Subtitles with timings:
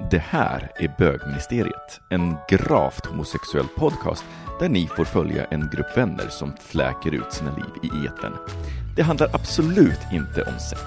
[0.00, 4.24] Det här är Bögministeriet, en gravt homosexuell podcast
[4.60, 8.32] där ni får följa en grupp vänner som fläker ut sina liv i eten.
[8.96, 10.82] Det handlar absolut inte om sex.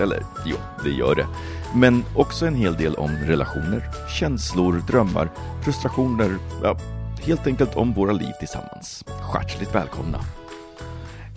[0.00, 1.26] Eller jo, det gör det.
[1.74, 3.82] Men också en hel del om relationer,
[4.18, 5.30] känslor, drömmar,
[5.64, 6.76] frustrationer, ja,
[7.22, 9.04] helt enkelt om våra liv tillsammans.
[9.34, 10.18] Hjärtligt välkomna!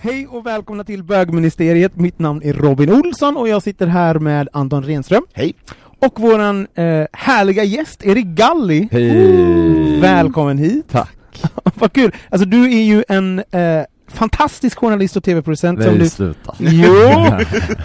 [0.02, 1.96] Hej och välkomna till Bögministeriet.
[1.96, 5.24] Mitt namn är Robin Olsson och jag sitter här med Anton Renström.
[5.34, 5.56] Hej!
[6.00, 8.88] Och våran eh, härliga gäst, Erik Galli.
[8.92, 10.00] Hej!
[10.00, 10.86] Välkommen hit.
[10.92, 11.18] Tack!
[11.76, 12.16] Vad kul!
[12.30, 16.56] Alltså du är ju en eh, fantastisk journalist och tv-producent som sluta.
[16.60, 16.94] Jo!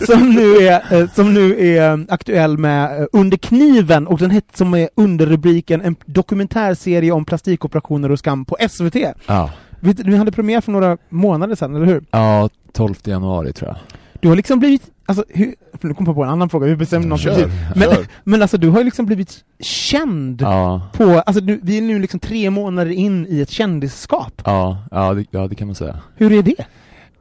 [0.06, 4.30] som nu är, eh, som nu är eh, aktuell med eh, Under kniven, och den
[4.30, 8.96] heter som är underrubriken en dokumentärserie om plastikoperationer och skam på SVT.
[9.26, 9.50] Ja.
[9.80, 12.04] Du hade premiär för några månader sedan, eller hur?
[12.10, 13.76] ja, 12 januari tror jag.
[14.20, 17.08] Du har liksom blivit, alltså, hur, nu kom jag på en annan fråga, hur bestämde
[17.08, 17.50] någon Kör?
[17.76, 18.06] Men, kör.
[18.24, 21.98] men alltså du har ju liksom blivit känd Ja, på, alltså du, vi är nu
[21.98, 24.42] liksom tre månader in i ett kändisskap.
[24.44, 25.96] ja, ja, det, ja det kan man säga.
[26.16, 26.66] Hur är det?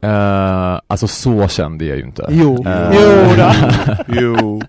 [0.07, 2.27] Uh, alltså så känd är jag ju inte.
[2.29, 3.51] Jo, Eh, jo då.
[4.21, 4.61] Jo!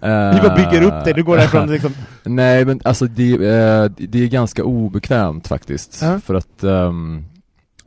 [0.00, 1.92] Vi bara bygger upp det, du går därifrån liksom,
[2.24, 5.98] Nej men alltså det, eh, det är ganska obekvämt faktiskt.
[6.02, 6.20] Ja.
[6.20, 7.24] För att, um,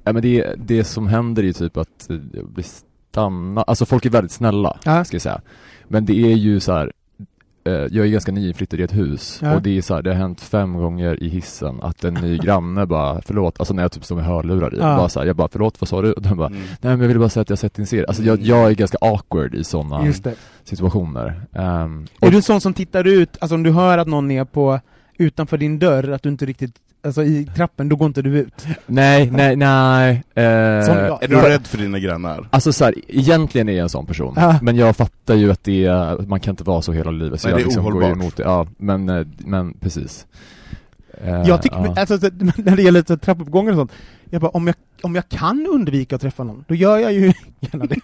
[0.04, 2.66] ja, men det, det som händer är ju typ att eh, jag blir
[3.20, 5.04] stanna, alltså folk är väldigt snälla, Ja.
[5.06, 5.42] ska jag säga.
[5.88, 6.92] Men det är ju så här.
[7.68, 9.56] eh, jag är ganska nyinflyttad i ett hus Ja.
[9.56, 12.38] och det är så här, det har hänt fem gånger i hissen att en ny
[12.38, 14.98] granne bara, förlåt, alltså när jag typ står med hörlurar i, Ja.
[14.98, 16.14] bara så här, jag bara, förlåt vad sa du?
[16.14, 16.60] Och den bara, Mm.
[16.62, 18.06] nej men jag ville bara säga att jag sett din serie.
[18.08, 20.14] Alltså jag, jag är ganska awkward i sådana
[20.64, 21.42] situationer.
[21.52, 24.46] Um, Är du en sån som tittar ut, alltså om du hör att någon är
[24.46, 24.80] på,
[25.18, 28.66] utanför din dörr, att du inte riktigt, alltså i trappen, då går inte du ut?
[28.86, 30.24] Nej, nej, nej.
[30.36, 30.44] Eh.
[30.44, 32.48] Är du rädd för dina grannar?
[32.52, 34.60] Alltså så här, egentligen är jag en sån person, Ja.
[34.62, 37.48] men jag fattar ju att det är, man kan inte vara så hela livet, så
[37.48, 38.12] Nej, jag det är liksom går ohållbart.
[38.18, 38.44] emot det.
[38.44, 40.26] Ja, men, eh, men precis.
[41.24, 41.94] Eh, Jag tycker, ja.
[41.98, 43.92] alltså så- när det gäller så trappuppgångar och sånt,
[44.30, 47.22] jag bara, om jag, om jag kan undvika att träffa någon, då gör jag ju
[47.60, 48.00] gärna det.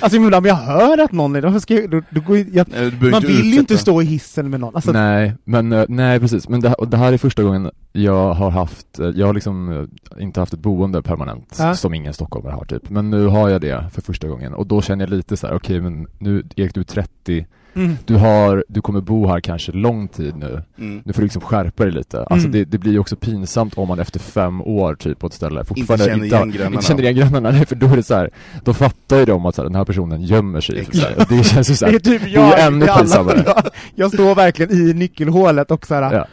[0.00, 2.46] Alltså men om jag hör att någon är, då ska jag, då, då går jag,
[2.52, 4.74] jag Nej, du behöver Man vill ju inte stå i hissen med någon.
[4.76, 8.50] Alltså, nej, men eh, nej precis, men det, det här är första gången jag har
[8.50, 9.88] haft, eh, jag har liksom
[10.18, 11.74] inte haft ett boende permanent, Ja.
[11.74, 14.82] som ingen stockholmare har typ, men nu har jag det för första gången, och då
[14.82, 17.96] känner jag lite så här: okej men nu, Erik du är 30, mm.
[18.06, 21.02] du har, du kommer bo här kanske lång tid nu, Mm.
[21.04, 22.18] nu får du liksom skärpa dig lite.
[22.24, 22.52] Alltså Mm.
[22.52, 25.64] det, det blir ju också pinsamt om man efter fem år typ på ett ställe
[25.64, 26.74] fortfarande känner igen har- grannarna.
[26.74, 28.30] inte känner igen grannarna, nej, för då är det så här,
[28.64, 30.84] då fattar ju de att så här, den här personen gömmer sig.
[30.92, 33.42] Så här, det känns ju så Det här, är typ det är jag, ännu pinsammare.
[33.46, 33.64] jag,
[33.94, 36.26] jag står verkligen i nyckelhålet och såhär, Ja.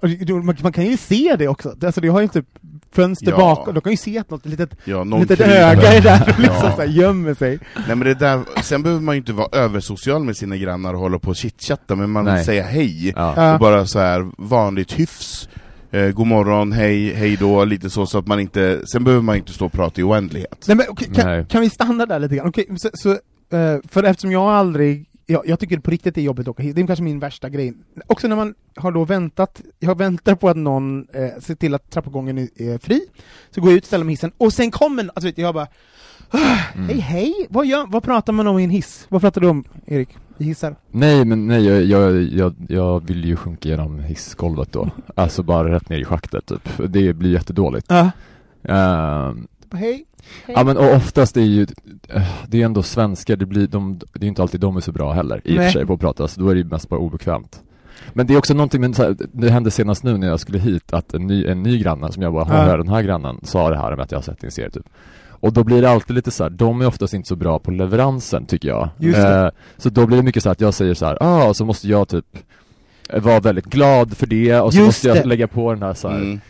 [0.00, 2.46] eh, man kan ju se det också, alltså det har ju typ
[2.92, 3.36] fönster Ja.
[3.36, 6.56] bakom, de kan ju se att något litet, Ja, litet öga är där och liksom
[6.62, 6.72] Ja.
[6.76, 7.58] så här, gömmer sig.
[7.76, 11.00] Nej men det där, sen behöver man ju inte vara översocial med sina grannar och
[11.00, 12.34] hålla på och chitchatta, men man Nej.
[12.36, 13.54] vill säga hej, Ja.
[13.54, 15.48] Och bara så här vanligt hyfs,
[15.90, 19.36] eh, god morgon, hej, hej då, lite så, så att man inte, sen behöver man
[19.36, 20.64] inte stå och prata i oändlighet.
[20.68, 21.46] Nej men okej, kan, Nej.
[21.48, 22.48] kan vi stanna där lite grann?
[22.48, 23.10] Okej, så, så,
[23.56, 26.62] eh, för eftersom jag aldrig, jag, jag tycker på riktigt det är jobbigt att åka
[26.62, 27.74] hit, det är kanske min värsta grej.
[28.06, 31.90] Också när man har då väntat, jag väntar på att någon eh, ser till att
[31.90, 33.00] trappuppgången är, är fri,
[33.50, 35.66] så går jag ut, ställer mig i hissen, och sen kommer, alltså vet jag bara
[36.30, 36.38] "Ah,
[36.74, 36.88] Mm.
[36.88, 39.06] Hej hej, vad, gör, vad pratar man om i en hiss?
[39.08, 40.08] Vad pratar du om, Erik?
[40.38, 40.76] I hissar?
[40.90, 44.90] Nej men nej, jag, jag, jag, jag vill ju sjunka genom hissgolvet då.
[45.14, 46.68] Alltså bara rätt ner i schaktet typ.
[46.88, 47.86] Det blir jättedåligt.
[47.88, 48.10] Ja.
[49.72, 50.04] Ehm, Hej?
[50.46, 51.66] Ja men och oftast är ju,
[52.08, 54.80] eh, det är ändå svenskar, det blir, de, det är ju inte alltid de är
[54.80, 55.66] så bra heller i och Nej.
[55.66, 57.62] för sig på att prata, så då är det ju mest bara obekvämt.
[58.12, 61.14] Men det är också någonting, här, det hände senast nu när jag skulle hit, att
[61.14, 62.54] en ny, en ny granne som jag bara, Ja.
[62.62, 64.88] hör den här grannen, sa det här med att jag har sett din serie typ.
[65.28, 67.70] Och då blir det alltid lite så här, de är oftast inte så bra på
[67.70, 68.88] leveransen tycker jag.
[68.98, 69.44] Just det.
[69.44, 71.64] Eh, så då blir det mycket så här att jag säger så här, ah, så
[71.64, 72.24] måste jag typ
[73.12, 75.24] vara väldigt glad för det och så Just måste jag det.
[75.24, 76.16] lägga på den här så här.
[76.16, 76.40] Mm.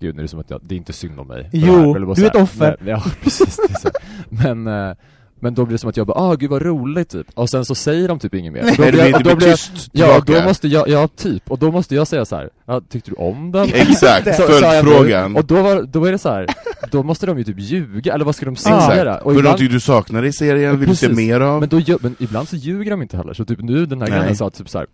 [0.00, 2.14] Gud nu är det som att jag, det är inte synd om mig Jo, här,
[2.14, 2.76] du är ett offer.
[2.80, 3.90] Men, ja precis, det är så.
[4.28, 4.96] Men, eh,
[5.40, 7.64] men då blir det som att jag bara, ah gud vad roligt typ, och sen
[7.64, 8.60] så säger de typ inget mer.
[8.70, 9.58] Och då jag- blir, det då blir jag-
[9.92, 13.10] Ja, då måste jag, ja typ, och då måste jag säga så här, ja, tyckte
[13.10, 13.68] du om den?
[13.74, 15.36] Exakt, jag följdfrågan.
[15.36, 16.46] Och då, var, då är det så här,
[16.90, 18.76] då måste de ju typ ljuga, eller vad ska de säga?
[18.76, 19.22] Exakt.
[19.24, 21.60] Och ibland- någonting du saknar i serien, vill du se mer av?
[21.60, 24.36] men, då, men ibland så ljuger de inte heller, så typ nu den här grannen
[24.36, 24.86] sa typ så här.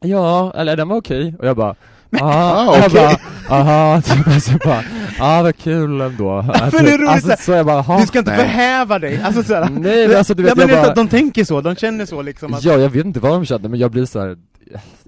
[0.00, 1.74] Ja, eller den var okej, och jag bara
[2.12, 3.18] ah, Ah, jag okej.
[3.48, 4.02] bara, aha,
[4.40, 4.82] så jag bara,
[5.20, 6.42] ah vad kul ändå.
[6.72, 8.00] Men det är roligt alltså, så- så jag bara, aha.
[8.00, 8.40] Du ska inte Nej.
[8.40, 9.68] förhäva dig, alltså såhär.
[9.70, 12.22] Nej, men alltså du vet, jag så bara, att de tänker så, de känner så
[12.22, 14.36] liksom att, ja jag vet inte vad de kände, men jag blir så här.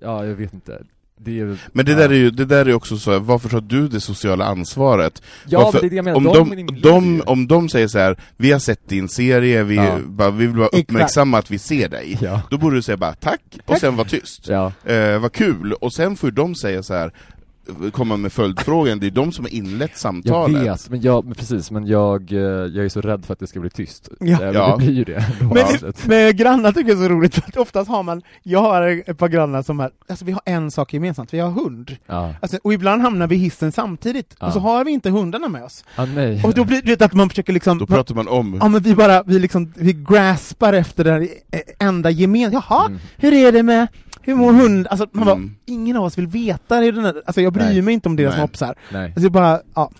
[0.02, 0.78] ja jag vet inte.
[1.20, 3.88] Det är Men det där är ju, det där är också så, varför tar du
[3.88, 5.22] det sociala ansvaret?
[5.46, 7.98] Ja Varför- det är det jag menar, om, de, de, de, om de säger så
[7.98, 9.98] här, vi har sett din serie, vi, Ja.
[10.06, 10.82] bara, vi vill bara Exakt.
[10.90, 12.18] uppmärksamma att vi ser dig.
[12.20, 13.80] Ja, Då borde du säga bara tack, och Tack.
[13.80, 14.48] sen vara tyst.
[14.48, 14.72] ja.
[14.84, 17.12] Eh, vad kul, och sen får de säga så här
[17.92, 20.62] komma med följdfrågan, det är de som har inlett Jag samtalet.
[20.62, 23.46] vet, men jag, men precis, men jag, eh, jag är så rädd för att det
[23.46, 24.08] ska bli tyst.
[24.20, 24.26] Ja.
[24.32, 24.70] Eh, Men Ja.
[24.70, 25.24] det blir ju det.
[25.40, 25.92] Men-.
[26.06, 29.18] Med grannar tycker jag är så roligt, för att oftast har man, jag har ett
[29.18, 31.96] par grannar som är, alltså vi har en sak gemensamt, vi har hund.
[32.06, 32.34] Ja.
[32.42, 34.46] Alltså, och ibland hamnar vi i hissen samtidigt, Ja.
[34.46, 35.84] och så har vi inte hundarna med oss.
[35.96, 36.42] Ah, nej.
[36.44, 38.94] Och då blir det att man försöker liksom, Då pratar man om, ja men vi
[38.94, 41.28] bara, vi liksom, vi graspar efter det här
[41.78, 42.98] enda gemensamma, jaha, Mm.
[43.16, 43.86] hur är det med,
[44.28, 44.86] hur mår hund?
[44.90, 45.54] Alltså man bara, Mm.
[45.66, 47.82] ingen av oss vill veta hur den är, alltså jag bryr Nej.
[47.82, 48.40] mig inte om deras Nej.
[48.42, 48.74] mopsar.
[48.92, 49.12] Nej.
[49.16, 49.90] Alltså bara, ja.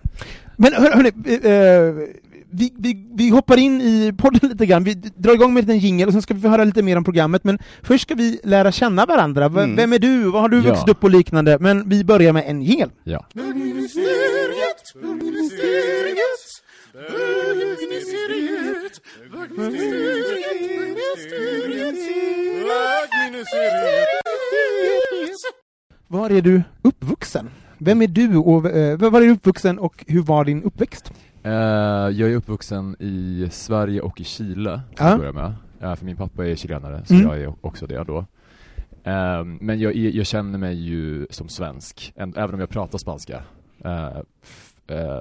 [0.57, 2.09] Men hör, hörni, eh,
[2.51, 5.79] vi, vi, vi hoppar in i podden lite grann, vi drar igång med en liten
[5.79, 8.41] jingle och sen ska vi få höra lite mer om programmet, men först ska vi
[8.45, 9.49] lära känna varandra.
[9.49, 9.77] V- Mm.
[9.77, 10.23] Vem är du?
[10.31, 10.63] Vad har du Ja.
[10.63, 11.59] vuxit upp och liknande?
[11.61, 12.91] Men vi börjar med en jingel.
[13.05, 13.25] Ja.
[26.29, 27.51] Var är du uppvuxen?
[27.79, 31.13] Vem är du och eh, var är du uppvuxen och hur var din uppväxt?
[31.43, 35.55] Eh, jag är uppvuxen i Sverige och i Chile, att börja med.
[35.81, 37.27] Eh, för min pappa är chilenare, så Mm.
[37.27, 38.25] jag är också det då.
[39.61, 43.43] Men jag, jag känner mig ju som svensk, även om jag pratar spanska.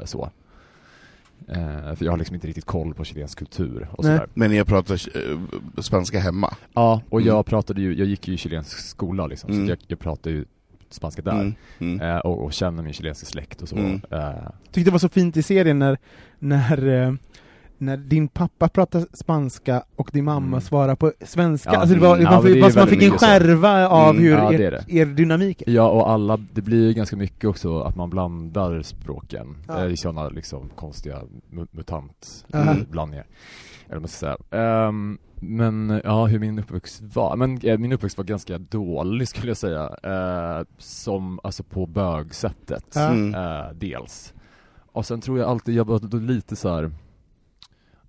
[0.05, 0.29] Så.
[1.47, 4.27] Eh, för jag har liksom inte riktigt koll på chilensk kultur och sådär.
[4.33, 5.37] men jag pratar eh,
[5.81, 6.53] spanska hemma.
[6.73, 7.33] Ja, och Mm.
[7.33, 9.65] jag pratade ju, jag gick ju i chilensk skola liksom, Mm.
[9.65, 10.45] så jag, jag pratade ju
[10.89, 11.31] spanska där.
[11.31, 11.53] Mm.
[11.79, 12.01] Mm.
[12.01, 13.75] Eh, och, och känner min chilenska släkt och så.
[13.75, 14.01] Mm.
[14.11, 14.29] Eh,
[14.71, 15.97] Tyckte det var så fint i serien när,
[16.39, 17.13] när, eh,
[17.79, 20.61] när din pappa pratar spanska och din mamma Mm.
[20.61, 21.69] svarar på svenska.
[21.73, 22.23] Ja, alltså det var, mm.
[22.23, 24.69] man, Ja, men det man, man fick en skärva av Mm, hur ja, er, det
[24.87, 24.93] det.
[24.97, 25.63] er dynamik.
[25.67, 29.85] Ja, och alla, det blir ju ganska mycket också att man blandar språken Ja.
[29.85, 32.71] i sådana liksom konstiga mu- mutant Aha.
[32.71, 33.25] eh, blandningar.
[33.87, 34.61] Eller vad man ska säga.
[34.63, 37.35] Ehm, men ja, hur min uppväxt var?
[37.35, 39.95] Men eh, min uppväxt var ganska dålig skulle jag säga.
[40.03, 42.95] Eh, som, alltså på bögsättet.
[42.95, 43.35] Mm.
[43.35, 44.33] Eh, dels.
[44.91, 46.91] Och sen tror jag alltid, jag var lite så här.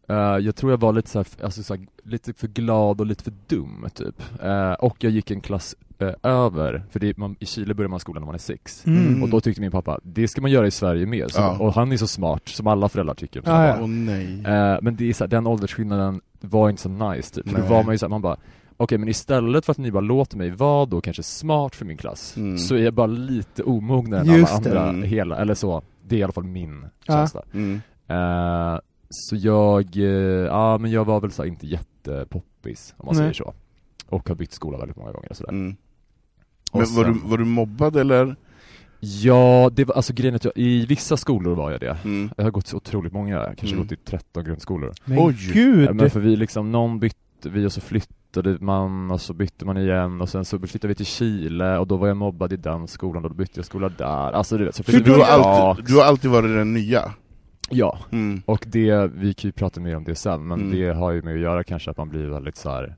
[0.09, 3.07] eh, jag tror jag var lite så här, alltså så här, lite för glad och
[3.07, 4.23] lite för dum typ.
[4.43, 8.00] Eh, och jag gick en klass eh, över, för det, man, i Chile börjar man
[8.00, 8.87] skolan när man är sex.
[8.87, 9.23] Mm.
[9.23, 11.31] Och då tyckte min pappa, det ska man göra i Sverige med.
[11.31, 11.59] Så, Ja.
[11.59, 13.43] Och han är så smart, som alla föräldrar tycker.
[13.43, 13.77] sina Ja.
[13.81, 14.43] Åh nej.
[14.47, 17.49] Eh, men det är så här, den åldersskillnaden var inte så nice typ.
[17.49, 18.37] För då var man ju så här, man bara
[18.81, 21.96] Okej men istället för att ni bara låter mig vara då kanske smart för min
[21.96, 22.58] klass Mm.
[22.58, 25.03] Så är jag bara lite omognare än Just alla andra Mm.
[25.03, 27.15] hela, eller så Det är i alla fall min Ja.
[27.15, 27.81] känsla Mm.
[28.08, 28.79] Eh,
[29.11, 30.03] Så jag, eh,
[30.46, 33.22] ja men jag var väl så här, inte jättepoppis om man Nej.
[33.22, 33.55] säger så
[34.08, 35.53] Och har bytt skola väldigt många gånger och sådär
[36.72, 38.37] Men var sen- du, var du mobbad eller?
[39.01, 42.31] Ja, det var, alltså grejen att jag, i vissa skolor var jag det Mm.
[42.37, 43.79] Jag har gått så otroligt många, kanske Mm.
[43.79, 45.37] gått i 13 grundskolor Men Oj.
[45.53, 45.94] gud!
[45.94, 49.77] Men för vi liksom, någon bytte vi och så flyttade man och så bytte man
[49.79, 52.87] igen och sen så flyttade vi till Chile och då var jag mobbad i den
[52.89, 54.32] skolan och då bytte jag skola där.
[54.32, 57.03] Alltså du vet, så Så du har, alltid, du har alltid varit den nya?
[57.70, 58.43] Ja, Mm.
[58.46, 60.79] och det, vi kan ju prata mer om det sen, men Mm.
[60.79, 62.96] det har ju med att göra kanske att man blir väldigt så här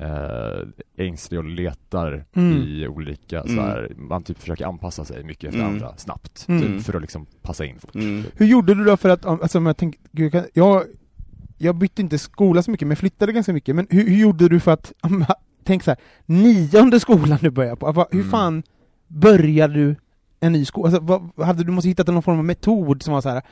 [0.00, 0.68] eh,
[1.06, 2.52] ängslig och letar Mm.
[2.62, 3.64] i olika så Mm.
[3.64, 5.72] här, man typ försöker anpassa sig mycket efter Mm.
[5.72, 6.62] andra snabbt, Mm.
[6.62, 7.94] typ, för att liksom passa in fort.
[7.94, 8.22] Mm.
[8.36, 10.82] Hur gjorde du då för att, alltså jag tänker, gud, jag,
[11.58, 14.60] jag, bytte inte skola så mycket, men flyttade ganska mycket, men hur, hur gjorde du
[14.60, 14.92] för att,
[15.64, 18.30] tänk så här, nionde skolan du börjar på, hur Mm.
[18.30, 18.62] fan
[19.08, 19.96] började du
[20.40, 20.86] en ny skola?
[20.88, 21.00] Alltså,
[21.36, 23.42] vad, hade du måste hittat någon form av metod som var så här.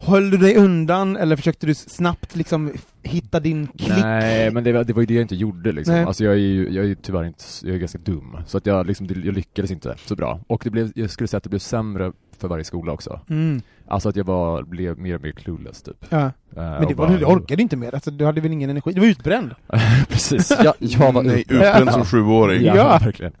[0.00, 2.72] Höll du dig undan eller försökte du snabbt liksom
[3.02, 3.98] hitta din klick?
[4.02, 5.94] Nej, men det var, det var ju det jag inte gjorde liksom.
[5.94, 6.04] Nej.
[6.04, 8.36] Alltså jag är ju, jag är tyvärr inte, jag är ganska dum.
[8.46, 10.40] Så att jag liksom, jag lyckades inte så bra.
[10.46, 13.20] Och det blev, jag skulle säga att det blev sämre för varje skola också.
[13.30, 13.62] Mm.
[13.88, 16.04] Alltså att jag var, blev mer och mer clueless typ.
[16.08, 16.18] Ja.
[16.26, 18.92] Eh, Men det var, bara- du orkade inte mer, alltså, du hade väl ingen energi?
[18.92, 19.54] Du var utbränd?
[20.08, 21.90] Precis, jag, jag var Nej, utbränd.
[21.90, 22.62] som sjuåring.
[22.64, 22.98] Ja, Ja.
[23.04, 23.32] verkligen.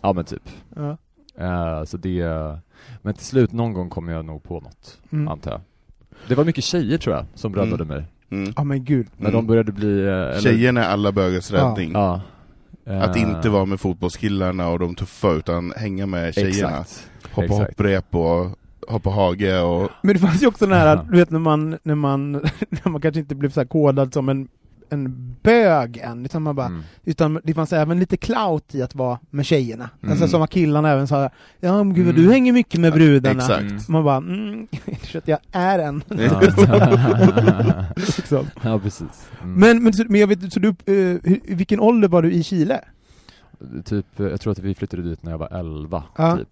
[0.00, 0.42] Ja men typ.
[0.76, 0.96] Ja.
[1.38, 2.24] Eh, så det,
[3.02, 5.28] men till slut någon gång kom jag nog på något, Mm.
[5.28, 5.60] antar jag.
[6.28, 7.88] Det var mycket tjejer tror jag, som räddade Mm.
[7.88, 8.04] mig.
[8.30, 8.52] Mm.
[8.56, 9.06] Ja men gud.
[9.16, 9.32] När Mm.
[9.40, 10.00] de började bli...
[10.06, 11.92] eh, Eller, Tjejerna är alla bögars räddning.
[11.92, 12.20] Ja.
[12.86, 16.78] Att Eh, inte vara med fotbollskillarna och de tuffa, utan hänga med tjejerna.
[16.80, 17.08] Exakt.
[17.32, 17.60] Hoppa Exakt.
[17.70, 19.90] hopprep och hoppa hage och...
[20.02, 22.32] Men det fanns ju också den här, du vet när man, när man,
[22.68, 24.48] när man kanske inte blev så här kodad som en,
[24.90, 26.82] en bög än, utan man bara, Mm.
[27.04, 29.90] utan det fanns även lite clout i att vara med tjejerna.
[30.02, 30.12] Mm.
[30.12, 32.16] Alltså som att killarna även sa, ja men gud Mm.
[32.22, 33.38] du hänger mycket med brudarna.
[33.42, 33.60] Exakt.
[33.62, 33.78] Mm.
[33.88, 34.66] Man bara, mm,
[35.24, 36.02] jag är en.
[36.08, 36.40] Ja.
[37.96, 38.46] liksom.
[38.62, 39.28] ja, precis.
[39.42, 39.54] Mm.
[39.60, 40.74] Men, men, men jag vet, så du,
[41.44, 42.80] i vilken ålder var du i Chile?
[43.84, 46.36] Typ, eh, jag tror att vi flyttade dit när jag var 11, Ja.
[46.36, 46.48] typ.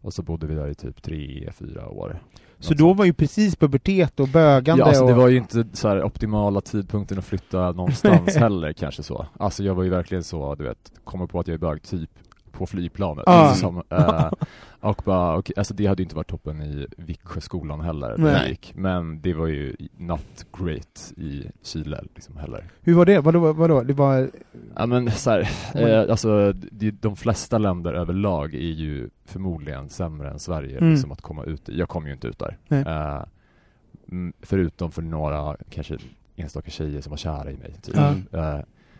[0.00, 2.20] Och så bodde vi där i typ 3-4 år.
[2.64, 5.18] Så Något då var ju precis pubertet och bögande Ja, alltså det och...
[5.18, 9.26] var ju inte så optimala tidpunkten att flytta någonstans heller kanske så.
[9.38, 12.10] Alltså jag var ju verkligen så, du vet, kommer på att jag är bög typ
[12.58, 13.24] på flygplanet.
[13.26, 13.54] Ah.
[13.54, 14.30] Som, eh,
[14.80, 18.48] och bara, okej, alltså det hade inte varit toppen i Viksjöskolan heller, Nej.
[18.50, 18.72] gick.
[18.76, 22.64] Men det var ju not great i Chile liksom heller.
[22.80, 23.20] Hur var det?
[23.20, 23.82] Vadå, vadå?
[23.82, 24.30] Det var...
[24.76, 30.30] Ja men så här, eh, alltså de, de flesta länder överlag är ju förmodligen sämre
[30.30, 30.90] än Sverige Mm.
[30.90, 31.68] liksom att komma ut.
[31.68, 32.58] Jag kom ju inte ut där.
[32.68, 33.22] Eh,
[34.10, 35.98] mm, förutom för några, kanske
[36.36, 37.74] enstaka tjejer som var kära i mig.
[37.82, 37.96] Typ.
[37.96, 38.58] Eh,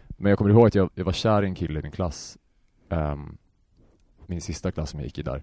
[0.08, 2.38] men jag kommer ihåg att jag, jag var kär i en kille i min klass,
[2.88, 3.36] ehm,
[4.28, 5.42] min sista klass som jag gick i där.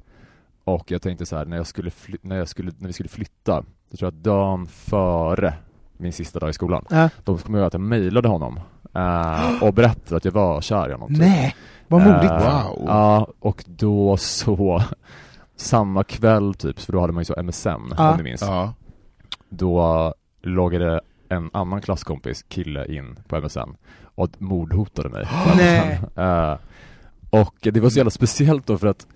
[0.64, 3.10] Och jag tänkte så här, när jag skulle, fly- när jag skulle, när vi skulle
[3.10, 5.54] flytta, jag tror att dagen före
[5.98, 7.10] min sista dag i skolan, Ja.
[7.24, 8.60] då kommer jag att jag mejlade honom
[8.94, 11.08] eh, och berättade att jag var kär i honom.
[11.10, 11.18] typ.
[11.18, 11.56] Nej!
[11.88, 12.32] Vad modigt!
[12.32, 12.84] Eh, Wow.
[12.88, 14.84] Ja, och då så,
[15.56, 18.12] samma kväll typ, för då hade man ju så MSN Ja.
[18.12, 18.42] om du minns.
[18.42, 18.74] Ja.
[19.50, 23.76] Då loggade en annan klasskompis, kille, in på MSN
[24.16, 25.28] och mordhotade mig.
[25.58, 26.02] Nej.
[26.16, 26.56] Eh,
[27.32, 29.08] och det var så jävla speciellt då för att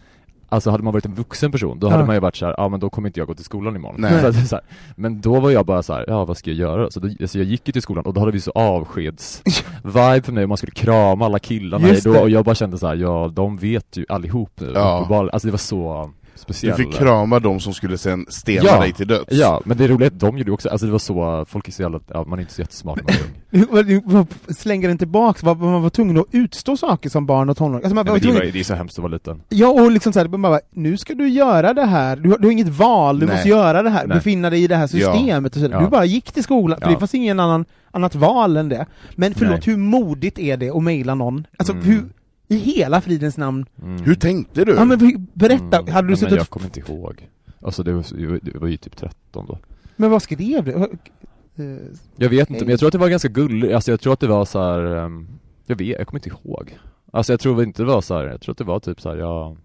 [0.50, 1.91] Alltså hade man varit en vuxen person, då Ja.
[1.91, 4.01] hade man ju varit såhär, ja men då kommer inte jag gå till skolan imorgon.
[4.01, 4.22] Nej.
[4.22, 4.63] Så att så här,
[4.95, 6.91] men då var jag bara så här, ja vad ska jag göra?
[6.91, 10.31] Så då, alltså jag gick ju till skolan och då hade vi så avskeds-vibe för
[10.31, 13.31] mig och man skulle krama alla killarna då och jag bara kände så här, ja
[13.34, 14.72] de vet ju allihop nu.
[14.75, 15.29] Ja.
[15.34, 16.77] Alltså det var så Du speciellt.
[16.77, 18.80] fick krama de som skulle sen stena Ja.
[18.82, 19.25] dig till döds.
[19.32, 21.72] Ja, men det roliga är att de gjorde också, alltså det var så, folk är
[21.72, 23.86] så jävla, ja, man är inte så jättesmart när man är ung.
[23.86, 27.50] Du- du- du Slänger den tillbaks, var, man var tvungen att utstå saker som barn
[27.50, 27.84] och tonåring.
[27.84, 29.42] Alltså man Nej, var det, tvungen, var, det är så hemskt att vara liten.
[29.50, 32.48] ja, och liksom såhär, man bara, nu ska du göra det här, du har, du
[32.48, 33.36] har inget val, du Nej.
[33.36, 34.18] måste göra det här, Nej.
[34.18, 35.68] befinna dig i det här systemet och så.
[35.72, 35.80] Ja.
[35.80, 36.94] Du bara gick till skolan, för Ja.
[36.94, 38.86] det fanns ingen annan, annat val än det.
[39.15, 39.62] Men förlåt, Nej.
[39.65, 41.48] hur modigt är det att mejla någon?
[41.58, 41.86] Alltså Mm.
[41.86, 42.04] hur,
[42.48, 43.66] i hela fridens namn?
[43.82, 44.04] Mm.
[44.04, 44.72] Hur tänkte du?
[44.74, 45.94] Ja men berätta, Mm.
[45.94, 46.36] hade du Ja, suttit...
[46.36, 47.30] jag kommer inte ihåg.
[47.62, 49.58] Alltså det var, det var ju typ 13 då.
[49.96, 50.72] Men vad skrev du?
[50.72, 51.78] Eh,
[52.16, 54.20] Jag vet inte, men jag tror att det var ganska gulligt, alltså jag tror att
[54.20, 54.96] det var så här.
[55.06, 55.28] ehm,
[55.66, 56.78] jag vet, jag kommer inte ihåg.
[57.14, 58.25] Alltså jag tror inte det var så här.
[58.25, 59.56] jag tror att det var typ så här, ja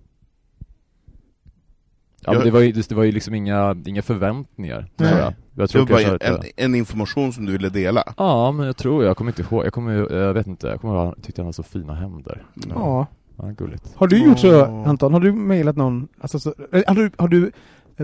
[2.24, 5.08] Ja men det var ju, det var ju liksom inga, inga förväntningar, Nej.
[5.08, 5.34] tror jag.
[5.54, 8.04] Jag Det tror var bara en, en, information som du ville dela.
[8.16, 10.94] Ja men jag tror, jag kommer inte ihåg, jag kommer jag vet inte, jag kommer
[10.94, 12.42] ihåg, jag tyckte han hade så fina händer.
[12.74, 13.06] ja.
[13.42, 13.92] Ja, gulligt.
[13.94, 14.64] Har du gjort så.
[14.64, 15.12] Anton?
[15.12, 17.50] Har du mejlat någon, alltså, så, eh, har, du, har du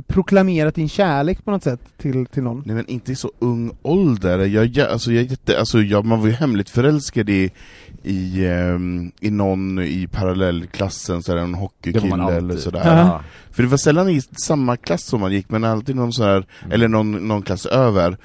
[0.02, 2.62] proklamerat din kärlek på något sätt till, till någon?
[2.66, 6.20] Nej men inte i så ung ålder, jag, jag, alltså, jag, jätte, alltså, jag, man
[6.20, 7.50] var ju hemligt förälskad i,
[8.02, 12.96] i, ehm, i någon i parallellklassen, sådär, en hockeykille eller sådär.
[12.98, 13.20] Ja.
[13.50, 16.36] För det var sällan i samma klass som man gick, men alltid någon sån här,
[16.60, 16.72] Mm.
[16.72, 18.16] eller någon, någon klass över.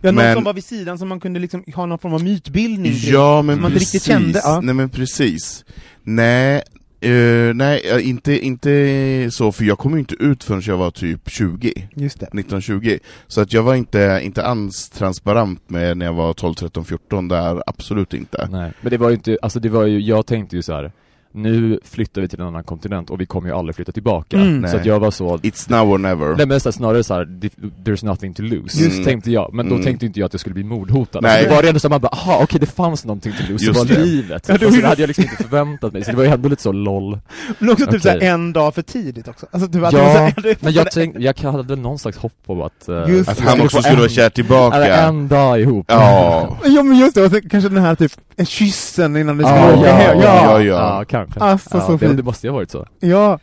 [0.00, 2.24] Ja, någon Men- som var vid sidan som man kunde liksom ha någon form av
[2.24, 3.12] mytbildning kring.
[3.12, 4.60] Ja men Som man inte precis, riktigt kände, ja.
[4.60, 5.64] nej men precis.
[6.02, 6.62] Nej,
[7.02, 10.90] eh, nej eh, inte, inte så, för jag kom ju inte ut förrän jag var
[10.90, 11.88] typ 20.
[11.94, 12.26] Just det.
[12.26, 12.98] 1920.
[13.26, 17.28] Så att jag var inte, inte alls transparent med när jag var 12, 13, 14
[17.28, 18.48] där, absolut inte.
[18.50, 20.92] Nej, men det var ju inte, alltså det var ju, jag tänkte ju så här.
[21.34, 24.36] Nu flyttar vi till en annan kontinent och vi kommer ju aldrig flytta tillbaka.
[24.36, 24.68] Mm.
[24.70, 26.36] Så att jag var så, It's now or never.
[26.36, 27.50] Nej men så snarare så här, "Di-
[27.84, 29.04] there's nothing to lose, det.
[29.04, 29.50] tänkte jag.
[29.54, 29.84] Men då Mm.
[29.84, 31.20] tänkte inte jag att jag skulle bli mordhotad.
[31.22, 31.32] Nej.
[31.38, 33.86] Alltså, det var ändå så man bara, aha okej det fanns någonting to lose, Just
[33.88, 34.04] det var det.
[34.06, 34.44] livet.
[34.48, 36.16] Ja, det var och så ju- det hade jag liksom inte förväntat mig, så det
[36.16, 37.18] var ju ändå lite så LOL.
[37.58, 38.00] Men också typ Okej.
[38.00, 39.46] såhär en dag för tidigt också.
[39.50, 42.16] Alltså, typ det var Ja, så här- men jag tänkte, jag hade väl någon slags
[42.18, 42.88] hopp om att...
[43.08, 43.44] Just Att det.
[43.44, 44.76] han också skulle vara kär tillbaka.
[44.76, 45.86] Eller en dag ihop.
[45.88, 46.56] Ja.
[46.64, 49.72] Ja men just det, och kanske den här typ, en kyssen innan du ska Ja,
[49.78, 50.18] åka ja, hem.
[50.20, 50.64] ja, Ja, ja.
[50.98, 51.40] ja, kanske.
[51.40, 52.16] Alltså, ja, så det, fint.
[52.16, 52.86] det måste ju ha varit så.
[53.00, 53.38] ja.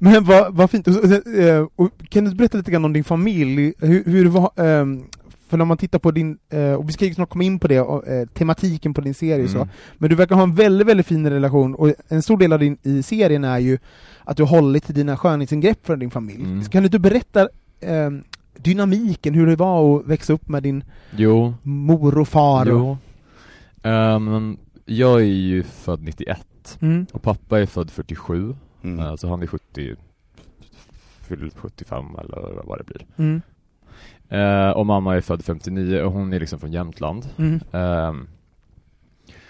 [0.00, 0.86] Men vad, vad fint.
[1.76, 3.72] Och, kan du berätta lite grann om din familj?
[3.78, 5.02] Hur, hur det var, ehm,
[5.48, 7.68] för när man tittar på din, eh, och vi ska ju snart komma in på
[7.68, 9.68] det, eh, tematiken på din serie och så, Mm.
[9.98, 12.76] men du verkar ha en väldigt, väldigt fin relation, och en stor del av din
[12.82, 13.78] i serien är ju
[14.24, 16.42] att du har hållit till dina skönhetsingrepp för din familj.
[16.44, 16.64] Mm.
[16.64, 17.48] Kan du inte berätta
[17.80, 18.22] ehm,
[18.58, 20.84] dynamiken, hur det var att växa upp med din
[21.16, 22.70] Jo, mor och far?
[22.72, 22.98] Och, jo.
[23.82, 26.38] Ehm, jag är ju född 91
[26.80, 27.06] mm.
[27.12, 28.98] och pappa är född 47, Mm.
[29.06, 29.96] eh, så han är 70,
[31.28, 33.06] fyllt 75 eller vad det blir.
[33.16, 33.40] Mm.
[34.28, 37.26] Eh, och mamma är född 59 och hon är liksom från Jämtland.
[37.36, 37.60] Mm.
[37.72, 38.28] Ehm,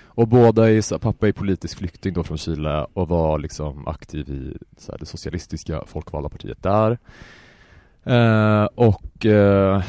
[0.03, 4.29] och båda är, så- pappa är politisk flykting då från Chile och var liksom aktiv
[4.31, 6.99] i så här, det socialistiska folkvalda partiet där.
[8.09, 9.83] Eh, och eh,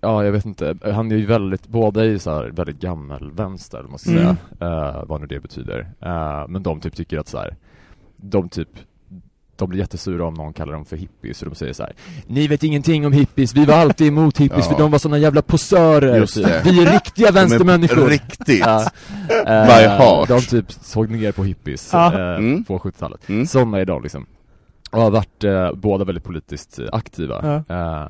[0.00, 3.30] ja, jag vet inte, han är ju väldigt, båda är ju så här väldigt gammal
[3.32, 4.22] vänster, eller vad man ska Mm.
[4.22, 5.90] säga, eh, vad nu det betyder.
[6.00, 7.56] Eh, men de typ tycker att så här,
[8.16, 8.68] de typ
[9.56, 11.92] de blir jättesura om någon kallar dem för hippies och de säger så här:
[12.26, 14.72] Ni vet ingenting om hippies, vi var alltid emot hippies Ja.
[14.72, 16.26] för de var såna jävla posörer.
[16.64, 18.58] Vi är riktiga är vänstermänniskor Riktigt!
[18.66, 18.90] Ja.
[19.44, 20.28] By heart.
[20.28, 22.64] De typ såg ner på hippies eh, Mm.
[22.64, 23.28] på 70-talet.
[23.28, 23.46] Mm.
[23.46, 24.26] Sådana är de liksom.
[24.92, 27.62] Och har varit eh, båda väldigt politiskt eh, aktiva.
[27.68, 28.06] Eh,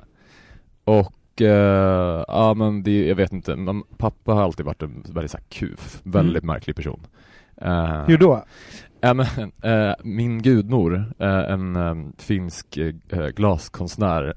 [0.84, 5.30] och eh, ja men det, jag vet inte, men pappa har alltid varit en väldigt
[5.30, 7.00] så här kuf, väldigt märklig person.
[7.56, 8.44] Eh, Hur då?
[9.00, 9.26] Ja, men,
[9.62, 12.78] eh, min gudmor, en finsk
[13.36, 14.34] glaskonstnär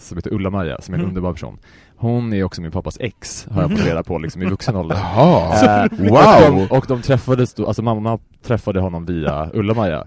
[0.00, 1.08] som heter Ulla-Maja, som är en Mm.
[1.10, 1.58] underbar person.
[1.96, 4.96] Hon är också min pappas ex, har jag fått reda på liksom i vuxen ålder.
[5.16, 5.88] Jaha!
[5.98, 6.60] Wow!
[6.60, 10.06] Och de, och de träffades då, alltså mamma träffade honom via Ulla-Maja.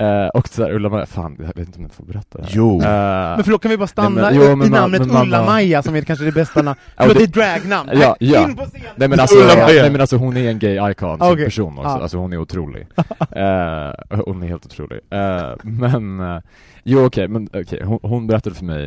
[0.00, 2.50] Eh, och sådär, Ulla-Maja, fan jag vet inte om jag får berätta det här.
[2.54, 2.74] Jo.
[2.82, 2.88] Eh,
[3.36, 6.02] Men förlåt, kan vi bara stanna nej, men- jo, men i namnet Ulla-Maja som är
[6.02, 6.78] kanske det bästa namnet?
[6.96, 7.90] Förlåt, det- är dragnamn!
[7.92, 8.48] Ja, ja.
[8.48, 8.80] In på scen!
[8.96, 11.44] Nej men alltså, nej, men alltså hon är en gay icon som Okej.
[11.44, 12.02] person också, Ja.
[12.02, 12.86] alltså hon är otrolig.
[12.96, 15.00] eh, hon är helt otrolig.
[15.10, 16.38] Eh, men, eh,
[16.84, 18.84] jo okej, men okej, hon, hon berättade för mig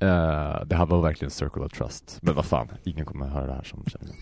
[0.00, 3.46] eh, det här var verkligen circle of trust, men vad fan, ingen kommer att höra
[3.46, 4.16] det här som känner mig.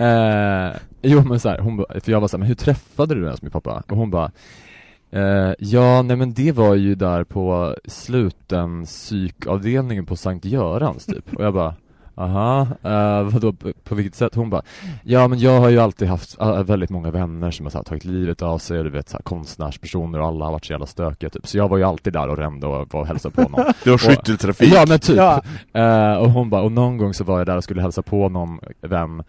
[0.00, 3.42] Eh, jo men så här, hon för jag var såhär, men hur träffade du ens
[3.42, 3.82] min pappa?
[3.88, 4.30] Och hon bara
[5.10, 11.34] Eh, ja, nej men det var ju där på sluten psykavdelningen på Sankt Görans typ.
[11.34, 11.74] Och jag bara,
[12.14, 14.34] aha, eh, vadå, på, på vilket sätt?
[14.34, 14.62] Hon bara,
[15.02, 17.84] ja men jag har ju alltid haft äh, väldigt många vänner som har så här,
[17.84, 20.86] tagit livet av sig, du vet så här, konstnärspersoner och alla har varit så jävla
[20.86, 21.46] stökiga typ.
[21.46, 23.64] Så jag var ju alltid där och rände och var och hälsade på någon.
[23.84, 24.72] Det var skytteltrafik.
[24.74, 25.16] Ja men typ.
[25.16, 25.42] Ja.
[25.72, 28.28] Eh, och hon bara, och någon gång så var jag där och skulle hälsa på
[28.28, 29.22] någon vän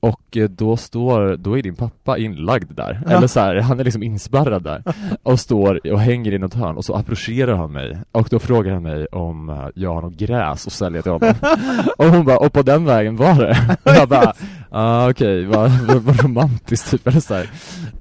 [0.00, 3.84] och eh, då står, då är din pappa inlagd där, eller så här, han är
[3.84, 4.82] liksom inspärrad där.
[5.22, 7.98] Och står och hänger i något hörn och så approcherar han mig.
[8.12, 11.34] Och då frågar han mig om eh, jag har något gräs att sälja till honom.
[11.98, 13.76] Och hon bara, och på den vägen var det?
[13.90, 14.32] Och jag bara,
[14.70, 16.90] ah, okej, vad, vad, vad romantiskt.
[16.90, 17.50] Typ eller så här.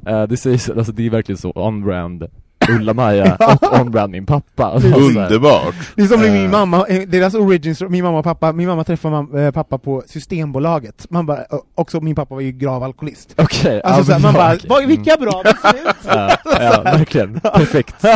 [0.05, 2.27] Eh, det sägs, alltså det är verkligen så on-brand
[2.75, 5.75] Ulla-Maja och on-brand min pappa Och så här, Underbart!
[5.95, 6.31] Det är som Eh.
[6.31, 9.77] min mamma, eh, deras origins, min mamma och pappa, min mamma träffade mam, eh, pappa
[9.77, 11.05] på Systembolaget.
[11.09, 13.33] Man bara, och också min pappa var ju grav alkoholist.
[13.37, 14.87] Okej, Alltså ja, såhär, man bara, bra, "Vad- okej.
[14.97, 15.95] vilka bra beslut!
[16.07, 17.39] Ja, ja, verkligen.
[17.53, 18.05] Perfekt.
[18.05, 18.11] Uh,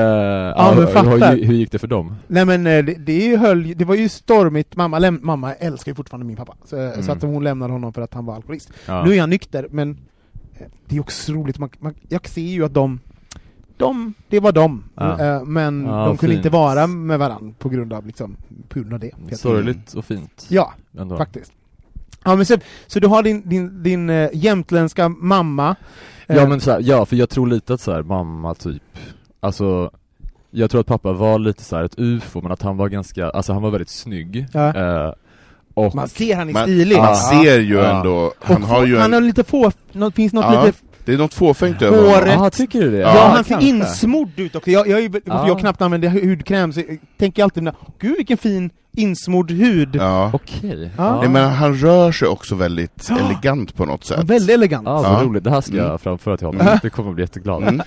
[0.00, 1.36] ja, men hur, fattar.
[1.36, 2.14] hur, hur gick det för dem?
[2.26, 5.96] Nej men eh, det, det, höll, det var ju stormigt, mamma, läm, mamma älskar ju
[5.96, 7.02] fortfarande min pappa, så, Mm.
[7.02, 8.70] så att hon lämnade honom för att han var alkoholist.
[8.86, 9.04] Ja.
[9.04, 9.90] Nu är han nykter, men
[10.58, 13.00] eh, det är också roligt, man, man, jag ser ju att de,
[13.78, 15.20] de, det var de, Ja.
[15.20, 16.44] eh, men Ja, de kunde fint.
[16.44, 18.36] inte vara med varandra på grund av, liksom,
[18.68, 19.36] på grund av det.
[19.38, 20.46] Sorgligt och fint.
[20.48, 21.16] Ja, Ändå.
[21.16, 21.52] faktiskt.
[22.24, 25.76] Ja men så, så du har din, din, din äh, jämtländska mamma
[26.26, 28.82] Ja eh, men så här, ja för jag tror lite att så här, mamma typ,
[29.40, 29.90] alltså
[30.50, 33.30] jag tror att pappa var lite så här ett ufo men att han var ganska,
[33.30, 34.46] alltså han var väldigt snygg.
[34.52, 35.14] Ja.
[35.74, 36.96] Och Man ser han är Man, stilig.
[36.96, 37.14] man Ja.
[37.14, 37.96] ser ju Ja.
[37.98, 40.64] ändå, han Och har ju han har en, lite få, något, finns något Ja.
[40.64, 42.28] lite det är något fåfängt över Håret.
[42.28, 42.44] honom.
[42.44, 42.96] Ja, tycker du det?
[42.98, 44.70] Ja, Ja, han ser insmord ut också.
[44.70, 45.48] Jag, jag, är ju- Ja.
[45.48, 49.96] jag knappt använder hudkräm, så jag tänker alltid gud vilken fin insmord hud.
[49.96, 50.30] Ja.
[50.34, 50.90] Okej.
[50.96, 51.20] Ja.
[51.20, 53.18] Nej, men han rör sig också väldigt Ja.
[53.18, 54.24] elegant på något Ja, sätt.
[54.30, 54.86] väldigt elegant.
[54.86, 55.24] Ja, vad Ja.
[55.24, 55.44] roligt.
[55.44, 55.98] Det här ska jag Mm.
[55.98, 56.60] framföra till honom.
[56.66, 56.78] Mm.
[56.82, 57.62] Det kommer att bli jätteglad.
[57.62, 57.80] Mm.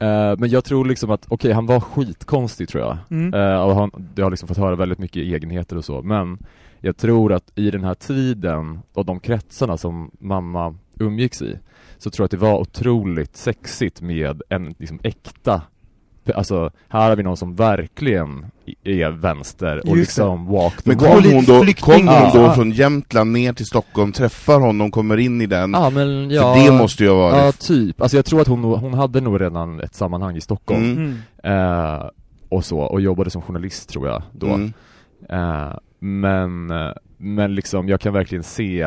[0.00, 2.96] Eh, men jag tror liksom att, okej han var skitkonstig tror jag.
[3.10, 3.34] Mm.
[3.34, 6.38] Eh, och han, jag har liksom fått höra väldigt mycket egenheter och så, men
[6.80, 11.58] jag tror att i den här tiden och de kretsarna som mamma umgicks i,
[11.98, 15.62] så tror jag att det var otroligt sexigt med en liksom äkta
[16.34, 18.46] Alltså, här har vi någon som verkligen
[18.84, 22.54] är vänster och liksom walk the Men kom hon då, kom hon då Ja.
[22.54, 25.72] från Jämtland ner till Stockholm, träffar honom, kommer in i den?
[25.72, 27.60] Ja men ja, För det måste ju ha ja varit...
[27.60, 31.18] typ, alltså jag tror att hon, hon hade nog redan ett sammanhang i Stockholm Mm.
[31.42, 31.94] Mm.
[31.94, 32.08] eh,
[32.48, 34.72] och så, och jobbade som journalist tror jag då Mm.
[35.28, 38.86] Eh, men, eh, men liksom, jag kan verkligen se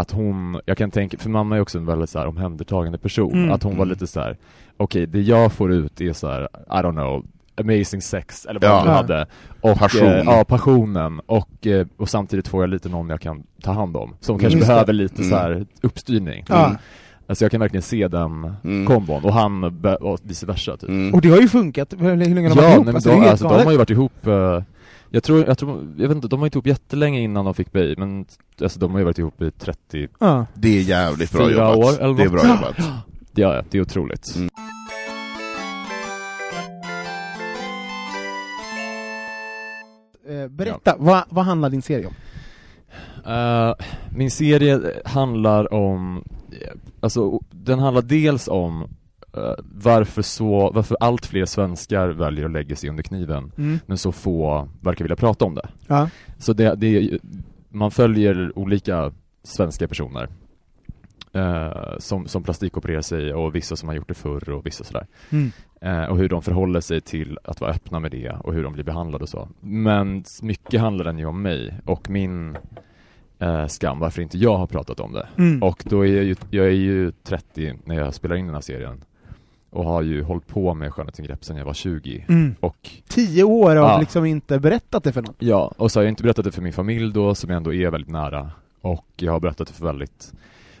[0.00, 3.32] att hon, jag kan tänka, för mamma är också en väldigt så här omhändertagande person,
[3.32, 3.52] Mm.
[3.52, 3.88] att hon var Mm.
[3.92, 4.36] lite så här:
[4.76, 7.24] okej det jag får ut är så här, I don't know,
[7.60, 8.78] amazing sex eller vad Ja.
[8.78, 8.94] hon Ja.
[8.94, 9.26] hade.
[9.60, 10.06] Och, Passion.
[10.08, 11.20] Eh, ja, passionen.
[11.26, 14.58] Och, eh, och samtidigt får jag lite någon jag kan ta hand om, som kanske
[14.58, 14.72] Just det.
[14.72, 15.30] behöver lite Mm.
[15.30, 16.44] så här uppstyrning.
[16.48, 16.76] Ja.
[17.26, 18.86] Alltså jag kan verkligen se den Mm.
[18.86, 19.64] kombon, och han
[20.00, 20.88] och vice versa typ.
[20.88, 21.14] Mm.
[21.14, 22.86] Och det har ju funkat, hur länge har de varit Ja, ihop?
[22.86, 24.62] men Alltså, det alltså, de har ju varit ihop eh,
[25.14, 27.72] jag tror, jag tror, jag vet inte, de var inte ihop jättelänge innan de fick
[27.72, 28.26] Bay, men
[28.60, 30.46] alltså de har ju varit ihop i 30, Ja.
[30.54, 31.76] Det är jävligt bra jobbat.
[31.76, 32.54] år eller det är bra Ja.
[32.54, 32.76] jobbat.
[33.34, 34.34] ja, ja, det är otroligt.
[34.36, 34.48] Mm.
[40.28, 42.14] Eh, berätta, vad, vad handlar din serie om?
[43.32, 43.74] Eh,
[44.16, 46.24] min serie handlar om,
[47.00, 48.88] alltså den handlar dels om
[49.62, 53.78] varför så, varför allt fler svenskar väljer att lägga sig under kniven, Mm.
[53.86, 55.68] men så få verkar vilja prata om det.
[55.86, 56.08] Ja.
[56.38, 57.18] Så det, det
[57.68, 60.28] man följer olika svenska personer
[61.32, 65.06] eh, som, som plastikopererar sig och vissa som har gjort det förr och vissa sådär.
[65.30, 65.50] Mm.
[65.80, 68.72] Eh, och hur de förhåller sig till att vara öppna med det och hur de
[68.72, 69.48] blir behandlade och så.
[69.60, 72.56] Men mycket handlar den ju om mig och min
[73.38, 75.28] eh, skam, varför inte jag har pratat om det.
[75.38, 75.62] Mm.
[75.62, 78.60] Och då är jag ju, jag är ju 30 när jag spelar in den här
[78.60, 79.04] serien
[79.74, 82.54] och har ju hållit på med skönhetsingrepp sedan jag var 20 Mm.
[82.60, 83.98] och Tio år av Ja.
[84.00, 85.34] liksom inte berättat det för någon.
[85.38, 87.74] Ja, och så har jag inte berättat det för min familj då, som jag ändå
[87.74, 88.50] är väldigt nära.
[88.80, 90.32] Och jag har berättat det för väldigt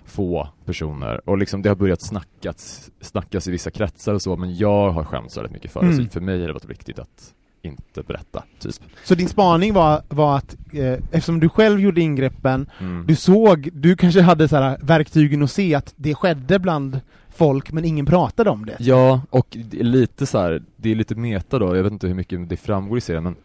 [0.04, 1.28] få personer.
[1.28, 5.04] Och liksom det har börjat snackas, snackas i vissa kretsar och så, men jag har
[5.04, 5.86] skämts väldigt mycket för det.
[5.86, 6.04] Mm.
[6.04, 8.74] Så för mig har det varit viktigt att inte berätta, typ.
[9.04, 13.04] Så din spaning var, var att, eh, eftersom du själv gjorde ingreppen, Mm.
[13.06, 17.00] du såg, du kanske hade så här verktygen att se att det skedde bland
[17.34, 18.76] folk, men ingen pratade om det.
[18.78, 22.48] Ja, och lite så här, det är lite meta då, jag vet inte hur mycket
[22.48, 23.36] det framgår i serien, men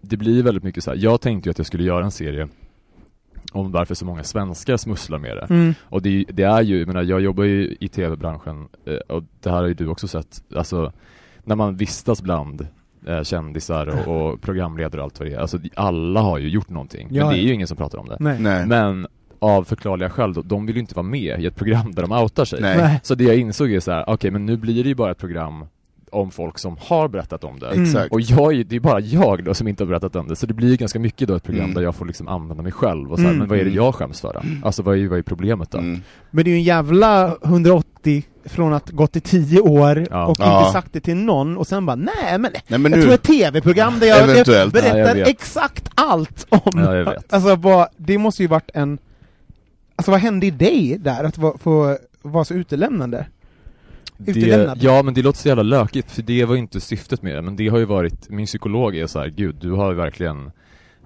[0.00, 0.98] det blir väldigt mycket så här.
[0.98, 2.48] jag tänkte ju att jag skulle göra en serie
[3.52, 5.46] om varför så många svenskar smusslar med det.
[5.54, 5.74] Mm.
[5.82, 9.50] Och det, det är ju, jag menar, jag jobbar ju i tv-branschen eh, och det
[9.50, 10.92] här har ju du också sett, alltså
[11.44, 12.66] när man vistas bland
[13.06, 16.68] eh, kändisar och, och programledare och allt vad det är, alltså alla har ju gjort
[16.68, 17.48] någonting, Ja, men det är ja.
[17.48, 18.16] ju ingen som pratar om det.
[18.20, 18.40] Nej.
[18.40, 18.66] Nej.
[18.66, 19.06] Men
[19.38, 22.12] av förklarliga skäl då, de vill ju inte vara med i ett program där de
[22.12, 22.60] outar sig.
[22.60, 23.00] Nej.
[23.02, 25.18] Så det jag insåg är så här: okej men nu blir det ju bara ett
[25.18, 25.64] program
[26.10, 27.68] om folk som har berättat om det.
[27.70, 28.08] Mm.
[28.10, 30.36] Och jag, är ju- det är bara jag då som inte har berättat om det,
[30.36, 31.74] så det blir ju ganska mycket då ett program Mm.
[31.74, 33.38] där jag får liksom använda mig själv och så här, Mm.
[33.38, 33.84] men vad är det Mm.
[33.84, 34.40] jag skäms för då?
[34.66, 35.78] Alltså vad är, vad är problemet då?
[35.78, 36.02] Mm.
[36.30, 40.26] Men det är ju en jävla 180 från att gått i 10 år Ja.
[40.26, 40.58] och Ja.
[40.60, 43.14] inte sagt det till någon, och sen bara nej men, Nej men jag nu, tror
[43.14, 44.72] ett tv-program där jag Eventuellt.
[44.72, 46.60] berättar Ja, jag exakt allt om...
[46.74, 47.32] Ja, jag vet.
[47.32, 48.98] Alltså vad, det måste ju varit en...
[49.96, 53.26] Alltså vad hände i dig där, att få vara så utelämnande?
[54.18, 57.36] Det, ja men det låter så jävla lökigt, för det var ju inte syftet med
[57.36, 59.96] det, men det har ju varit, min psykolog är så här, gud du har ju
[59.96, 60.50] verkligen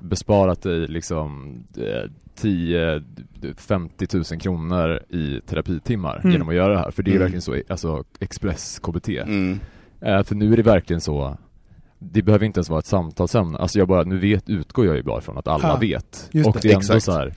[0.00, 6.32] besparat dig liksom eh, 10-50 000 kronor i terapitimmar Mm.
[6.32, 7.22] genom att göra det här, för det är Mm.
[7.22, 9.08] verkligen så, alltså express-KBT.
[9.22, 9.60] mm.
[10.00, 11.36] Eh, för nu är det verkligen så
[11.98, 15.02] det behöver inte ens vara ett samtalsämne, alltså jag bara, nu vet, utgår jag ju
[15.02, 16.28] bara från att alla Ja, vet.
[16.32, 16.60] just och det.
[16.62, 17.02] det är ändå Exakt.
[17.04, 17.34] så här.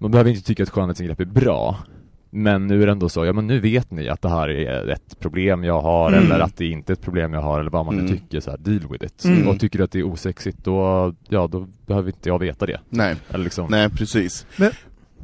[0.00, 1.76] Man behöver inte tycka att skönhetsingrepp är bra,
[2.30, 4.88] men nu är det ändå så, ja men nu vet ni att det här är
[4.88, 6.24] ett problem jag har, Mm.
[6.24, 8.12] eller att det inte är ett problem jag har, eller vad man nu Mm.
[8.12, 9.24] tycker, så här, deal with it.
[9.24, 9.48] Mm.
[9.48, 12.80] Och tycker du att det är osexigt, då, ja då behöver inte jag veta det.
[12.90, 14.46] Nej, Eller liksom, nej precis.
[14.56, 14.70] Men-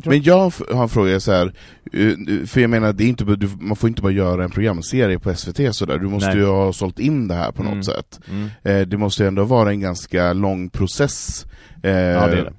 [0.04, 1.52] Men jag har en fråga så här.
[1.92, 5.18] eh, för jag menar, det är inte, du, man får inte bara göra en programserie
[5.18, 6.38] på SVT sådär, du måste Nej.
[6.38, 7.82] ju ha sålt in det här på något Mm.
[7.82, 8.20] sätt.
[8.30, 8.48] mm.
[8.62, 11.46] Eh, det måste ju ändå vara en ganska lång process.
[11.82, 12.52] Eh, ja det är det.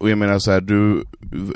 [0.00, 1.04] Och jag menar så här, du,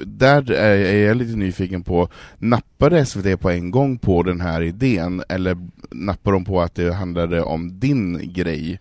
[0.06, 5.22] där är jag lite nyfiken på, nappade SVT på en gång på den här idén,
[5.28, 5.56] eller
[5.90, 8.80] nappade de på att det handlade om din grej?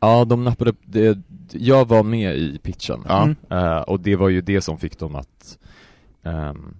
[0.00, 1.18] Ja, de nappade, det,
[1.52, 3.04] jag var med i pitchen.
[3.08, 3.22] Ja.
[3.22, 3.36] Mm.
[3.50, 5.58] Eh, och det var ju det som fick dem att
[6.22, 6.76] ehm,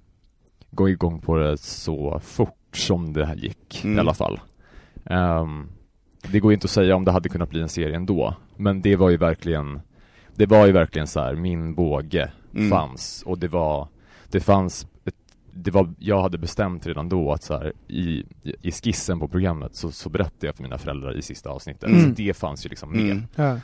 [0.71, 3.97] gå igång på det så fort som det här gick Mm.
[3.97, 4.41] i alla fall.
[5.05, 5.67] Ehm,
[6.33, 8.83] det går ju inte att säga om det hade kunnat bli en serie ändå, men
[8.83, 9.81] det var ju verkligen
[10.37, 12.71] det var ju verkligen så här, min båge Mm.
[12.71, 13.89] fanns och det var
[14.29, 15.15] det fanns ett,
[15.53, 18.25] det var, jag hade bestämt redan då att så här, i,
[18.63, 22.01] i skissen på programmet så, så berättade jag för mina föräldrar i sista avsnittet, Mm.
[22.03, 23.01] så det fanns ju liksom med.
[23.11, 23.23] Mm.
[23.35, 23.59] Ja.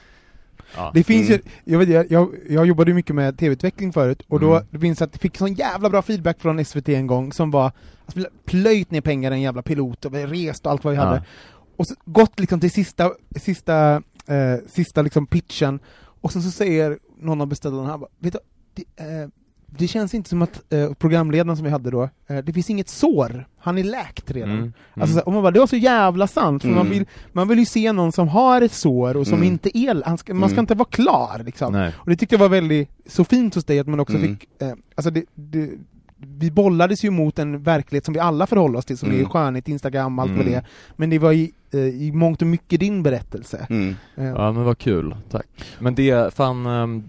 [0.76, 0.90] Ja.
[0.94, 1.40] Det finns Mm.
[1.64, 4.66] ju, jag, vet, jag, jag, jag jobbade ju mycket med tv-utveckling förut, och då Mm.
[4.70, 7.72] det finns att jag fick sån jävla bra feedback från SVT en gång, som var
[8.06, 10.92] att vi plöjt ner pengar i en jävla pilot, och vi rest och allt vad
[10.92, 11.04] vi Ja.
[11.04, 11.22] hade.
[11.76, 13.94] Och så gått liksom till sista, sista,
[14.26, 15.80] eh, sista liksom pitchen,
[16.20, 18.38] och sen så säger någon av beställarna, han bara, vet du,
[18.74, 19.28] det, eh,
[19.78, 22.88] det känns inte som att eh, programledaren som vi hade då, eh, det finns inget
[22.88, 24.50] sår, han är läkt redan.
[24.58, 24.72] Mm.
[24.94, 26.90] Alltså, så här, och man bara, det var så jävla sant, för man, Mm.
[26.90, 29.46] vill, man vill ju se någon som har ett sår och som Mm.
[29.48, 30.62] inte är, ska, man ska Mm.
[30.62, 31.72] inte vara klar liksom.
[31.72, 31.92] Nej.
[31.96, 34.36] Och det tyckte jag var väldigt, så fint hos dig att man också Mm.
[34.36, 35.70] fick, eh, alltså det, det,
[36.18, 39.20] vi bollades ju mot en verklighet som vi alla förhåller oss till, som Mm.
[39.20, 40.52] är skönhet, Instagram, allt vad Mm.
[40.52, 40.66] det är.
[40.96, 43.66] Men det var i, i mångt och mycket din berättelse.
[43.70, 43.96] Mm.
[44.16, 45.46] Eh, Ja men vad kul, tack.
[45.78, 47.02] Men det, fan, ehm,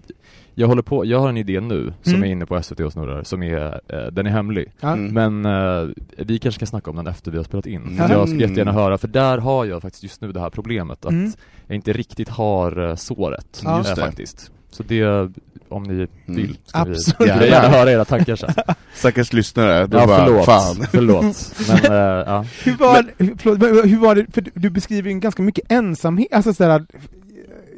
[0.54, 2.24] jag håller på, jag har en idé nu som Mm.
[2.24, 4.72] är inne på SVT och snurrar, som är, eh, den är hemlig.
[4.80, 5.06] Mm.
[5.40, 7.82] Men eh, vi kanske ska snacka om den efter vi har spelat in.
[7.82, 8.10] Mm.
[8.10, 11.12] jag skulle jättegärna höra, för där har jag faktiskt just nu det här problemet att
[11.12, 11.32] Mm.
[11.66, 13.78] jag inte riktigt har eh, såret, Ja.
[13.78, 14.00] Just eh, det.
[14.02, 14.52] faktiskt.
[14.72, 15.30] Så det,
[15.68, 17.20] om ni vill, ska Absolut.
[17.20, 18.50] vi jag gärna höra era tankar sen.
[18.94, 20.86] Stackars lyssnare, du ja bara, förlåt, fan.
[20.90, 21.54] förlåt.
[21.68, 22.44] Men eh, ja.
[22.64, 23.04] Hur var,
[23.38, 26.86] förlåt, men hur var det, för du, beskriver ju ganska mycket ensamhet, alltså sådär,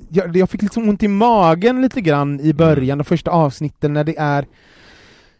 [0.08, 4.04] jag, jag fick liksom ont i magen lite grann i början, de första avsnitten när
[4.04, 4.46] det är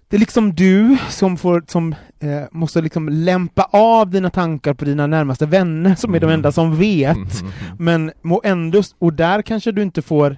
[0.09, 4.85] det är liksom du som får, som eh, måste liksom lämpa av dina tankar på
[4.85, 6.35] dina närmaste vänner som är de Mm.
[6.35, 7.17] enda som vet.
[7.17, 7.53] Mm.
[7.79, 10.37] Men må ändå, och där kanske du inte får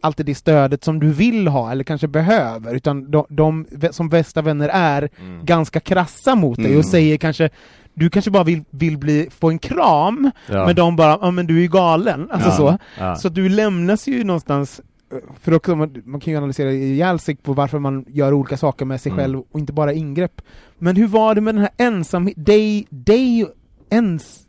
[0.00, 4.42] alltid det stödet som du vill ha eller kanske behöver, utan de, de som bästa
[4.42, 5.44] vänner är Mm.
[5.44, 6.78] ganska krassa mot dig Mm.
[6.78, 7.50] och säger kanske
[7.94, 10.66] du kanske bara vill, vill bli, få en kram, Ja.
[10.66, 12.56] men de bara ja men du är ju galen, alltså Ja.
[12.56, 12.78] så.
[12.98, 13.16] Ja.
[13.16, 14.80] Så du lämnas ju någonstans,
[15.12, 18.56] eh, för också, man, man kan ju analysera ihjäl sig på varför man gör olika
[18.56, 19.22] saker med sig Mm.
[19.22, 20.42] själv och inte bara ingrepp.
[20.78, 23.46] Men hur var det med den här ensamheten, dig, dig
[23.90, 24.40] ens,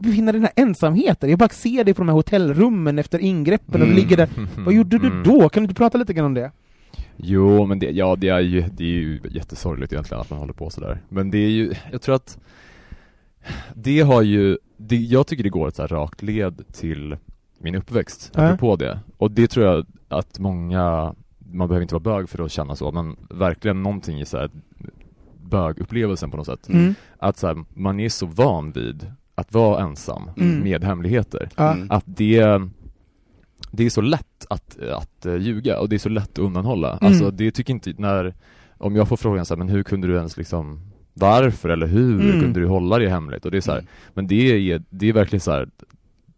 [0.00, 1.30] befinna den här ensamheten?
[1.30, 3.88] Jag bara ser dig på de här hotellrummen efter ingreppen och Mm.
[3.88, 4.28] du ligger där.
[4.64, 5.22] Vad gjorde du Mm.
[5.22, 5.48] då?
[5.48, 6.52] Kan du inte prata lite grann om det?
[7.16, 10.52] Jo, men det, ja, det är ju, det är ju jättesorgligt egentligen att man håller
[10.52, 11.00] på sådär.
[11.08, 12.38] Men det är ju, jag tror att
[13.74, 17.16] det har ju, det, jag tycker det går ett så här rakt led till
[17.58, 18.42] min uppväxt, Ja.
[18.42, 18.98] apropå det.
[19.16, 22.92] Och det tror jag att många, man behöver inte vara bög för att känna så,
[22.92, 24.50] men verkligen någonting i så här
[25.42, 26.68] bögupplevelsen på något sätt.
[26.68, 26.94] Mm.
[27.18, 29.06] Att så här, man är så van vid
[29.38, 30.60] att vara ensam Mm.
[30.60, 31.48] med hemligheter.
[31.56, 31.72] Ja.
[31.72, 31.90] Mm.
[31.90, 32.60] Att det,
[33.70, 36.92] det är så lätt att, att eh, ljuga och det är så lätt att undanhålla.
[36.92, 37.06] Mm.
[37.12, 38.34] Alltså det tycker inte, när,
[38.78, 40.80] om jag får frågan så här, men hur kunde du ens liksom,
[41.14, 42.40] varför eller hur Mm.
[42.40, 43.44] kunde du hålla det hemligt?
[43.44, 43.90] Och det är så här, Mm.
[44.14, 45.68] men det är, det är verkligen så här,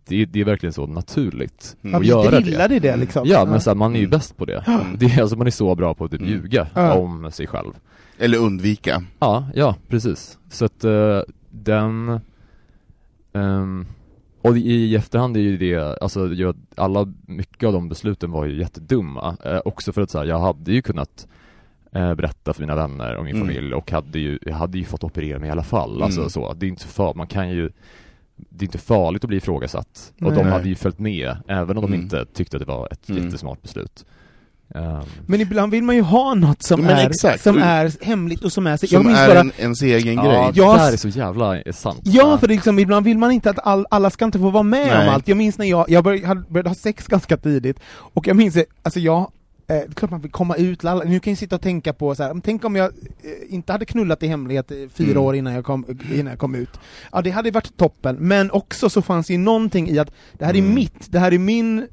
[0.08, 1.92] det är, det är verkligen så naturligt Mm.
[1.92, 2.02] Ja, att
[2.46, 2.78] vi göra det.
[2.78, 3.22] det liksom.
[3.26, 4.10] Ja, men så här, man är ju Mm.
[4.10, 4.64] bäst på det.
[4.66, 4.80] Mm.
[4.98, 6.32] det är, alltså, man är så bra på att typ Mm.
[6.32, 6.94] ljuga Ja.
[6.94, 7.72] om sig själv.
[8.18, 9.02] Eller undvika.
[9.18, 10.38] Ja, ja precis.
[10.50, 12.20] Så att eh, den
[13.32, 13.86] ehm,
[14.42, 16.28] och i, efterhand är ju det, alltså
[16.74, 19.36] alla, mycket av de besluten var ju jättedumma.
[19.44, 21.26] Eh, också för att så här, jag hade ju kunnat
[21.92, 23.48] eh, berätta för mina vänner och min Mm.
[23.48, 26.02] familj och hade ju, jag hade ju fått operera mig i alla fall.
[26.02, 26.30] Alltså Mm.
[26.30, 27.70] så, det är inte för, man kan ju
[28.36, 30.12] det är inte farligt att bli ifrågasatt.
[30.20, 30.52] Och de Nej.
[30.52, 32.00] hade ju följt med, även om de Mm.
[32.00, 33.24] inte tyckte att det var ett Mm.
[33.24, 34.04] jättesmart beslut.
[34.74, 37.42] Ehm, Men ibland vill man ju ha något som, Men är, exakt.
[37.42, 38.76] som är hemligt och som är...
[38.76, 40.50] Som jag är bara, en, ens egen ja, grej.
[40.54, 42.00] det Jag- där är så jävla sant.
[42.02, 44.50] Ja, för det är liksom, ibland vill man inte att all, alla ska inte få
[44.50, 45.08] vara med Nej.
[45.08, 45.28] om allt.
[45.28, 49.00] Jag minns när jag, jag började, började ha sex ganska tidigt, och jag minns, alltså
[49.00, 49.26] jag, eh,
[49.66, 51.04] det är klart man vill komma ut, lalla.
[51.04, 53.84] nu kan jag sitta och tänka på så här, tänk om jag eh, inte hade
[53.84, 55.22] knullat i hemlighet i fyra Mm.
[55.22, 56.80] år innan jag, kom, innan jag kom ut.
[57.12, 60.54] Ja, det hade varit toppen, men också så fanns ju någonting i att det här
[60.54, 60.74] är Mm.
[60.74, 61.84] mitt, det här är min, eh,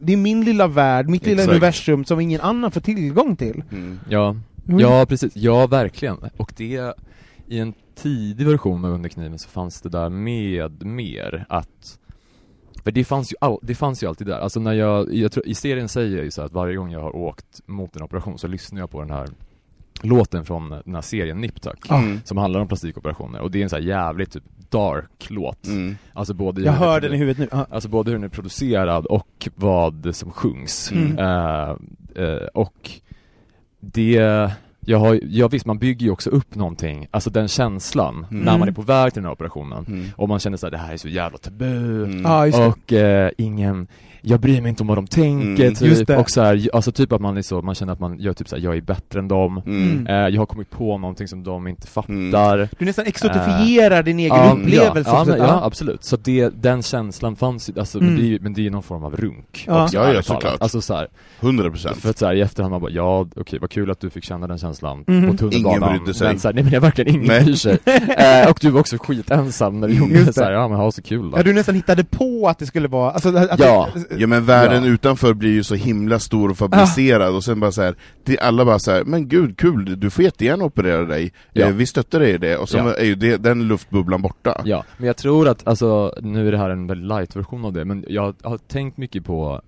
[0.00, 1.50] det är min lilla värld, mitt lilla Exakt.
[1.50, 3.62] universum som ingen annan får tillgång till.
[3.72, 3.98] Mm.
[4.08, 4.36] Ja,
[4.66, 6.16] ja precis, ja verkligen.
[6.36, 6.94] Och det,
[7.48, 11.98] i en tidig version av Under kniven så fanns det där med mer att
[12.84, 15.46] för det fanns ju, all, det fanns ju alltid där, alltså när jag, jag tror,
[15.46, 18.02] i serien säger jag ju så här att varje gång jag har åkt mot en
[18.02, 19.28] operation så lyssnar jag på den här
[20.04, 22.20] låten från den här serien Nip Tuck, Mm.
[22.24, 25.66] som handlar om plastikoperationer och det är en så här jävligt typ dark låt.
[25.66, 25.96] Mm.
[26.12, 27.48] Alltså både Jag hör det- den i huvudet nu.
[27.58, 27.66] Ja.
[27.70, 30.92] Alltså både hur den är producerad och vad som sjungs.
[30.92, 31.18] Mm.
[31.18, 31.76] Eh,
[32.24, 32.90] eh, och
[33.80, 38.44] det, jag har, ja visst man bygger ju också upp någonting, alltså den känslan Mm.
[38.44, 40.06] när man är på väg till den här operationen Mm.
[40.16, 42.52] och man känner såhär, det här är så jävla tabu Mm.
[42.68, 43.86] Och eh, ingen,
[44.22, 47.12] jag bryr mig inte om vad de tänker Mm, typ, och så här, alltså typ
[47.12, 49.28] att man är så, man känner att man gör typ såhär, jag är bättre än
[49.28, 50.06] dem, Mm.
[50.06, 54.36] eh, jag har kommit på någonting som de inte fattar Du nästan exotifierar din egen
[54.52, 55.10] upplevelse.
[55.10, 55.30] Ja, ja, också.
[55.32, 56.04] men, ja absolut.
[56.04, 58.10] Så det, den känslan fanns ju, alltså, Mm.
[58.12, 59.84] men, det är, ju- men det är ju någon form av runk Ja.
[59.84, 60.56] också, Ja, ja, såklart.
[60.60, 61.08] Alltså så här,
[61.40, 61.96] 100 procent.
[61.96, 64.24] för att så här, i efterhand man bara, ja okej vad kul att du fick
[64.24, 65.30] känna den känslan Mhm.
[65.30, 66.28] på tunnelbanan Ingen brydde sig.
[66.28, 67.44] Men så här, nej men är verkligen ingen Nej.
[67.44, 67.78] bryr sig
[68.44, 70.56] eh, Och du var också skitensam när du gjorde det, så här, det.
[70.56, 73.10] ja men ha så kul då Ja, du nästan hittade på att det skulle vara...
[73.10, 73.88] Alltså, att Ja.
[74.18, 74.90] Ja men världen Ja.
[74.90, 77.94] utanför blir ju så himla stor och fabricerad, och sen bara så här,
[78.24, 81.66] det, alla bara så här, men gud kul, du får jättegärna operera dig, Ja.
[81.66, 82.94] eh, vi stöttar dig i det, och sen Ja.
[82.94, 84.62] är ju det, den luftbubblan borta.
[84.64, 87.72] Ja, men jag tror att, alltså, nu är det här en väldigt light version av
[87.72, 89.62] det, men jag har tänkt mycket på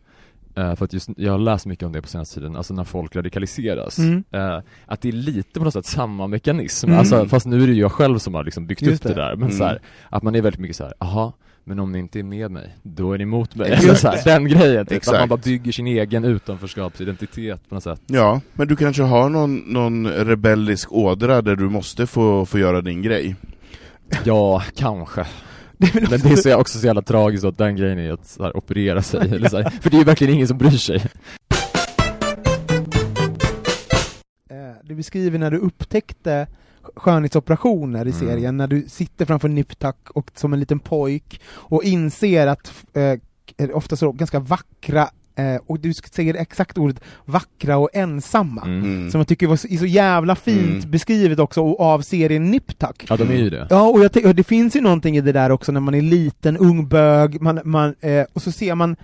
[0.55, 2.85] eh, för att just, jag har läst mycket om det på senaste tiden, alltså när
[2.85, 4.25] folk radikaliseras, Mm.
[4.31, 6.99] eh, att det är lite på något sätt samma mekanism, Mm.
[6.99, 9.09] alltså, fast nu är det ju jag själv som har liksom byggt Just upp det,
[9.15, 9.21] det.
[9.27, 9.59] där, men Mm.
[9.59, 11.33] så här, att man är väldigt mycket så här, aha,
[11.65, 13.73] men om ni inte är med mig, då är ni emot mig.
[13.73, 14.25] Exakt.
[14.25, 15.19] Den grejen, typ, att Exakt.
[15.19, 18.01] man bara bygger sin egen utanförskapsidentitet på något sätt.
[18.07, 22.81] Ja, men du kanske har någon, någon rebellisk ådra där du måste få, få göra
[22.81, 23.37] din grej.
[24.25, 25.27] Ja, kanske.
[25.93, 28.57] Men det är så, också så jävla tragiskt att den grejen är att så här,
[28.57, 30.97] operera sig, eller så här, för det är ju verkligen ingen som bryr sig.
[34.51, 36.47] Eh, Du beskriver när du upptäckte
[36.97, 38.21] skönhetsoperationer i Mm.
[38.21, 43.69] serien, när du sitter framför Niptak och som en liten pojk och inser att eh,
[43.77, 48.85] ofta så ganska vackra, eh, och du säger exakt ordet vackra och ensamma, Mm.
[48.85, 49.11] Mm.
[49.11, 50.91] som jag tycker var så, så jävla fint Mm.
[50.91, 53.07] beskrivet också och av serien Niptak.
[53.09, 53.67] Ja, de är ju det.
[53.71, 56.03] Ja, och, jag och det finns ju någonting i det där också när man är
[56.03, 58.97] liten, ung bög, man, man, eh, och så ser man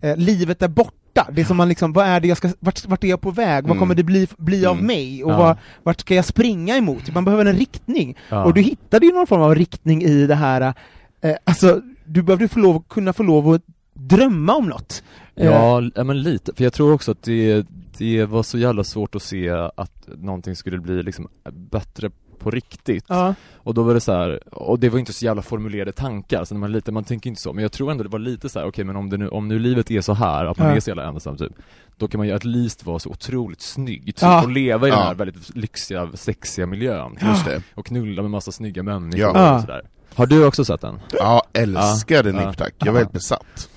[0.00, 0.92] eh, livet där borta,
[1.32, 3.30] det är som man liksom, vad är det jag ska, vart, vart är jag på
[3.30, 3.78] väg, vad Mm.
[3.78, 4.86] kommer det bli, bli av Mm.
[4.86, 5.38] mig, och Ja.
[5.38, 7.14] vad, vart ska jag springa emot?
[7.14, 8.44] Man behöver en riktning, Ja.
[8.44, 10.74] och du hittade ju någon form av riktning i det här,
[11.20, 13.62] eh, alltså, du behövde få lov, kunna få lov att
[13.94, 15.02] drömma om något.
[15.36, 17.66] Eh, Ja, ja, men lite, för jag tror också att det,
[17.98, 23.04] det var så jävla svårt att se att någonting skulle bli liksom bättre på riktigt.
[23.08, 23.34] ja.
[23.56, 26.54] Och då var det så här, och det var inte så jävla formulerade tankar, så
[26.54, 28.48] när man är liten, man tänker inte så, men jag tror ändå det var lite
[28.48, 30.68] så här: okej men om, det nu, om nu livet är så här, att man
[30.68, 30.76] Ja.
[30.76, 31.52] är så jävla ensam typ,
[31.96, 34.42] då kan man ju at least vara så otroligt snygg, typ, Ja.
[34.42, 37.62] och leva i den här väldigt lyxiga, sexiga miljön, Just det.
[37.74, 39.54] och knulla med massa snygga människor Ja.
[39.54, 39.82] och sådär.
[40.14, 41.00] Har du också sett den?
[41.12, 42.46] Ja, älskade Ja.
[42.46, 42.74] Nip Tuck.
[42.78, 43.68] Jag var helt besatt.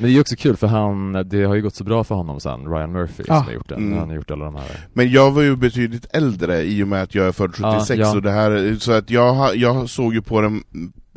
[0.00, 2.14] Men det är ju också kul för han, det har ju gått så bra för
[2.14, 3.36] honom sen, Ryan Murphy Ja.
[3.36, 3.98] som har gjort den, Mm.
[3.98, 7.02] han har gjort alla de här Men jag var ju betydligt äldre i och med
[7.02, 8.14] att jag är född 76, Ja, ja.
[8.16, 10.62] Och det här, så att jag, jag såg ju på den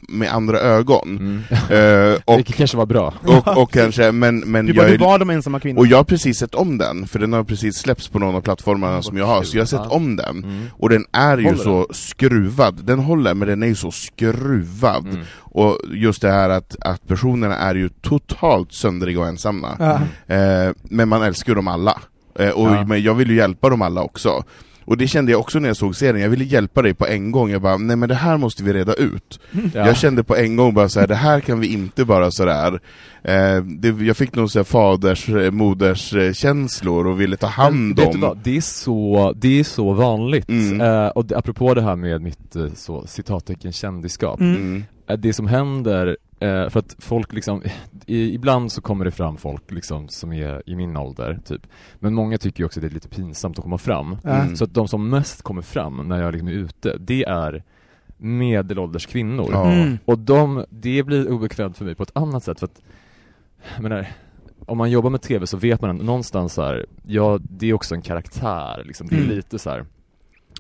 [0.10, 1.10] med andra ögon.
[1.18, 2.14] mm.
[2.14, 3.14] Eh, och, Vilket kanske var bra.
[3.24, 5.80] och, och kanske, men, men Du, bara, jag är var de ensamma kvinnorna.
[5.80, 8.42] Och jag har precis sett om den, för den har precis släppts på någon av
[8.42, 10.44] plattformarna som jag har, så jag har sett om den.
[10.44, 10.66] Mm.
[10.74, 15.06] Och den är ju Håller så skruvad, den håller men den är ju så skruvad.
[15.08, 15.22] Mm.
[15.40, 20.00] Och just det här att, att personerna är ju totalt söndriga och ensamma.
[20.28, 22.02] Eh, men man älskar ju dem alla.
[22.40, 22.86] Eh, och, Ja.
[22.86, 24.44] Men jag vill ju hjälpa dem alla också.
[24.86, 27.32] Och det kände jag också när jag såg serien, jag ville hjälpa dig på en
[27.32, 29.40] gång, jag bara nej men det här måste vi reda ut.
[29.52, 29.88] Ja.
[29.88, 32.80] Jag kände på en gång bara så här, det här kan vi inte bara sådär,
[33.24, 37.48] eh, det, jag fick nog så här faders, eh, moders eh, känslor och ville ta
[37.48, 38.22] Men hand vet du om.
[38.22, 40.50] vad, det är så, det är så vanligt.
[40.50, 40.82] Mm.
[40.82, 44.40] Eh, och apropå det här med mitt eh, så, citattecken kändisskap.
[44.40, 44.56] Mm.
[44.56, 44.84] Mm.
[45.22, 47.64] Det som händer, eh, för att folk liksom,
[48.06, 51.68] i, ibland så kommer det fram folk liksom som är i min ålder, typ.
[52.00, 54.18] Men många tycker ju också att det är lite pinsamt att komma fram.
[54.24, 54.56] Mm.
[54.56, 57.64] Så att de som mest kommer fram när jag liksom är ute, det är
[58.18, 59.56] medelålders kvinnor.
[59.56, 59.98] Mm.
[60.06, 62.82] Och de, det blir obekvämt för mig på ett annat sätt för att,
[63.76, 64.08] jag menar,
[64.66, 67.96] om man jobbar med TV så vet man någonstans så här, ja det är också
[67.96, 69.36] en karaktär liksom, det är Mm.
[69.36, 69.86] lite så här.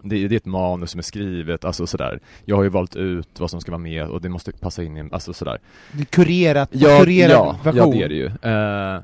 [0.03, 2.19] Det, det är ett manus som är skrivet, alltså sådär.
[2.45, 4.97] Jag har ju valt ut vad som ska vara med och det måste passa in
[4.97, 5.57] i, alltså sådär.
[5.91, 7.91] Det Kurerat, Ja, kurerad ja, ja version.
[7.91, 8.25] det är det ju.
[8.25, 9.01] Eh,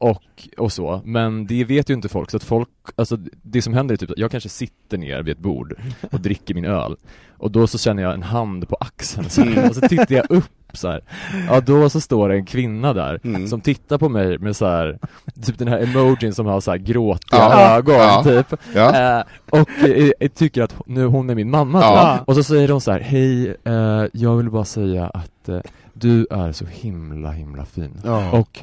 [0.00, 0.22] och,
[0.58, 3.92] och så, men det vet ju inte folk, så att folk, alltså det som händer
[3.94, 5.74] är typ jag kanske sitter ner vid ett bord
[6.12, 6.96] och dricker min öl
[7.38, 10.30] och då så känner jag en hand på axeln så här, och så tittar jag
[10.30, 11.00] upp så här.
[11.48, 13.46] ja då så står det en kvinna där Mm.
[13.48, 14.98] som tittar på mig med så här,
[15.46, 17.76] typ den här emojin som har så här gråtiga Ja.
[17.76, 18.22] ögon Ja.
[18.24, 19.18] typ Ja.
[19.18, 19.88] Eh, och
[20.20, 22.16] eh, tycker att nu hon är min mamma Ja.
[22.18, 22.28] typ.
[22.28, 25.60] Och så säger hon så här: hej, eh, jag vill bara säga att eh,
[25.92, 28.30] du är så himla himla fin Ja.
[28.30, 28.58] och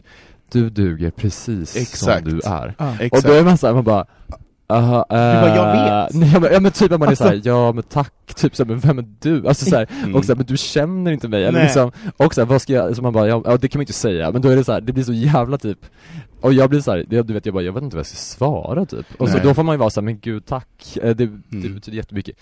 [0.52, 2.24] du duger precis Exakt.
[2.24, 2.76] som du är.
[2.78, 2.94] Ja.
[3.12, 4.06] Och då är man såhär, man bara
[4.70, 5.66] Aha, eh, bara, "Jag
[6.06, 8.14] vet." Nej, ja, men, ja men typ att man är Alltså- såhär, ja men tack,
[8.36, 9.48] typ såhär, men vem är du?
[9.48, 10.16] Alltså såhär, Mm.
[10.16, 13.02] och såhär, men du känner inte mig, eller liksom, och såhär, vad ska jag, så
[13.02, 14.94] man bara, ja, ja det kan man inte säga, men då är det såhär, det
[14.94, 15.80] blir så jävla typ
[16.42, 18.86] Och jag blir såhär, du vet jag bara, jag vet inte vad jag ska svara
[18.86, 19.44] typ Och så Nej.
[19.44, 21.74] då får man ju vara såhär, men gud tack, Eh, det, det Mm.
[21.76, 22.36] betyder jättemycket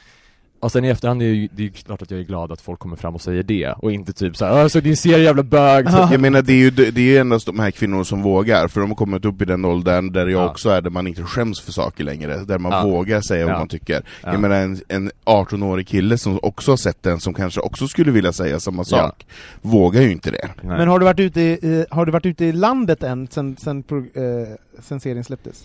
[0.65, 2.51] och sen i efterhand är det ju, det är ju klart att jag är glad
[2.51, 5.43] att folk kommer fram och säger det, och inte typ såhär 'Alltså din serie jävla
[5.43, 5.83] bög'.
[5.91, 6.09] Ja.
[6.11, 8.81] Jag menar det är ju det är ju endast de här kvinnorna som vågar, för
[8.81, 10.49] de har kommit upp i den åldern där jag Ja.
[10.49, 12.83] också är, där man inte skäms för saker längre, där man Ja.
[12.83, 13.59] vågar säga vad Ja.
[13.59, 14.03] man tycker.
[14.23, 14.31] Ja.
[14.31, 18.11] Jag menar en, en 18-årig kille som också har sett den, som kanske också skulle
[18.11, 19.25] vilja säga samma sak,
[19.61, 20.49] vågar ju inte det.
[20.61, 20.77] Nej.
[20.77, 23.57] Men har du varit ute i, i, har du varit ute i landet än sen,
[23.57, 24.47] sen, pro, eh,
[24.79, 25.63] sen serien släpptes?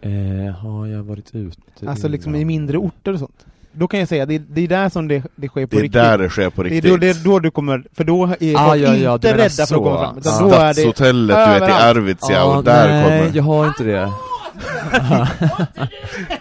[0.00, 1.56] eh, har jag varit ute
[1.86, 3.46] Alltså liksom i mindre orter och sånt?
[3.78, 5.76] Då kan jag säga, det, är- det är där som det, det sker på Det
[5.76, 5.92] är riktigt.
[6.02, 6.90] där det sker på det är riktigt.
[6.90, 9.32] då, det är då du kommer, för då är folk Ah, ja, ja, du inte
[9.38, 9.66] rädda så.
[9.66, 10.40] för att komma fram, utan Ah.
[10.40, 10.74] då är det...
[10.74, 11.72] Stadshotellet, du vet i.
[11.72, 13.36] Arvidsjaur, Ja, och där nej, kommer...
[13.36, 14.12] jag har inte det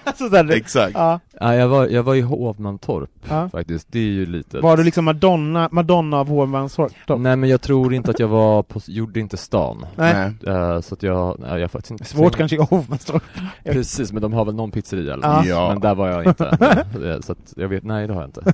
[0.04, 0.92] Alltså, Exakt.
[0.94, 1.20] ja.
[1.40, 3.50] Ja, jag var, jag var i Hovmantorp Ja.
[3.50, 6.92] faktiskt, det är ju lite Var du liksom Madonna, Madonna av Hovmanstorp?
[7.20, 10.32] Nej men jag tror inte att jag var på, gjorde inte stan Nej.
[10.48, 13.24] Eh, Så att jag, nej, jag har faktiskt inte Svårt kanske i Hovmanstorp.
[13.64, 15.46] Precis, men de har väl någon pizzeria eller Ja.
[15.46, 15.70] Ja.
[15.70, 18.42] Men där var jag inte Så att jag vet, nej det har jag inte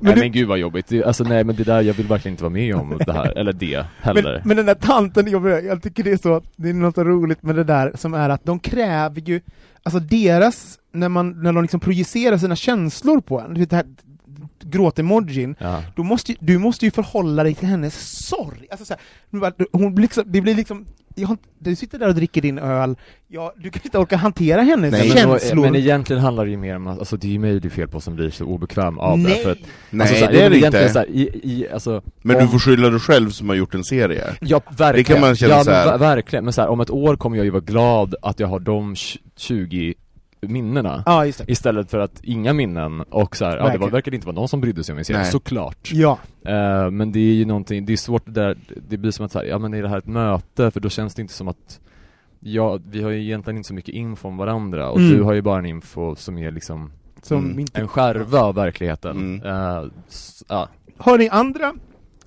[0.00, 2.32] Nej du- men gud vad jobbigt, det, alltså nej men det där, jag vill verkligen
[2.32, 5.64] inte vara med om det här, eller det heller Men, men den där tanten, jag,
[5.64, 8.44] jag tycker det är så, det är något roligt med det där som är att
[8.44, 9.40] de kräver ju,
[9.82, 13.76] alltså deras, när, man, när de liksom projicerar sina känslor på en, du vet det
[13.76, 13.86] här
[14.64, 15.82] gråtemojin, Ja.
[15.96, 18.66] då måste, du måste ju förhålla dig till hennes sorg.
[18.70, 20.86] Alltså så här, hon liksom, det blir liksom,
[21.20, 22.96] jag du sitter där och dricker din öl,
[23.28, 25.12] ja, du kan inte orka hantera hennes Nej.
[25.14, 25.62] Men, då, känslor.
[25.62, 27.70] men egentligen handlar det ju mer om att, alltså det är ju mig det är
[27.70, 29.42] fel på som blir så obekväm av det Nej.
[29.42, 29.58] för att,
[29.90, 30.88] Nej, alltså, så här, det är men det inte.
[30.88, 33.74] Så här, i, i, alltså, Men om- du får skylla dig själv som har gjort
[33.74, 34.24] en serie.
[34.40, 34.94] Ja, verkligen.
[34.94, 35.84] Det kan man känna ja, så här.
[35.86, 38.40] Men, ver- verkligen, men så här, om ett år kommer jag ju vara glad att
[38.40, 39.94] jag har de tj- 20
[40.40, 41.52] minnena Ja, just det.
[41.52, 44.48] Istället för att inga minnen och så här, ja, det var, verkar inte vara någon
[44.48, 46.18] som brydde sig om min serie, såklart Ja.
[46.44, 48.56] Eh, Men det är ju någonting, det är svårt det där,
[48.88, 50.70] det blir som att så här, ja men är det här ett möte?
[50.70, 51.80] För då känns det inte som att
[52.42, 55.10] Ja, vi har ju egentligen inte så mycket info om varandra och Mm.
[55.16, 57.58] du har ju bara en info som är liksom Som Mm.
[57.58, 57.80] inte...
[57.80, 59.10] en skärva av verkligheten
[59.42, 59.46] Mm.
[59.46, 60.68] Eh, s- ja.
[60.96, 61.74] Har ni andra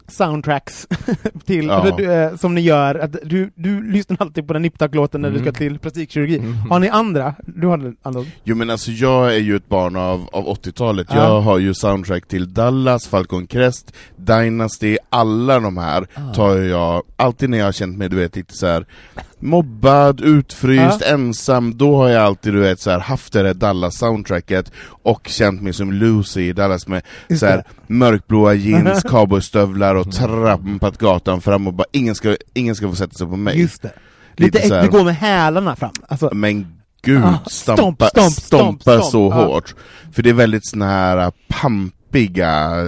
[0.08, 0.88] soundtracks
[1.46, 1.94] till, Ja.
[1.98, 2.96] du, eh, som ni gör?
[2.96, 5.46] Att du, du lyssnar alltid på den Niptak-låten när du Mm.
[5.46, 6.38] ska till plastikkirurgi.
[6.38, 6.54] Mm.
[6.58, 7.36] Har ni andra?
[7.46, 8.26] Du har andra?
[8.44, 11.16] Jo men alltså jag är ju ett barn av, av 80-talet, Ja.
[11.18, 16.34] jag har ju soundtrack till Dallas, Falcon Crest, Dynasty, alla de här Ah.
[16.34, 18.86] tar jag, alltid när jag har känt mig du vet lite så här
[19.44, 24.72] mobbad, utfryst, ensam, då har jag alltid du vet så här, haft det där Dallas-soundtracket
[25.04, 30.12] och känt mig som Lucy i Dallas med Just så här, mörkblåa jeans, cowboystövlar och
[30.12, 33.60] trampat gatan fram och bara ingen ska, ingen ska få sätta sig på mig.
[33.62, 33.92] Just det.
[34.36, 35.92] Lite Lite, så här- det går med hälarna fram.
[36.08, 36.68] Alltså, Men
[37.02, 39.12] gud, Ah, stampa, stomp, stomp, stomp, stompa stomp.
[39.12, 39.46] så Ja.
[39.46, 39.76] hårt.
[40.14, 42.88] För det är väldigt såna här äh, pampiga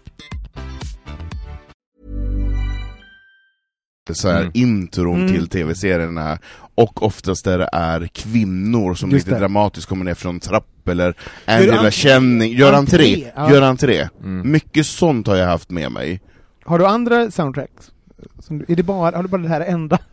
[4.13, 4.51] så här Mm.
[4.53, 5.33] intron Mm.
[5.33, 6.37] till tv-serierna,
[6.75, 9.39] och oftast där det är kvinnor som Just lite det.
[9.39, 11.05] dramatiskt kommer ner från en trapp, eller
[11.47, 13.51] Gör Angela Känning, gör entré, entré, ja.
[13.51, 14.07] gör entré.
[14.23, 14.51] Mm.
[14.51, 16.21] Mycket sånt har jag haft med mig.
[16.65, 17.91] Har du andra soundtracks?
[18.39, 19.99] Som du, är det bara, har du bara det här enda?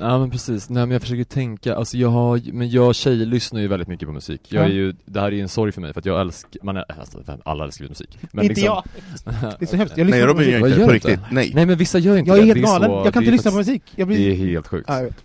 [0.00, 3.60] Ja men precis, nej men jag försöker tänka, alltså jag har, men jag tjejer lyssnar
[3.60, 4.74] ju väldigt mycket på musik Jag är Ja.
[4.74, 6.84] ju, det här är ju en sorg för mig för att jag älskar, man är,
[7.00, 8.84] alltså, alla älskar ju musik men inte liksom, jag!
[9.58, 10.52] Det är så hemskt, jag lyssnar Nej på Robin musik.
[10.52, 11.26] gör Vad inte gör på du riktigt, inte?
[11.30, 11.52] nej.
[11.54, 13.22] Nej men vissa gör inte Jag är det, helt det är galen, så, jag kan
[13.22, 13.82] inte lyssna på musik.
[13.96, 14.46] Jag Det är blir...
[14.50, 15.24] helt sjukt Ja, jag vet.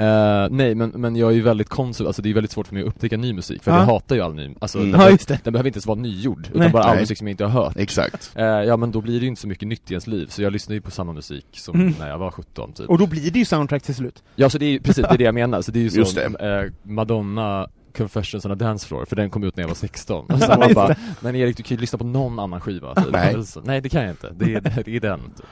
[0.00, 2.74] Eh, Nej men, men jag är ju väldigt konsum, alltså det är väldigt svårt för
[2.74, 3.78] mig att upptäcka ny musik för Ja.
[3.78, 4.90] jag hatar ju all ny, alltså Mm.
[4.90, 5.40] den, Ja, just det.
[5.44, 6.70] den behöver inte ens vara nygjord, utan Nej.
[6.70, 7.00] bara all Nej.
[7.02, 8.32] musik som jag inte har hört Exakt.
[8.34, 10.42] Eh, Ja men då blir det ju inte så mycket nytt i ens liv, så
[10.42, 11.94] jag lyssnar ju på samma musik som Mm.
[11.98, 14.22] när jag var 17 typ Och då blir det ju soundtrack till slut.
[14.36, 16.04] Ja så det är ju precis, det är det jag menar, så det är ju
[16.04, 16.64] så, det.
[16.64, 20.26] eh, Madonna Confessions on a Dance Floor, för den kom ut när jag var 16
[20.40, 20.94] så man Just bara.
[21.20, 23.12] Men Erik du kan ju lyssna på någon annan skiva typ.
[23.12, 23.34] Nej.
[23.34, 25.46] Alltså, Nej det kan jag inte, det är, det är den typ.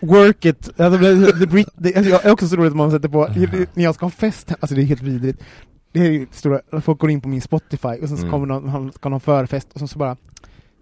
[0.00, 2.90] Work it, alltså, the, the Brit, det, alltså, jag är också så roligt att man
[2.90, 3.28] sätter på,
[3.74, 5.42] när jag ska ha fest, alltså det är helt vidrigt.
[5.92, 8.30] Det är stora, folk går in på min Spotify och sen så Mm.
[8.30, 10.16] kommer någon, han ska ha någon förfest och sen så bara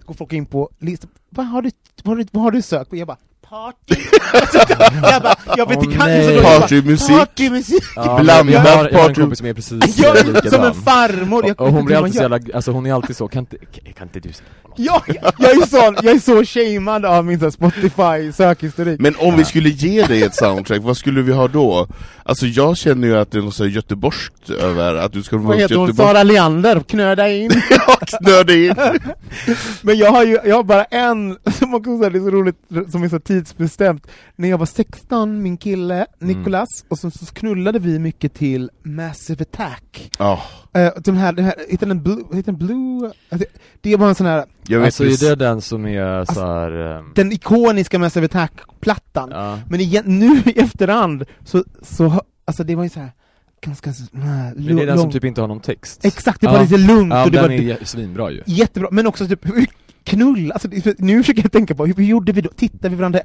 [0.06, 1.70] går folk in på listan, vad har du,
[2.04, 2.96] vad har du, vad har du sökt på?
[2.96, 3.94] Jag bara, party.
[5.02, 6.36] jag bara, jag vet inte, kan nej.
[6.38, 7.16] så Partymusik.
[7.18, 7.84] Partymusik!
[7.96, 10.64] Ja, Blandat jag, har, jag har en kompis som är precis Jag är som likadan.
[10.66, 11.46] en farmor!
[11.46, 13.56] Jag Och, och hon blir alltid så jävla, alltså hon är alltid så, kan inte,
[13.94, 14.32] kan inte du
[14.88, 19.00] Ja, jag, jag är så, jag är så shamed av min så Spotify sökhistorik.
[19.00, 21.88] Men om vi skulle ge dig ett soundtrack, vad skulle vi ha då?
[22.22, 25.46] Alltså jag känner ju att det är något så göteborgskt över, att du ska vara
[25.48, 25.86] vad heter hon?
[25.86, 26.08] Göteborg...
[26.08, 27.50] Sara Leander, knöda in.
[27.70, 28.74] Ja, knöda in!
[29.82, 32.56] Men jag har ju, jag har bara en, som också är så roligt,
[32.90, 34.06] som är så tidsbestämt.
[34.36, 39.42] När jag var 16, min kille, Nicolas, och så, så knullade vi mycket till Massive
[39.42, 40.10] Attack.
[40.18, 40.42] Ja,
[40.78, 42.16] Uh, den här, den här, heter den Blue?
[42.32, 43.12] Heter den Blue?
[43.30, 43.46] Alltså,
[43.80, 46.98] det var en sån här, jag vet Alltså är det den som är så här,
[46.98, 49.28] ehm, den ikoniska Massive Attack-plattan.
[49.32, 49.58] ja.
[49.68, 53.12] Men igen, nu i efterhand, så, så, alltså det var ju så här
[53.64, 56.04] ganska äh, Men det är den lång- som typ inte har någon text?
[56.04, 56.62] Exakt, det var Ja.
[56.62, 59.46] lite lugnt Ja, och det den var är svinbra ju jättebra, men också typ
[60.04, 60.68] knull, alltså
[60.98, 62.48] nu försöker jag tänka på hur, hur gjorde vi då?
[62.56, 63.20] Tittade vi varandra,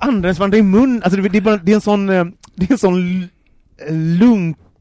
[0.00, 2.24] andades varandra i mun, alltså det, det, är bara, det är en sån, eh,
[2.54, 3.28] det är en sån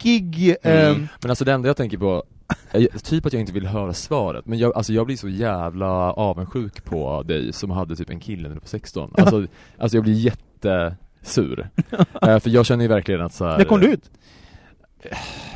[0.05, 1.07] l- lunkig, eh, Mm.
[1.21, 2.23] Men alltså det enda jag tänker på,
[2.71, 5.87] är typ att jag inte vill höra svaret, men jag, alltså jag blir så jävla
[6.13, 9.47] avundsjuk på dig som hade typ en kille när du var 16 Alltså,
[9.77, 11.69] alltså jag blir jättesur
[12.21, 14.11] Eh, För jag känner ju verkligen att så här, när kom du ut?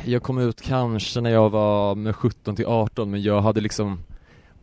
[0.04, 4.00] Jag kom ut kanske när jag var med 17 till 18 men jag hade liksom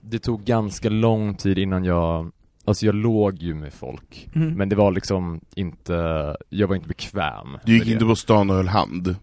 [0.01, 2.31] Det tog ganska lång tid innan jag
[2.65, 4.53] Alltså jag låg ju med folk Mm.
[4.53, 8.55] Men det var liksom inte, jag var inte bekväm Du gick inte på stan och
[8.55, 9.15] höll hand?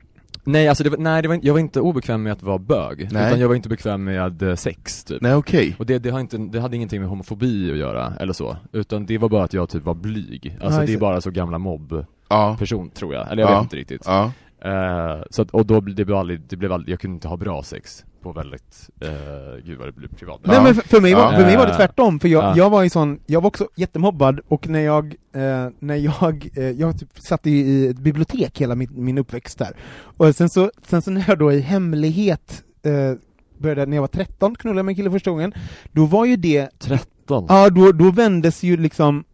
[0.45, 3.09] Nej alltså det var, nej det var jag var inte obekväm med att vara bög
[3.13, 3.27] Nej.
[3.27, 5.77] Utan jag var inte bekväm med eh, sex typ Nej okej.
[5.79, 9.07] Och det, det, har inte, det hade ingenting med homofobi att göra eller så Utan
[9.07, 11.59] det var bara att jag typ var blyg Alltså Ja, det är bara så gamla
[11.59, 12.07] mobbperson
[12.85, 12.91] Ja.
[12.95, 13.55] tror jag, eller jag Ja.
[13.55, 14.33] vet inte riktigt Ja.
[14.65, 17.29] Eh, så att, och då blev det blev aldrig, det blev aldrig, jag kunde inte
[17.29, 21.01] ha bra sex på väldigt, uh, gud vad det blev privat Nej men för, för,
[21.01, 21.39] mig var, Ja.
[21.39, 22.57] för mig var det Eh, tvärtom, för jag, ja.
[22.57, 26.71] jag var i sån, jag var också jättemobbad, och när jag, eh, när jag, eh,
[26.71, 29.77] jag typ satt i, i ett bibliotek hela min, min uppväxt där,
[30.17, 33.19] och sen så, sen så när jag då i hemlighet eh,
[33.59, 35.55] började, när jag var 13, knullade med en kille första gången,
[35.93, 37.47] då var ju det 13?
[37.49, 39.25] Ja, då, då vändes ju liksom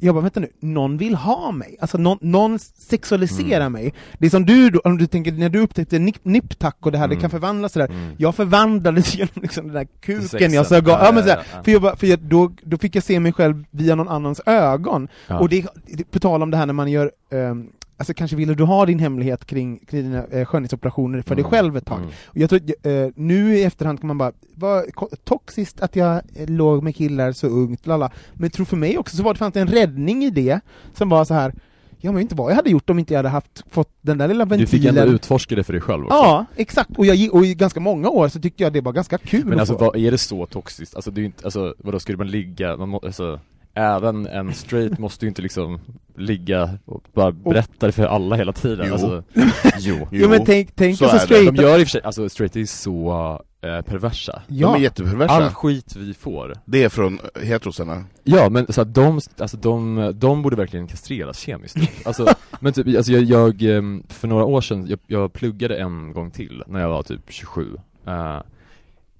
[0.00, 3.72] jag bara, vänta nu, någon vill ha mig, alltså någon, någon sexualiserar Mm.
[3.72, 3.94] mig.
[4.18, 6.98] Det är som du, då, om du tänker, när du upptäckte nip, nipptack och det
[6.98, 7.20] här, det Mm.
[7.20, 8.14] kan förvandlas sådär, Mm.
[8.18, 10.52] jag förvandlades genom liksom den där kuken Sexen.
[10.52, 10.88] jag av.
[10.88, 11.62] Ja, Ja, men ja, såhär, ja.
[11.62, 14.40] för, jag bara, för jag, då, då fick jag se mig själv via någon annans
[14.46, 15.08] ögon.
[15.40, 17.66] Och det, det, på tal om det här när man gör, ehm,
[17.98, 21.50] alltså kanske ville du ha din hemlighet kring, kring dina eh, skönhetsoperationer för dig Mm.
[21.50, 21.98] själv ett tag.
[21.98, 22.10] Mm.
[22.26, 26.48] Och jag tror, eh, nu i efterhand kan man bara, ko- toxiskt att jag eh,
[26.48, 28.10] låg med killar så ungt, lalla.
[28.34, 30.60] Men jag tror för mig också så var det fanns det en räddning i det,
[30.94, 31.54] som var så här.
[32.00, 34.28] jag vet inte vad jag hade gjort om inte jag hade haft, fått den där
[34.28, 34.68] lilla Du ventilen.
[34.82, 36.90] fick ändå utforska det för dig själv också Ja, exakt.
[36.98, 39.60] Och, jag, och i ganska många år så tyckte jag det var ganska kul Men
[39.60, 40.94] alltså vad, är det så toxiskt?
[40.94, 43.40] Alltså det är inte, alltså vadå, skulle man ligga, man må, alltså
[43.74, 45.80] Även en straight måste ju inte liksom
[46.16, 48.92] ligga och bara berätta det för alla hela tiden Jo.
[48.92, 49.22] alltså,
[49.78, 51.26] Jo Jo men tänk, tänk så alltså är det.
[51.26, 54.78] straight De gör i och för sig, alltså straight är så eh, perversa De är
[54.78, 55.32] jätteperversa.
[55.32, 58.04] All skit vi får Det är från heterosarna.
[58.24, 61.76] Ja men så att de, alltså de, de borde verkligen kastreras kemiskt.
[62.04, 62.26] Alltså,
[62.60, 66.30] men typ, alltså jag, jag, ehm, för några år sedan, jag, jag pluggade en gång
[66.30, 67.76] till när jag var typ 27
[68.08, 68.40] uh,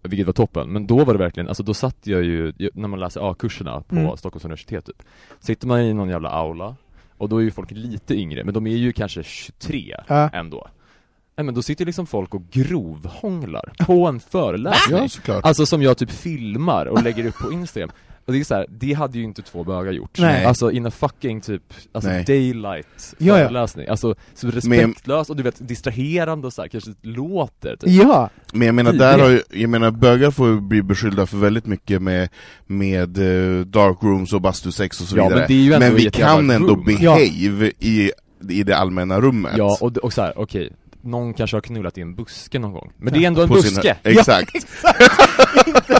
[0.08, 3.00] Vilket var toppen, men då var det verkligen, alltså då satt jag ju, när man
[3.00, 4.16] läser A-kurserna på Mm.
[4.16, 5.02] Stockholms universitet typ
[5.40, 6.76] Sitter man i någon jävla aula,
[7.18, 10.30] och då är ju folk lite yngre, men de är ju kanske 23 Ja.
[10.32, 10.68] ändå
[11.36, 15.44] Nej men då sitter liksom folk och grovhånglar på en föreläsning Ja, såklart.
[15.44, 17.90] Alltså som jag typ filmar och lägger upp på Instagram
[18.28, 20.44] Och det är så här, det hade ju inte två bögar gjort Nej.
[20.44, 21.62] Alltså in a fucking typ,
[21.92, 22.24] alltså Nej.
[22.24, 23.44] daylight Ja, ja.
[23.44, 28.30] föreläsning Alltså så respektlöst och du vet distraherande och så här, kanske låter typ ja,
[28.52, 31.66] Men jag menar, där har ju, jag menar bögar får ju bli beskyllda för väldigt
[31.66, 32.28] mycket med,
[32.66, 35.38] med eh, dark rooms och bastusex och så Ja, vidare.
[35.38, 38.10] men det är ju ändå men i vi kan ändå behave i,
[38.48, 39.52] i det allmänna rummet.
[39.56, 42.92] Ja, och, och så här, okej Någon kanske har knullat i en buske någon gång
[42.96, 43.96] Men det är ändå en På sin- buske!
[44.02, 44.54] Exakt.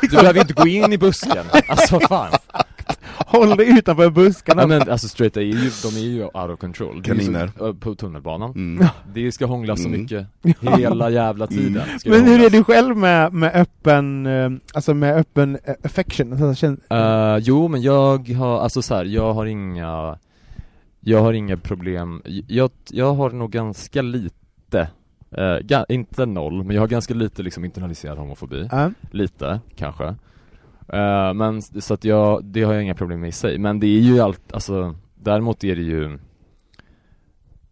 [0.00, 2.32] Du behöver inte gå in i busken, alltså fan
[3.26, 4.62] håll dig utanför buskarna.
[4.62, 7.50] ja, men alltså straighta är ju, de är ju out of control så- Kaniner.
[7.60, 8.86] ö, På tunnelbanan Mm.
[9.14, 10.00] Det ska hånglas så Mm.
[10.00, 10.26] mycket,
[10.78, 14.94] hela jävla tiden ska det Men hur är du själv med, med öppen, eh, alltså
[14.94, 16.32] med öppen eh, affection?
[16.32, 20.18] Alltså, känn, Eh, jo men jag har, alltså så här, jag har inga
[21.00, 24.34] Jag har inga problem, jag, jag har nog ganska lite
[24.74, 28.90] eh, ga, inte noll, men jag har ganska lite liksom internaliserad homofobi, ja.
[29.10, 30.14] lite kanske
[30.92, 33.86] Eh, Men så att jag, det har jag inga problem med i sig, men det
[33.86, 36.04] är ju allt, alltså Däremot är det ju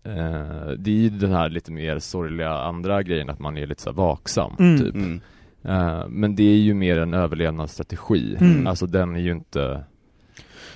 [0.05, 3.83] eh, Det är ju den här lite mer sorgliga andra grejen att man är lite
[3.83, 4.79] så vaksam, Mm.
[4.79, 5.21] typ Mm.
[5.65, 8.67] Eh, Men det är ju mer en överlevnadsstrategi, Mm.
[8.67, 9.85] alltså den är ju inte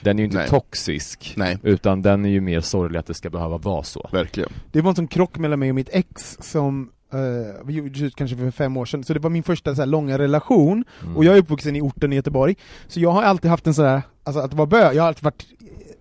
[0.03, 0.49] Den är ju inte Nej.
[0.49, 4.09] toxisk, Nej, utan den är ju mer sorglig att det ska behöva vara så.
[4.13, 4.51] verkligen.
[4.73, 7.19] Det var en sån krock mellan mig och mitt ex som eh,
[7.65, 9.87] vi gjorde slut kanske för fem år sedan, så det var min första så här,
[9.87, 11.17] långa relation, Mm.
[11.17, 12.57] och jag är uppvuxen i orten i Göteborg,
[12.89, 15.25] så jag har alltid haft en sån där, alltså att vara bö, jag har alltid
[15.25, 15.47] varit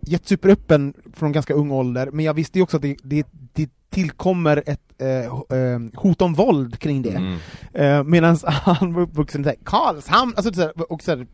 [0.02, 4.64] jättesuperöppen från ganska ung ålder, men jag visste ju också att det, det, det tillkommer
[4.66, 5.08] ett eh,
[5.60, 7.10] eh, hot om våld kring det.
[7.16, 7.38] Mm.
[7.74, 11.28] Eh, Medan han var uppvuxen i Karlshamn, alltså, så här, och så här,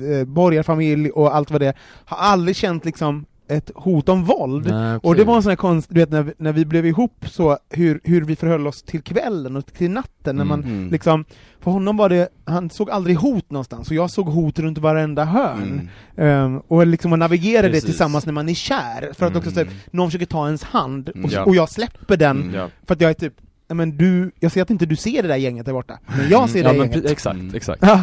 [0.00, 1.74] eh, borgarfamilj och allt vad det är,
[2.04, 4.66] har aldrig känt liksom ett hot om våld.
[4.70, 5.18] Nej, Och okej.
[5.18, 7.58] det var en sån här konst, du vet när vi, när vi blev ihop så,
[7.70, 10.88] hur, hur vi förhöll oss till kvällen och till natten, när man Mm.
[10.90, 11.24] liksom,
[11.60, 15.24] för honom var det, han såg aldrig hot någonstans, och jag såg hot runt varenda
[15.24, 15.88] hörn.
[16.16, 16.44] Mm.
[16.54, 19.60] Ehm, och liksom man navigerar det tillsammans när man är kär, för att också så
[19.60, 21.30] här, någon försöker ta ens hand, och, Mm.
[21.32, 21.44] Ja.
[21.44, 22.68] och jag släpper den, Mm, ja.
[22.86, 23.34] för att jag är typ,
[23.68, 26.28] "Ja, men du, jag ser att inte du ser det där gänget där borta, men
[26.30, 27.10] jag ser ja, det men gänget.
[27.10, 27.54] exakt, Mm.
[27.54, 27.82] exakt.
[27.82, 28.02] Ja.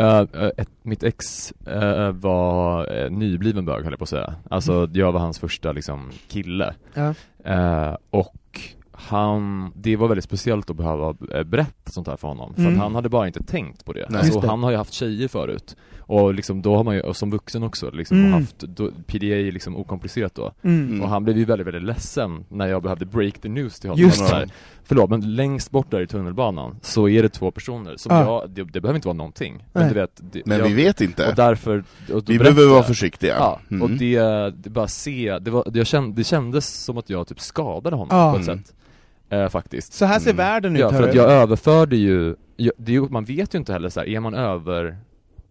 [0.00, 0.28] Mm.
[0.34, 4.34] Eh, eh, ett, mitt ex eh, var uh, nybliven bög höll jag på att säga.
[4.50, 6.74] Alltså jag var hans första liksom kille.
[6.94, 7.14] Ja.
[7.44, 8.60] Eh, och
[8.92, 12.74] han, det var väldigt speciellt att behöva eh, berätta sånt här för honom, för Mm.
[12.74, 14.06] att han hade bara inte tänkt på det.
[14.08, 14.20] Nej.
[14.20, 14.48] Alltså, det.
[14.48, 15.76] han har ju haft tjejer förut,
[16.10, 18.32] och liksom då har man ju, och som vuxen också, liksom Mm.
[18.32, 20.52] haft, då, PDA är liksom okomplicerat då.
[20.62, 20.86] Mm.
[20.88, 21.02] Mm.
[21.02, 24.04] Och han blev ju väldigt, väldigt ledsen när jag behövde break the news till honom.
[24.04, 24.48] Just här,
[24.84, 28.20] Förlåt, men längst bort där i tunnelbanan så är det två personer som Ah.
[28.20, 29.64] jag, det, det behöver inte vara någonting.
[29.72, 31.28] Men du vet, det, Men jag, vi vet inte.
[31.28, 33.34] och därför, och vi behöver vara försiktiga.
[33.38, 33.82] Ja, Mm.
[33.82, 34.20] och det,
[34.56, 38.16] det bara se, det, var, jag kände, det kändes som att jag typ skadade honom
[38.18, 38.32] Ja.
[38.32, 38.58] på ett Mm.
[38.64, 38.74] sätt.
[39.30, 39.92] Eh, faktiskt.
[39.92, 40.36] Så här ser Mm.
[40.36, 43.88] världen ut, Ja, för att jag överförde ju, jag, det man vet ju inte heller
[43.88, 44.96] så här, är man över,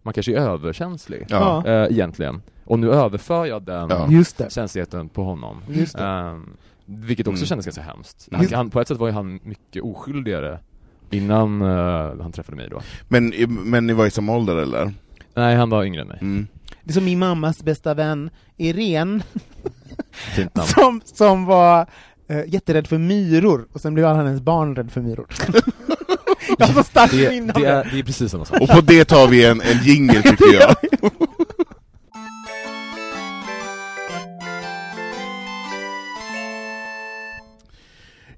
[0.02, 1.66] man kanske är överkänslig, Ja.
[1.66, 2.42] Eh, egentligen.
[2.64, 4.06] Och nu överför jag den Ja.
[4.10, 4.52] Just det.
[4.52, 5.62] känsligheten på honom.
[5.68, 6.04] Just det.
[6.04, 6.50] Ehm,
[6.86, 7.46] vilket också Mm.
[7.46, 8.28] kändes ganska hemskt.
[8.32, 10.58] Han, han, på ett sätt var ju han mycket oskyldigare
[11.10, 12.80] innan eh, han träffade mig då.
[13.08, 14.92] Men, men ni var i samma ålder eller?
[15.34, 16.18] Nej, han var yngre än mig.
[16.20, 16.46] Mm.
[16.84, 19.22] Det är som min mammas bästa vän, Irene,
[20.74, 21.86] som, som var
[22.28, 25.26] eh, jätterädd för myror, och sen blev alla hennes barn rädd för myror.
[26.58, 27.66] jag har så starkt Det, minne det, det.
[27.66, 28.60] är, det är precis samma sak.
[28.60, 30.74] Och på det tar vi en, en jingle tycker jag.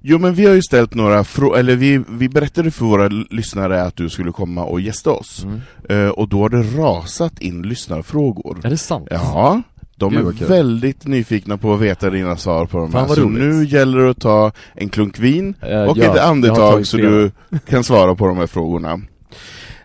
[0.05, 3.27] Jo men vi har ju ställt några frågor, eller vi, vi berättade för våra l-
[3.29, 5.43] lyssnare att du skulle komma och gästa oss.
[5.43, 5.61] Mm.
[5.89, 8.61] Eh, och då har det rasat in lyssnarfrågor.
[8.63, 9.07] Är det sant?
[9.11, 9.61] Ja,
[9.95, 13.07] de Gud, är väldigt nyfikna på att veta dina svar på de här.
[13.07, 13.43] Så roligt.
[13.43, 17.31] nu gäller det att ta en klunk vin Eh, och ja, ett andetag så du
[17.69, 19.01] kan svara på de här frågorna.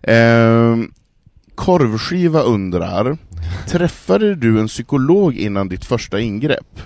[0.02, 0.90] Ehm,
[1.54, 3.18] korvskiva undrar,
[3.68, 6.80] träffade du en psykolog innan ditt första ingrepp?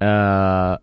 [0.00, 0.76] Eh,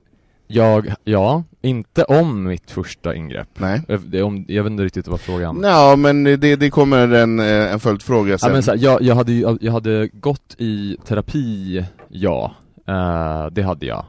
[0.54, 3.48] jag, ja, inte om mitt första ingrepp.
[3.60, 3.82] Nej?
[3.88, 7.74] Jag, om, jag vet inte riktigt vad frågan Ja, men det, det kommer en, eh,
[7.74, 8.52] en följdfråga Ja, sen.
[8.52, 12.52] men så här, jag, jag, hade, jag hade gått i terapi, ja.
[12.88, 14.06] Eh, det hade jag.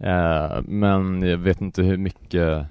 [0.00, 2.66] Eh, men jag vet inte hur mycket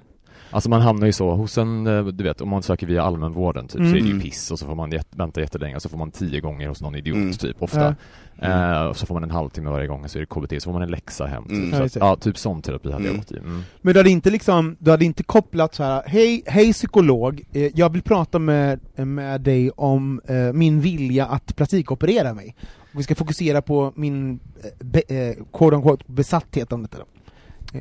[0.52, 3.68] Alltså man hamnar ju så hos en, eh, du vet om man söker via allmänvården
[3.68, 4.20] typ så är det ju Mm.
[4.20, 6.80] piss och så får man jät- vänta jättelänge och så får man tio gånger hos
[6.82, 7.32] någon idiot Mm.
[7.32, 7.94] typ ofta.
[8.40, 8.78] Ja.
[8.82, 10.72] Eh, och så får man en halvtimme varje gång så är det KBT, så får
[10.72, 11.52] man en läxa hem typ.
[11.74, 11.82] Mm.
[11.82, 13.18] Att, ja, typ sån terapi hade jag Mm.
[13.20, 13.38] gått i.
[13.38, 13.62] Mm.
[13.82, 17.70] Men du hade inte liksom, du hade inte kopplat så här, hej, hej psykolog, eh,
[17.74, 22.54] jag vill prata med, med dig om eh, min vilja att plastikoperera mig.
[22.94, 27.04] Och vi ska fokusera på min, eh, be, eh, quote unquote, besatthet om detta då.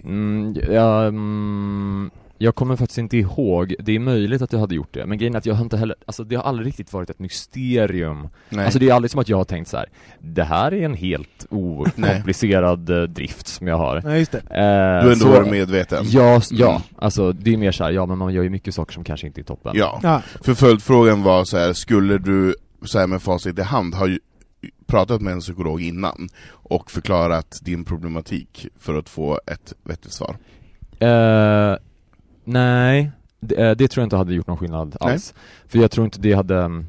[0.03, 2.11] Mm, ja, mm,
[2.41, 5.33] jag kommer faktiskt inte ihåg, det är möjligt att jag hade gjort det, men grejen
[5.33, 8.65] är att jag har inte heller, alltså det har aldrig riktigt varit ett mysterium Nej.
[8.65, 9.85] Alltså det är aldrig som att jag har tänkt så här.
[10.19, 14.01] det här är en helt okomplicerad eh, drift som jag har.
[14.05, 14.37] Ja, just det.
[14.37, 16.05] Eh, du har ändå så- varit medveten?
[16.07, 16.81] Ja, ja, Mm.
[16.97, 19.27] alltså det är mer så här, ja men man gör ju mycket saker som kanske
[19.27, 19.71] inte är toppen.
[19.75, 19.99] Ja.
[20.03, 20.21] Ja.
[20.41, 24.19] För följdfrågan var så här, skulle du så här med facit i hand ha ju
[24.87, 30.35] pratat med en psykolog innan och förklarat din problematik för att få ett vettigt svar?
[30.99, 31.75] Eh,
[32.52, 35.14] nej, det, eh, det tror jag inte hade gjort någon skillnad Nej.
[35.14, 35.34] alls.
[35.68, 36.86] För jag tror inte det hade, mm,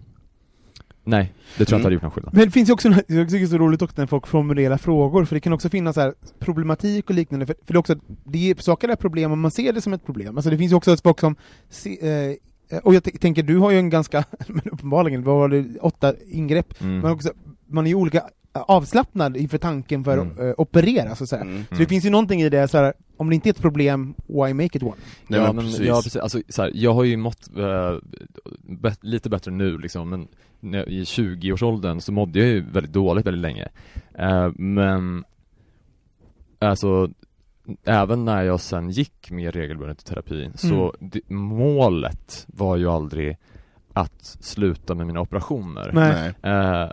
[1.05, 1.79] nej, det tror jag Mm.
[1.81, 2.35] inte hade gjort någon skillnad.
[2.35, 4.77] Men det finns ju också, jag tycker det är så roligt också när folk formulerar
[4.77, 7.81] frågor, för det kan också finnas så här problematik och liknande, för, för det är
[7.81, 7.95] också,
[8.25, 10.37] det är, saker är problem och man ser det som ett problem.
[10.37, 11.37] Alltså det finns ju också ett folk som,
[11.71, 11.99] se,
[12.71, 16.15] eh, och jag tänker, du har ju en ganska, men uppenbarligen, vad var det, åtta
[16.31, 16.99] ingrepp, Mm.
[16.99, 17.31] men också,
[17.67, 18.23] man är ju olika
[18.55, 20.49] avslappnad inför tanken för att Mm.
[20.49, 21.43] eh, operera, så att säga.
[21.43, 21.65] Mm.
[21.71, 24.15] Så det finns ju någonting i det, så här, om det inte är ett problem,
[24.27, 24.93] why make it one?
[25.27, 25.87] Nej, ja, men men, precis.
[25.87, 27.49] ja precis, alltså så här, jag har ju mått
[28.63, 30.29] bet- lite bättre nu liksom, men
[30.61, 33.69] när, jag- i 20-årsåldern så mådde jag ju väldigt dåligt väldigt länge.
[34.19, 35.25] Eh, men,
[36.59, 37.11] alltså,
[37.85, 43.37] även när jag sen gick mer regelbundet i terapi, så det, målet var ju aldrig
[43.93, 45.91] att sluta med mina operationer.
[45.93, 46.35] Nej.
[46.55, 46.91] Eh,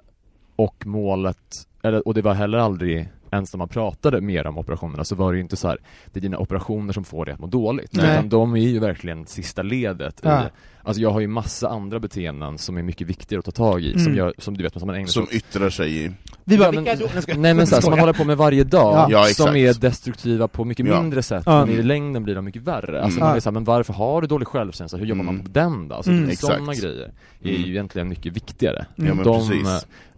[0.55, 5.03] och målet, eller, och det var heller aldrig ens när man pratade mer om operationerna
[5.03, 5.77] så var det ju inte så här,
[6.13, 7.93] det är dina operationer som får dig att må dåligt.
[7.93, 8.11] Nej.
[8.13, 10.41] Utan de är ju verkligen sista ledet Ja.
[10.41, 10.49] i,
[10.83, 13.91] alltså jag har ju massa andra beteenden som är mycket viktigare att ta tag i,
[13.93, 14.15] som Mm.
[14.17, 15.33] jag, som du vet, som man ägnar sig Som åt.
[15.33, 16.11] yttrar sig i...
[16.43, 16.81] Vi bara, Ja,
[17.27, 19.27] men- Nej men så här, som man håller på med varje dag, Ja.
[19.27, 21.01] Ja, som är destruktiva på mycket Ja.
[21.01, 21.65] mindre sätt, Ja.
[21.65, 23.01] men i längden blir de mycket värre.
[23.03, 23.27] Alltså Mm.
[23.27, 24.97] man är så här, men varför har du dålig självkänsla?
[24.99, 25.35] Hur jobbar Mm.
[25.35, 25.95] man på den då?
[25.95, 26.35] Alltså Mm.
[26.35, 27.11] sådana grejer
[27.43, 27.61] är Mm.
[27.61, 28.85] ju egentligen mycket viktigare.
[28.95, 29.67] Ja men de, precis.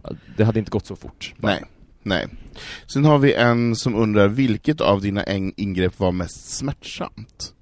[0.04, 1.34] eh, det hade inte gått så fort.
[1.36, 1.62] Nej,
[2.02, 2.26] nej.
[2.86, 5.24] Sen har vi en som undrar, vilket av dina
[5.56, 7.54] ingrepp var mest smärtsamt?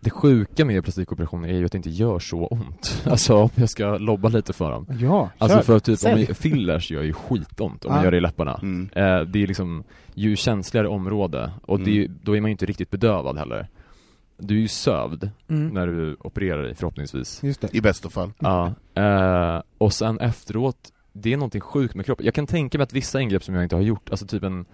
[0.00, 3.02] Det sjuka med plastikoperationer är ju att det inte gör så ont.
[3.06, 4.86] Alltså om jag ska lobba lite för dem.
[5.00, 5.62] Ja, Alltså kör.
[5.64, 6.24] för typ, om Sälj.
[6.28, 8.04] jag- fillers gör ju skitont om man Ja.
[8.04, 8.58] gör det i läpparna.
[8.62, 8.90] Mm.
[8.96, 12.18] Eh, det är liksom ju känsligare område och det, är Mm.
[12.22, 13.68] då är man ju inte riktigt bedövad heller.
[14.38, 15.68] Du är ju sövd Mm.
[15.68, 17.42] när du opererar dig förhoppningsvis.
[17.42, 17.74] Just det.
[17.76, 18.32] I bästa fall.
[18.38, 22.24] Ja, eh, och sen efteråt, det är någonting sjukt med kroppen.
[22.26, 24.64] Jag kan tänka mig att vissa ingrepp som jag inte har gjort, alltså typ en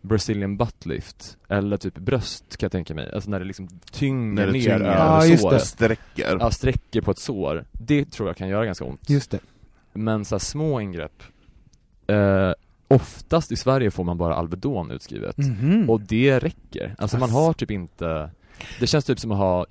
[0.00, 4.46] Brazilian buttlift, eller typ bröst kan jag tänka mig, alltså när det liksom tynger När
[4.46, 4.74] det ner tynger.
[4.80, 5.58] över Ja, just såret.
[5.60, 5.66] det.
[5.66, 6.36] Sträcker.
[6.40, 7.64] Ja, sträcker på ett sår.
[7.72, 9.10] Det tror jag kan göra ganska ont.
[9.10, 9.38] Just det.
[9.92, 11.22] Men så här små ingrepp,
[12.06, 12.52] eh,
[12.88, 15.38] oftast i Sverige får man bara Alvedon utskrivet.
[15.38, 15.90] Mhm.
[15.90, 16.94] Och det räcker.
[16.98, 18.30] Alltså man har typ inte,
[18.80, 19.66] det känns typ som att ha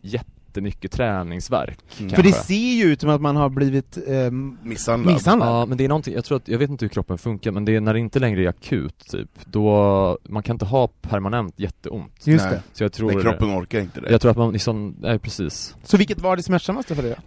[0.55, 1.79] jättemycket träningsverk.
[1.99, 2.09] Mm.
[2.11, 5.13] För det ser ju ut som att man har blivit ehm, Misshandlad.
[5.13, 5.49] misshandlad.
[5.49, 7.65] Ja, men det är någonting, jag tror att, jag vet inte hur kroppen funkar, men
[7.65, 11.59] det är när det inte längre är akut typ, då, man kan inte ha permanent
[11.59, 12.27] jätteont.
[12.27, 12.53] Just Nej.
[12.53, 12.61] det.
[12.77, 14.11] Så jag tror, Nej, kroppen orkar inte det.
[14.11, 15.75] jag tror att man sån, nej precis.
[15.83, 17.21] Så vilket var det smärtsammaste för dig då?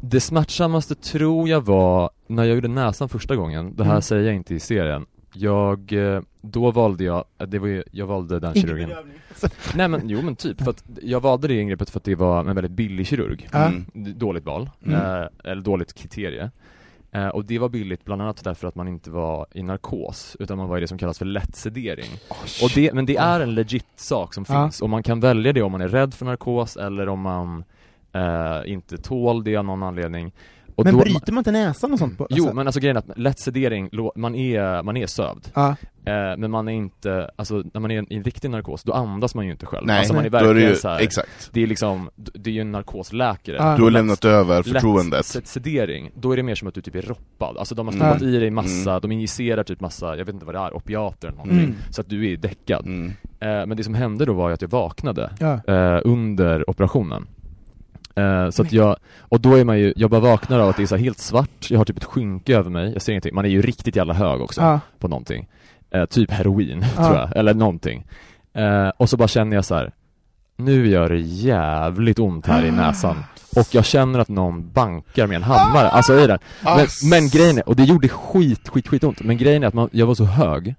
[0.00, 4.02] Det smärtsammaste tror jag var när jag gjorde näsan första gången, det här Mm.
[4.02, 8.06] säger jag inte i serien, jag, eh, då valde jag, eh, det var ju, jag
[8.06, 8.90] valde den kirurgen.
[9.74, 12.40] Nej men jo men typ, för att jag valde det ingreppet för att det var
[12.40, 13.48] en väldigt billig kirurg.
[13.52, 13.84] Mm.
[14.18, 15.00] Dåligt val, Mm.
[15.00, 16.50] eh, eller dåligt kriterie.
[17.12, 20.58] Eh, Och det var billigt bland annat därför att man inte var i narkos, utan
[20.58, 22.10] man var i det som kallas för lätt sedering
[22.62, 24.62] och det, Men det är en legit sak som Ja.
[24.64, 27.64] finns, och man kan välja det om man är rädd för narkos eller om man
[28.12, 30.32] eh, inte tål det av någon anledning
[30.76, 32.18] och Men då, bryter man inte näsan och sånt?
[32.18, 35.68] På, Jo men alltså grejen är att lätt sedering, man är, man är sövd Ja.
[36.06, 39.34] eh, Men man är inte, alltså när man är i en riktig narkos, då andas
[39.34, 41.00] man ju inte själv Nej, alltså man är då är det verkligen ju, så här,
[41.00, 41.50] exakt.
[41.52, 43.76] det är liksom, det är ju en narkosläkare Ja.
[43.76, 45.34] Du har lämnat över förtroendet.
[45.34, 47.94] Lätt sedering, då är det mer som att du typ är roppad, alltså de har
[47.94, 48.06] Mm.
[48.08, 51.28] stoppat i dig massa, de injicerar typ massa, jag vet inte vad det är, opiater
[51.28, 51.74] eller någonting, Mm.
[51.90, 53.06] så att du är däckad Mm.
[53.40, 55.60] eh, Men det som hände då var ju att jag vaknade Ja.
[55.74, 57.26] eh, under operationen
[58.16, 60.82] eh, Så att jag, och då är man ju, jag bara vaknar av att det
[60.82, 63.44] är så helt svart, jag har typ ett skynke över mig, jag ser ingenting, man
[63.44, 64.80] är ju riktigt jävla hög också Ja.
[64.98, 65.48] på någonting
[65.90, 67.04] eh, Typ heroin, Ja.
[67.06, 68.06] tror jag, eller någonting
[68.54, 69.92] eh, Och så bara känner jag så här.
[70.58, 73.24] Nu gör det jävligt ont här i näsan
[73.56, 77.02] Och jag känner att någon bankar med en hammare, alltså i det men, Ass.
[77.10, 79.88] men grejen är, och det gjorde skit, skit, skit ont Men grejen är att man,
[79.92, 80.74] jag var så hög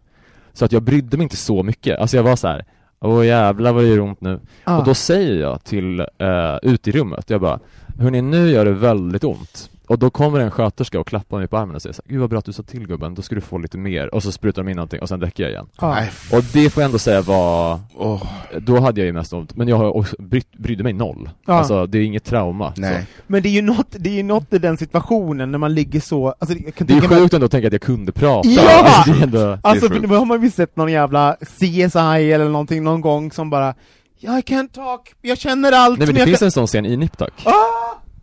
[0.54, 2.66] Så att jag brydde mig inte så mycket, alltså jag var så här.
[3.00, 4.78] Åh jävlar vad det gör ont nu Ja.
[4.78, 7.60] Och då säger jag till, uh, ut i rummet, jag bara
[8.00, 11.58] Hörni nu gör det väldigt ont Och då kommer en sköterska och klappar mig på
[11.58, 13.36] armen och säger så här, Gud vad bra att du sa till gubben, då ska
[13.36, 15.68] du få lite mer Och så sprutar de in någonting och sen däckar jag igen.
[15.82, 18.24] Nej, Och det får jag ändå säga var, åh,
[18.60, 21.54] då hade jag ju mest ont, men jag har också brytt, brydde mig noll Ja.
[21.54, 23.06] Alltså det är inget trauma nej.
[23.28, 26.00] Men det är ju något, det är ju något i den situationen när man ligger
[26.00, 26.88] så, alltså jag kan.
[26.88, 28.62] Det är sjukt ändå att tänka att jag kunde prata Ja!
[28.84, 30.10] alltså, det är ändå, det Alltså är för sjukt.
[30.10, 33.74] nu har man ju sett någon jävla CSI eller någonting någon gång som bara
[34.22, 36.46] I can't talk, jag känner allt Nej men men det finns kan...
[36.46, 37.52] en sån scen i Nip Tuck Ah!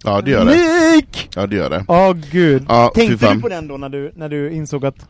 [0.05, 0.51] Ja det gör det.
[0.97, 1.29] Nick!
[1.37, 1.85] Ja det gör det.
[1.89, 2.65] Åh gud.
[2.69, 3.37] Ja, Tänkte fan.
[3.37, 5.09] du på den då när du, när du insåg att...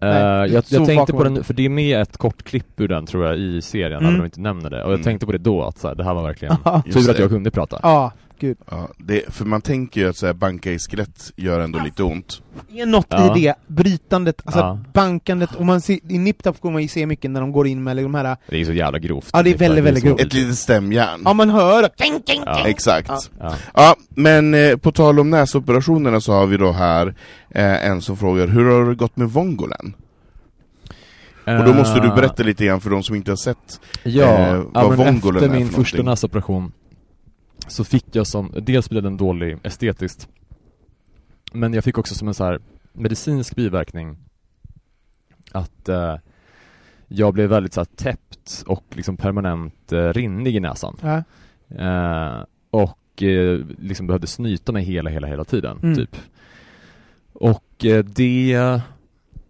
[0.00, 1.16] Nej, jag, jag tänkte bakom.
[1.16, 3.92] på den, för det är med ett kort klipp ur den tror jag i serien,
[3.92, 4.04] Mm.
[4.04, 5.04] även om de inte nämner det, och jag Mm.
[5.04, 6.56] tänkte på det då, att så här, det här var verkligen
[6.92, 8.56] tur att jag kunde prata Ja, gud.
[8.70, 12.02] Ja, det, för man tänker ju att så här, banka i skelett gör ändå lite
[12.02, 12.42] ont.
[12.70, 13.36] Det är något Ja.
[13.36, 14.78] i det, brytandet, alltså Ja.
[14.92, 17.82] bankandet, och man ser, i Niptap får man ju se mycket när de går in
[17.84, 20.20] med de här, Det är så jävla grovt Ja, det är väldigt, väldigt grovt.
[20.20, 21.22] Ett litet stämjärn.
[21.24, 22.54] ja man hör, ting, ting, Ja.
[22.56, 22.66] ting.
[22.66, 23.08] Exakt.
[23.08, 23.20] Ja.
[23.40, 23.54] Ja.
[23.74, 23.96] Ja.
[24.08, 27.14] men eh, på tal om näsoperationerna så har vi då här
[27.50, 29.94] eh, en som frågar, hur har det gått med vongolen?
[31.44, 33.80] Och då måste du Eh, berätta lite grann för de som inte har sett.
[34.02, 36.10] Ja, eh, vad ja men vongolen efter är min för första någonting.
[36.10, 36.72] näsoperation
[37.66, 40.28] så fick jag som, dels blev den dålig estetiskt
[41.52, 42.60] men jag fick också som en så här
[42.92, 44.16] medicinsk biverkning
[45.52, 46.16] att eh,
[47.08, 51.22] jag blev väldigt så här täppt och liksom permanent eh, rinnig i näsan Ja.
[51.78, 55.94] eh, och eh, liksom behövde snyta mig hela, hela, hela tiden Mm.
[55.96, 56.16] typ
[57.32, 58.52] och eh, det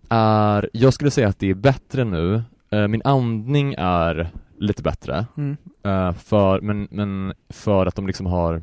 [0.09, 5.26] är, jag skulle säga att det är bättre nu eh, min andning är lite bättre
[5.36, 5.57] Mm.
[5.84, 8.62] Eh, för, men, men för att de liksom har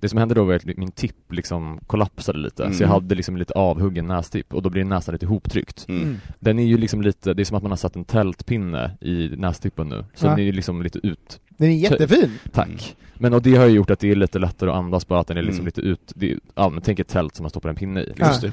[0.00, 2.74] Det som hände då var att min tipp liksom kollapsade lite, Mm.
[2.76, 5.86] så jag hade liksom lite avhuggen nästipp och då blir näsan lite ihoptryckt.
[5.88, 6.02] Mm.
[6.02, 6.16] Mm.
[6.40, 9.28] Den är ju liksom lite, det är som att man har satt en tältpinne i
[9.36, 10.30] nästippen nu, så Ja.
[10.30, 12.30] den är ju liksom lite ut, Den är jättefin.
[12.52, 12.68] tack.
[12.68, 12.78] Mm.
[13.20, 15.26] Men och det har ju gjort att det är lite lättare att andas bara att
[15.26, 15.66] den är liksom Mm.
[15.66, 18.12] lite ut, det är, ja men tänk ett tält som man stoppar en pinne i.
[18.16, 18.26] Ja.
[18.28, 18.52] Just det.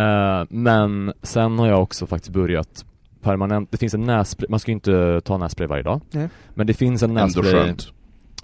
[0.00, 2.84] Eh, men sen har jag också faktiskt börjat
[3.30, 6.00] permanent, det finns en nässpray, man ska ju inte ta nässpray varje dag.
[6.10, 6.28] Nej.
[6.54, 7.92] Men det finns en Ändå nässpray, skönt.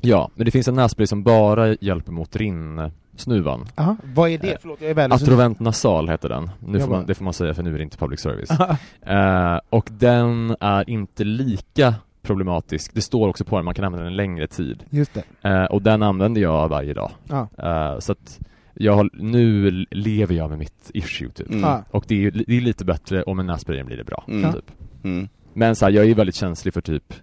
[0.00, 3.66] ja, men det finns en nässpray som bara hjälper mot rinnsnuvan.
[3.74, 3.96] Aha.
[4.14, 4.52] Vad är det?
[4.52, 5.22] Eh, Förlåt, jag är värdelös.
[5.22, 6.50] Atrovent nasal heter den.
[6.60, 8.50] Nu får man, det får man säga för nu är det inte public service.
[9.06, 14.04] Eh, och den är inte lika problematisk, det står också på den, man kan använda
[14.04, 14.84] den en längre tid.
[14.90, 15.48] Just det.
[15.48, 17.10] Eh, och den använder jag varje dag.
[17.28, 17.48] Ja.
[17.58, 18.40] Eh, så att
[18.82, 21.48] jag har, nu lever jag med mitt issue typ.
[21.48, 21.60] Mm.
[21.60, 21.84] Ja.
[21.90, 24.24] Och det är, ju- det är lite bättre, och med nässprayen blir det bra.
[24.28, 24.52] Mm.
[24.52, 24.64] Typ.
[25.04, 25.28] Mm.
[25.54, 27.14] Men så här, jag är väldigt känslig för typ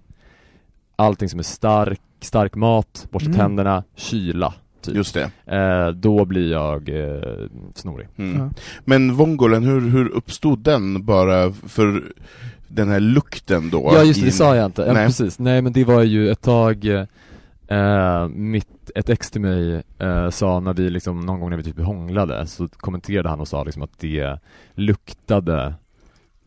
[0.95, 3.39] allting som är stark, stark mat, borsta Mm.
[3.39, 4.53] tänderna, kyla.
[4.81, 4.95] Typ.
[4.95, 5.55] Just det.
[5.55, 8.07] Eh, då blir jag eh, snorig.
[8.17, 8.39] Mm.
[8.39, 8.49] Ja.
[8.85, 12.03] Men vongolen, hur, hur uppstod den bara för
[12.67, 13.91] den här lukten då?
[13.95, 14.81] Ja just det, det sa jag inte.
[14.81, 15.05] Ja, Nej.
[15.05, 15.39] precis.
[15.39, 17.05] Nej men det var ju ett tag
[17.69, 21.63] eh, mitt, ett ex till mig eh, sa när vi liksom, någon gång när vi
[21.63, 24.39] typ hånglade så kommenterade han och sa liksom att det
[24.73, 25.73] luktade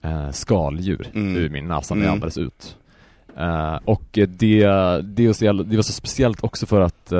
[0.02, 1.36] eh, skaldjur Mm.
[1.36, 2.06] ur min näsa när Mm.
[2.06, 2.76] jag andades ut.
[3.36, 4.26] Eh, och det,
[5.02, 7.12] det, var så jävla, det var så speciellt också för att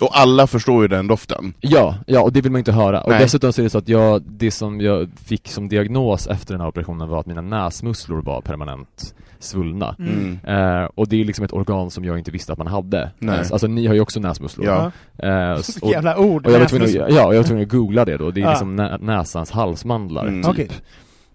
[0.00, 1.52] Och alla förstår ju den doften.
[1.60, 3.00] Ja, ja och det vill man inte höra.
[3.02, 3.18] Och Nej.
[3.22, 6.60] dessutom så är det så att jag, det som jag fick som diagnos efter den
[6.60, 9.96] här operationen var att mina näsmusslor var permanent svullna.
[9.98, 10.38] Mm.
[10.44, 13.10] Eh, och det är liksom ett organ som jag inte visste att man hade.
[13.18, 13.34] Nej.
[13.40, 14.66] Eh, Alltså ni har ju också näsmusslor.
[14.66, 14.92] Ja.
[15.28, 16.46] Eh, och, jävla ord.
[16.46, 18.30] och jag var tvungen att, ja, jag var tvungen att googla det då.
[18.30, 18.50] Det är Ja.
[18.50, 20.42] liksom nä, näsans halsmandlar, Mm.
[20.42, 20.50] typ.
[20.52, 20.68] Okej.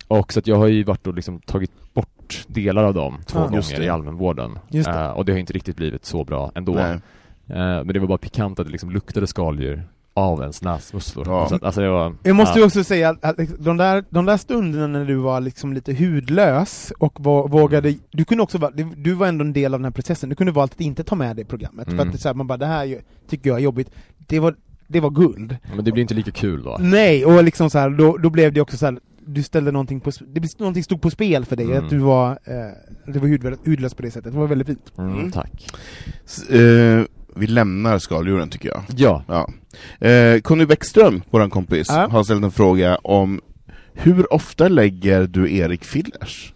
[0.08, 3.40] Och så att jag har ju varit och liksom tagit bort delar av dem två
[3.40, 3.56] Ja.
[3.56, 3.86] Just gånger det.
[3.86, 4.60] i allmänvården.
[4.70, 5.00] Just det.
[5.00, 6.74] Eh, och det har inte riktigt blivit så bra ändå.
[6.74, 6.92] Nej.
[7.50, 9.84] Eh, men det var bara pikant att det liksom luktade skaldjur
[10.14, 11.28] av ens näsmusslor.
[11.28, 11.50] Ja.
[11.50, 12.62] Så att, alltså jag var, Jag måste ja.
[12.62, 16.94] ju också säga att, de, där, de där stunderna när du var liksom lite hudlös
[17.00, 19.92] och var, vågade, du kunde också vara, du- var ändå en del av den här
[19.92, 22.08] processen, du kunde valt att inte ta med det i programmet, för Mm.
[22.08, 24.56] att det, är så här, man bara det här tycker jag är jobbigt, det var,
[24.88, 25.58] det var guld.
[25.76, 26.78] Men det blir inte lika kul då.
[26.82, 30.00] Nej, och liksom så här, då, då blev det också så här, du ställde någonting
[30.00, 31.84] på, det, någonting stod på spel för dig, Mm.
[31.84, 34.94] att du var, eh, du var hudlös, hudlös på det sättet, det var väldigt fint.
[34.98, 35.32] Mm, Mm.
[35.32, 35.68] Tack.
[36.26, 37.04] S- eh,
[37.36, 38.82] vi lämnar skaldjuren tycker jag.
[38.96, 39.24] Ja.
[39.28, 39.50] Ja.
[40.00, 42.08] Eh, Conny Bäckström, våran kompis, Ja.
[42.08, 43.42] har ställt en fråga om
[43.94, 46.54] hur ofta lägger du Erik fillers?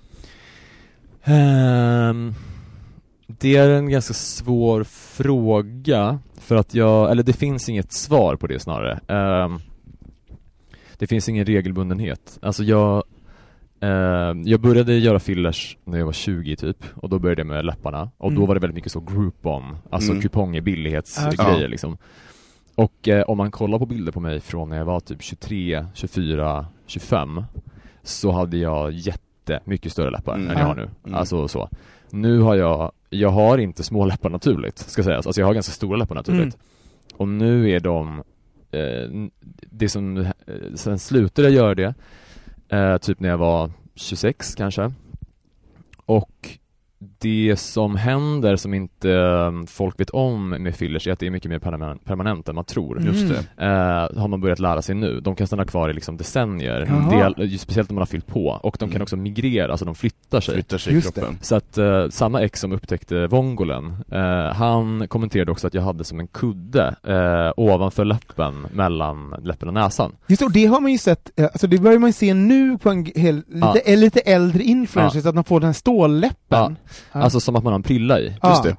[1.23, 2.33] Ehm,
[3.27, 8.47] det är en ganska svår fråga, för att jag, eller det finns inget svar på
[8.47, 8.99] det snarare.
[9.07, 9.59] Ehm,
[10.97, 12.39] det finns ingen regelbundenhet.
[12.41, 13.03] Alltså jag,
[13.81, 17.65] ehm, jag började göra fillers när jag var 20 typ, och då började jag med
[17.65, 18.47] läpparna, och då Mm.
[18.47, 20.21] var det väldigt mycket så groupon, alltså Mm.
[20.21, 21.67] kuponger, billighetsgrejer Ja.
[21.67, 21.97] liksom.
[22.75, 25.85] Och eh, om man kollar på bilder på mig från när jag var typ 23,
[25.93, 27.43] 24, 25
[28.03, 30.49] så hade jag jättemycket större läppar Mm.
[30.49, 30.89] än jag har nu.
[31.05, 31.15] Mm.
[31.15, 31.69] Alltså så.
[32.09, 35.25] Nu har jag, jag har inte små läppar naturligt, ska sägas.
[35.25, 36.57] Alltså jag har ganska stora läppar naturligt.
[37.17, 38.23] Och nu är de,
[38.71, 39.29] eh,
[39.71, 40.25] det som, eh,
[40.75, 41.93] sen slutade jag göra det,
[42.69, 44.91] eh, typ när jag var 26 kanske.
[46.05, 46.49] Och
[46.99, 51.31] det som händer som inte eh, folk vet om med fillers är att det är
[51.31, 52.97] mycket mer permanent, permanent än man tror.
[52.99, 53.13] Mm.
[53.13, 53.63] Just det.
[53.65, 55.19] Eh, har man börjat lära sig nu.
[55.19, 56.79] De kan stanna kvar i liksom decennier,
[57.37, 58.59] del, speciellt om man har fyllt på.
[58.63, 59.01] Och de kan Mm.
[59.01, 60.53] också migrera, alltså de flyttar sig.
[60.53, 61.21] Flyttar sig i Just det.
[61.21, 61.37] kroppen.
[61.41, 66.03] Så att eh, samma ex som upptäckte vongolen, eh, han kommenterade också att jag hade
[66.03, 70.11] som en kudde eh, ovanför läppen, mellan läppen och näsan.
[70.27, 72.33] Just det, och det har man ju sett, eh, alltså det börjar man ju se
[72.33, 73.77] nu på en hel, lite, Ja.
[73.85, 76.35] eh, lite äldre influencers, att man får den här stålläppen.
[76.49, 76.71] Ja.
[77.11, 78.33] Alltså som att man har en prilla i.
[78.41, 78.49] Ja.
[78.49, 78.75] Just det.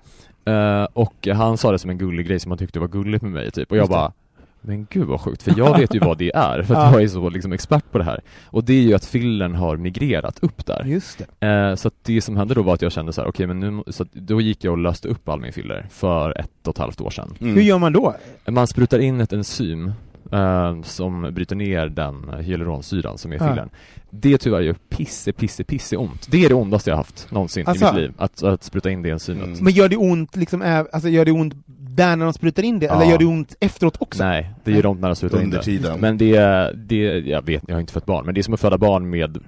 [0.53, 3.33] Eh, och han sa det som en gullig grej som han tyckte var gulligt med
[3.33, 4.13] mig typ, och jag Just bara
[4.61, 6.93] men gud vad sjukt, för jag vet ju vad det är, för att Ja.
[6.93, 8.21] jag är så liksom expert på det här.
[8.45, 10.85] Och det är ju att fillern har migrerat upp där.
[10.85, 11.47] Just det.
[11.47, 13.61] Eh, så att det som hände då var att jag kände så här, okej men
[13.61, 16.75] nu, så att då gick jag och löste upp all min filler för ett och
[16.75, 17.35] ett halvt år sedan.
[17.41, 17.55] Mm.
[17.55, 18.15] Hur gör man då?
[18.49, 19.93] Man sprutar in ett enzym
[20.33, 23.49] eh, som bryter ner den hyaluronsyran som är Ja.
[23.49, 23.71] fillern.
[24.11, 26.27] Det tyvärr gör pisse, pisse, pisse ont.
[26.31, 27.85] Det är det ondaste jag haft någonsin Alltså?
[27.85, 29.45] i mitt liv, att, att spruta in det enzymet.
[29.47, 29.59] Mm.
[29.65, 32.79] Men gör det ont liksom, äh, alltså gör det ont där när de sprutar in
[32.79, 32.95] det, Ja.
[33.03, 34.25] eller gör det ont efteråt också?
[34.25, 35.65] Nej, det gör ont när de sprutar in Under det.
[35.65, 36.01] tiden.
[36.01, 38.55] Men det, är- det, jag vet, jag har inte fött barn, men det är som
[38.55, 39.39] att föda barn med.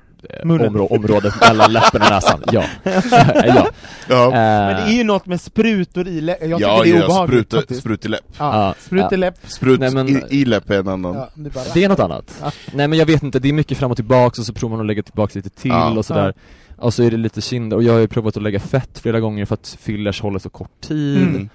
[0.45, 2.43] Områ området mellan läppen och näsan.
[2.53, 2.65] Ja.
[2.85, 3.69] ja.
[4.09, 4.25] ja.
[4.27, 6.97] Eh, Men det är ju något med sprutor i läppen, jag tycker ja, det är
[6.99, 7.81] ja, obehagligt faktiskt.
[7.81, 8.21] sprut i läpp.
[8.39, 8.75] Ja, Ja.
[8.81, 9.35] sprut i läpp.
[9.47, 11.15] Sprut Nej, men- i, i läpp är en annan.
[11.15, 11.65] Ja, det är bara...
[11.75, 12.39] Det är något annat.
[12.43, 12.53] Ja.
[12.73, 14.81] Nej men jag vet inte, det är mycket fram och tillbaks och så provar man
[14.81, 15.91] att lägga tillbaks lite till Ja.
[15.99, 16.35] och sådär.
[16.77, 19.21] Och så är det lite kinder, och jag har ju provat att lägga fett flera
[19.21, 21.23] gånger för att fillers håller så kort tid.
[21.23, 21.49] Mm.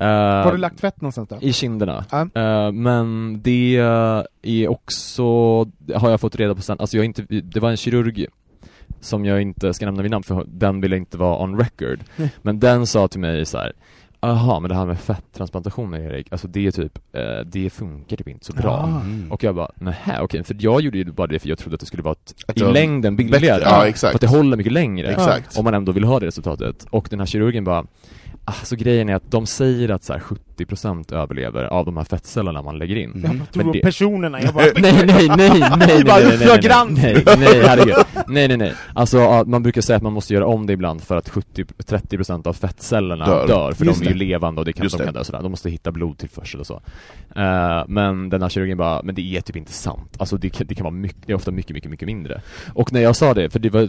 [0.00, 0.06] Eh,
[0.44, 1.36] Har du lagt fett någonstans då?
[1.40, 2.04] I kinderna.
[2.10, 2.20] Ja.
[2.20, 3.76] Eh, men det
[4.42, 5.22] är också,
[5.94, 8.26] har jag fått reda på sen, alltså jag inte, det var en kirurg
[9.00, 12.00] som jag inte ska nämna vid namn för den ville inte vara on record.
[12.16, 12.30] Nej.
[12.42, 13.72] Men den sa till mig så här.
[14.20, 18.28] Jaha, men det här med fetttransplantationer Erik, alltså det är typ, eh, det funkar typ
[18.28, 18.72] inte så bra.
[18.72, 19.00] Ah.
[19.00, 19.32] Mm.
[19.32, 21.80] Och jag bara, nähä okej, för jag gjorde ju bara det för jag trodde att
[21.80, 23.62] det skulle vara ett, Att i längden billigare.
[23.64, 24.10] ja, exakt.
[24.10, 25.08] För att det håller mycket längre.
[25.08, 25.58] Exakt.
[25.58, 26.86] Om man ändå vill ha det resultatet.
[26.90, 27.86] Och den här kirurgen bara,
[28.46, 30.20] alltså grejen är att de säger att så här
[30.56, 33.10] 70% överlever av de här fettcellerna man lägger in.
[33.14, 33.38] Jag Mm.
[33.38, 34.64] bara tror det- personerna, jag bara...
[34.76, 37.94] Nej, nej, nej, nej, nej, nej, nej, nej, nej, nej, nej, nej, herregud.
[38.28, 38.74] Nej, nej, nej.
[38.94, 42.52] Alltså, man brukar säga att man måste göra om det ibland för att 70-30% av
[42.52, 43.46] fettcellerna Dör.
[43.46, 44.24] dör, för Just de är ju det.
[44.24, 45.42] levande och det kan, Just de kan dö sådär.
[45.42, 46.80] De måste hitta blodtillförsel och så.
[47.36, 50.16] Eh, men den här kirurgen bara, men det är typ inte sant.
[50.18, 52.40] Alltså det, kan- det kan vara mycket, det är ofta mycket, mycket, mycket mindre.
[52.74, 53.88] Och när jag sa det, för det var,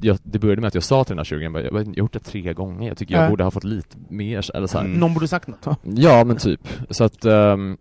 [0.00, 2.12] jag, det började med att jag sa till den här kirurgen, bara, jag har gjort
[2.12, 3.28] det tre gånger, jag tycker jag Ja.
[3.30, 4.84] borde ha fått lite mer, eller så här.
[4.84, 5.00] Mm.
[5.00, 5.66] Någon borde sagt något.
[5.66, 5.76] va?
[5.82, 7.76] Ja men typ, så att ehm,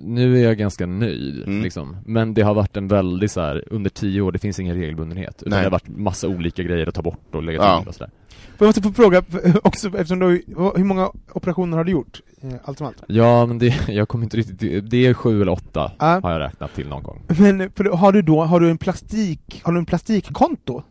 [0.00, 1.62] nu är jag ganska nöjd Mm.
[1.62, 1.96] liksom.
[2.06, 5.34] Men det har varit en väldigt så här under tio år, det finns ingen regelbundenhet.
[5.42, 5.58] Utan Nej.
[5.60, 7.78] det har varit massa olika grejer att ta bort och lägga Ja.
[7.80, 8.10] till och sådär.
[8.58, 9.22] Jag måste få fråga,
[9.62, 10.42] också eftersom du,
[10.76, 12.20] hur många operationer har du gjort?
[12.42, 13.02] Eh, Allt som allt.
[13.06, 16.20] Ja men det, jag kommer inte riktigt, det- det är sju eller åtta Ja.
[16.22, 17.22] har jag räknat till någon gång.
[17.38, 20.82] Men för, har du då, har du en plastik, har du en plastikkonto?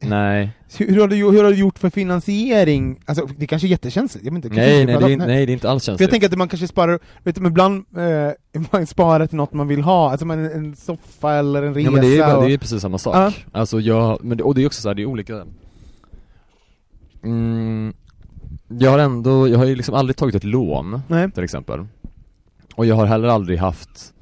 [0.00, 3.00] Nej, hur, har du, hur har du gjort för finansiering?
[3.04, 4.56] Alltså det kanske är jättekänsligt, jag vet inte.
[4.56, 6.10] nej, nej, det är, nej det är inte alls För jag känsligt.
[6.10, 9.68] tänker att man kanske sparar, vet du, men ibland eh, man sparar till något man
[9.68, 12.54] vill ha, alltså man, en soffa eller en resa Ja men det är, och, det
[12.54, 13.14] är precis samma sak.
[13.14, 13.32] Ja.
[13.52, 15.46] Alltså jag, men det, och det är också så här, det är olika
[17.24, 17.94] mm,
[18.68, 21.30] Jag har ändå, jag har ju liksom aldrig tagit ett lån Nej.
[21.30, 21.86] till exempel.
[22.74, 24.12] Och jag har heller aldrig haft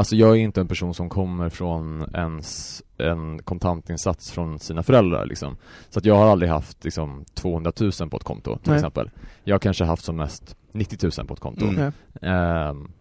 [0.00, 5.26] Alltså jag är inte en person som kommer från ens en kontantinsats från sina föräldrar
[5.26, 5.56] liksom.
[5.90, 8.76] Så att jag har aldrig haft liksom 200 000 på ett konto till Nej.
[8.78, 9.10] exempel.
[9.44, 11.66] Jag har kanske haft som mest 90 000 på ett konto.
[11.66, 11.92] Mm.
[12.22, 12.92] Ehm,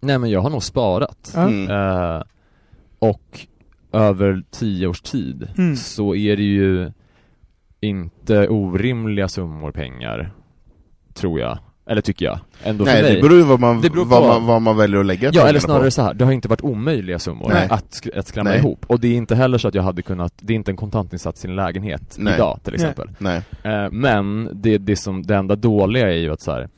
[0.00, 1.34] nej men jag har nog sparat.
[1.36, 1.70] Mm.
[1.70, 2.22] Eh,
[2.98, 3.46] och
[3.92, 5.76] över tio års tid Mm.
[5.76, 6.92] så är det ju
[7.80, 10.32] inte orimliga summor pengar,
[11.14, 11.58] tror jag.
[11.90, 13.14] Eller tycker jag, ändå Nej, för mig.
[13.16, 15.30] det beror ju vad man, Det beror vad på- man, vad man väljer att lägga
[15.32, 15.90] Ja eller snarare på.
[15.90, 16.14] så här.
[16.14, 17.66] det har inte varit omöjliga summor Nej.
[17.70, 18.58] att, sk- att skrämma Nej.
[18.58, 18.84] ihop.
[18.86, 21.44] Och det är inte heller så att jag hade kunnat, det är inte en kontantinsats
[21.44, 22.34] i en lägenhet Nej.
[22.34, 22.80] idag till Nej.
[22.90, 23.10] exempel.
[23.18, 23.42] Nej.
[23.62, 26.68] Eh, men det, det, som, det enda dåliga är ju att så här,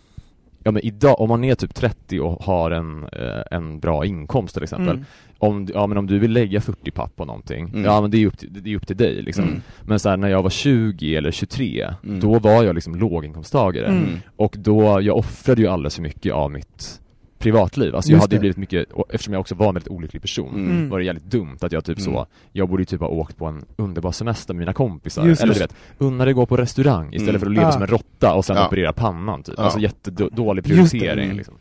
[0.64, 4.54] ja men idag, om man är typ 30 och har en, eh, en bra inkomst
[4.54, 5.04] till exempel, Mm.
[5.38, 7.84] om, ja men om du vill lägga 40 papp på någonting, Mm.
[7.84, 9.44] ja men det är upp till, det är upp till dig liksom.
[9.44, 9.62] Mm.
[9.82, 12.20] Men så här, när jag var 20 eller 23, Mm.
[12.20, 13.86] då var jag liksom låginkomsttagare.
[13.86, 14.08] Mm.
[14.36, 16.98] Och då, jag offrade ju alldeles för mycket av mitt
[17.42, 17.94] privatliv.
[17.96, 18.40] Alltså jag Just hade ju det.
[18.40, 20.88] blivit mycket, eftersom jag också var en väldigt olycklig person, Mm.
[20.88, 22.12] var det jävligt dumt att jag typ Mm.
[22.14, 25.42] så, jag borde ju typ ha åkt på en underbar semester med mina kompisar, Just
[25.42, 27.40] eller du vet, unna dig gå på restaurang istället Mm.
[27.40, 27.72] för att leva Ah.
[27.72, 28.66] som en råtta och sen Ja.
[28.66, 29.54] operera pannan typ.
[29.58, 29.64] Ja.
[29.64, 30.98] Alltså jättedålig Just det.
[30.98, 31.36] prioritering Mm.
[31.36, 31.54] liksom.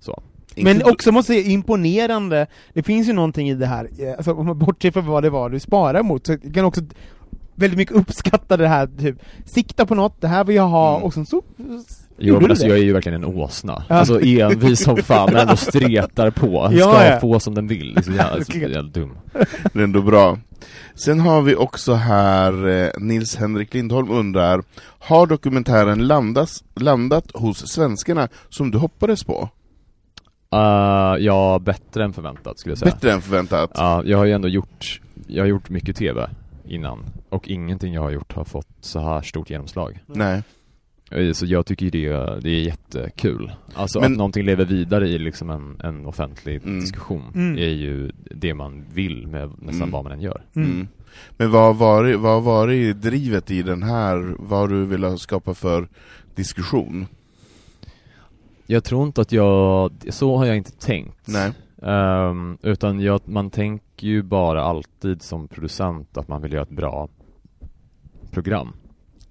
[0.00, 0.22] Så.
[0.56, 4.32] Men också måste jag säga, imponerande, det finns ju någonting i det här, eh, alltså
[4.34, 6.80] om man bortser från vad det var du sparar mot, så jag kan också
[7.54, 11.02] väldigt mycket uppskatta det här, typ, sikta på något, det här vill jag ha, Mm.
[11.04, 11.42] och sen så
[12.18, 13.84] Jo gjorde men alltså jag är ju verkligen en åsna.
[13.88, 13.94] Ja.
[13.94, 16.68] Alltså envis som fan, men ändå stretar på.
[16.72, 17.20] Ja, Ska ja.
[17.20, 17.94] få som den vill.
[17.94, 19.18] Det är så jävla, så jävla dum.
[19.72, 20.38] Det är ändå bra.
[20.94, 24.62] Sen har vi också här, eh, Nils Henrik Lindholm undrar,
[24.98, 29.48] har dokumentären landas, landat hos svenskarna som du hoppades på?
[30.54, 32.90] Uh, ja, bättre än förväntat skulle jag säga.
[32.90, 33.70] Bättre än förväntat?
[33.74, 36.30] Ja, jag har ju ändå gjort, jag har gjort mycket TV
[36.64, 37.04] innan.
[37.28, 39.98] Och ingenting jag har gjort har fått så här stort genomslag.
[40.06, 40.42] Nej.
[41.10, 43.52] Eh, Så jag tycker ju det, det är jättekul.
[43.74, 46.80] Alltså Men- att någonting lever vidare i liksom en, en offentlig Mm.
[46.80, 47.58] diskussion Mm.
[47.58, 49.90] är ju det man vill med nästan Mm.
[49.90, 50.42] vad man än gör.
[50.54, 50.70] Mm.
[50.70, 50.88] Mm.
[51.36, 55.54] Men vad har varit, vad har varit drivet i den här, vad du velat skapa
[55.54, 55.88] för
[56.34, 57.06] diskussion?
[58.66, 61.26] Jag tror inte att jag, så har jag inte tänkt.
[61.28, 61.52] Nej.
[61.82, 66.70] Ehm, utan jag, man tänker ju bara alltid som producent att man vill göra ett
[66.70, 67.08] bra
[68.30, 68.72] program.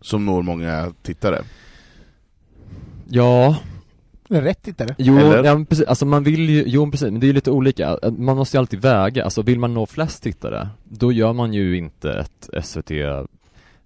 [0.02, 1.42] Som når många tittare?
[3.10, 3.56] Ja,
[4.30, 4.96] rätt tittare.
[4.98, 5.44] jo, Eller?
[5.44, 7.98] ja, precis, alltså man vill ju, jo precis, men det är ju lite olika.
[8.18, 11.78] Man måste ju alltid väga, alltså vill man nå flest tittare, då gör man ju
[11.78, 12.92] inte ett SVT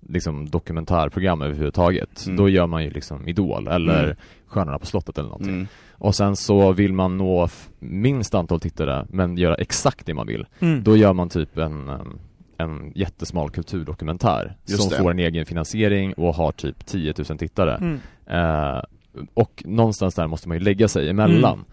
[0.08, 2.26] liksom dokumentärprogram överhuvudtaget.
[2.26, 2.38] Mm.
[2.38, 4.16] Då gör man ju liksom Idol eller Mm.
[4.48, 5.54] Stjärnorna på slottet eller någonting.
[5.54, 5.68] Mm.
[5.92, 10.28] Och sen så vill man nå f- minst antal tittare, men göra exakt det man
[10.28, 10.46] vill.
[10.60, 10.84] Mm.
[10.84, 12.20] Då gör man typ en, um,
[12.58, 14.98] en jättesmal kulturdokumentär Just som det.
[14.98, 17.76] får en egen finansiering och har typ 10 000 tittare.
[17.76, 18.00] Mm.
[18.28, 18.82] Eh,
[19.34, 21.66] och någonstans där måste man ju lägga sig emellan.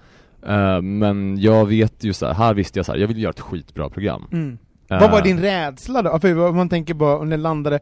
[0.47, 3.31] Eh, men jag vet ju så här, här visste jag så här, jag vill göra
[3.31, 4.25] ett skitbra program.
[4.33, 4.59] Mm.
[4.91, 6.19] Vad var din rädsla då?
[6.19, 7.81] För vad man tänker bara, om den landade,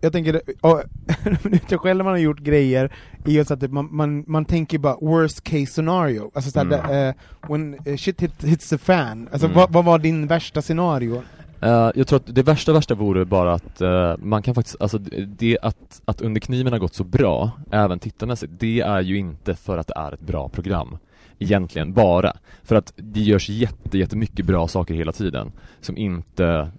[0.00, 0.82] jag tänker, ja,
[1.68, 2.92] jag själv man har gjort grejer,
[3.26, 6.88] i att man, man, man tänker bara worst case scenario, alltså såhär, Mm.
[6.88, 7.14] det, eh,
[7.50, 9.56] when shit hit, hits the fan, alltså Mm.
[9.56, 11.22] vad, vad var din värsta scenario?
[11.62, 14.98] Uh, jag tror att det värsta värsta vore bara att uh, man kan faktiskt, alltså
[15.26, 19.54] det att, att Under kniven har gått så bra, även tittarmässigt, det är ju inte
[19.54, 20.98] för att det är ett bra program.
[21.38, 22.32] Egentligen bara.
[22.62, 26.70] För att det görs jätte, jättemycket bra saker hela tiden som inte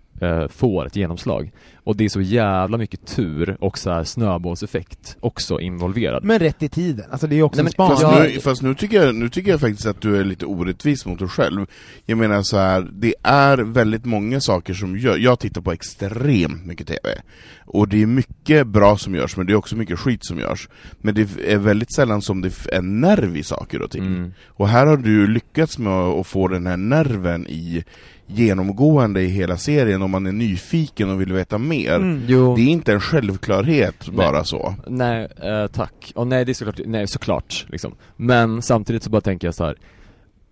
[0.50, 1.52] får ett genomslag.
[1.88, 6.24] Och det är så jävla mycket tur och så här snöbollseffekt också involverad.
[6.24, 7.98] Men rätt i tiden, alltså det är också Nej, en men-.
[7.98, 11.06] Fast, nu, fast nu, tycker jag, nu tycker jag faktiskt att du är lite orättvis
[11.06, 11.66] mot dig själv.
[12.06, 16.66] Jag menar så här, det är väldigt många saker som gör, jag tittar på extremt
[16.66, 17.22] mycket TV,
[17.66, 20.70] och det är mycket bra som görs, men det är också mycket skit som görs.
[21.02, 24.06] Men det är väldigt sällan som det är nerv i saker och ting.
[24.06, 24.34] Mm.
[24.46, 27.84] Och här har du lyckats med att få den här nerven i
[28.28, 31.96] genomgående i hela serien om man är nyfiken och vill veta mer.
[31.96, 32.26] Mm.
[32.28, 34.18] Det är inte en självklarhet Nej.
[34.18, 34.76] bara så.
[34.88, 36.12] Nej, eh, tack.
[36.16, 37.96] Och nej, det är såklart, nej såklart liksom.
[38.16, 39.78] Men samtidigt så bara tänker jag så här.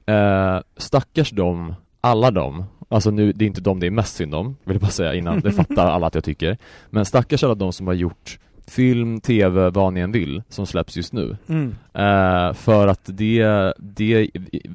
[0.08, 4.36] Eh, stackars dem, alla dem, alltså nu, det är inte dem det är mest synd
[4.36, 6.58] om, vill jag bara säga innan, det fattar alla att jag tycker.
[6.90, 8.40] Men stackars alla de som har gjort
[8.72, 11.38] film, tv, vad ni än vill, som släpps just nu.
[11.50, 11.76] Mm.
[11.94, 14.30] Eh, för att det, det,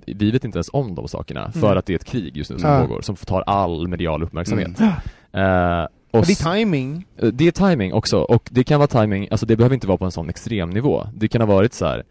[0.07, 1.79] vi vet inte ens om de sakerna, för Mm.
[1.79, 2.81] att det är ett krig just nu som Ja.
[2.81, 4.81] pågår, som tar all medial uppmärksamhet.
[4.81, 4.93] Mm.
[5.33, 7.07] Eh, Och det är timing.
[7.17, 9.99] Eh, Det är timing också, och det kan vara timing, alltså det behöver inte vara
[9.99, 11.07] på en sån extrem nivå.
[11.15, 12.03] Det kan ha varit så här.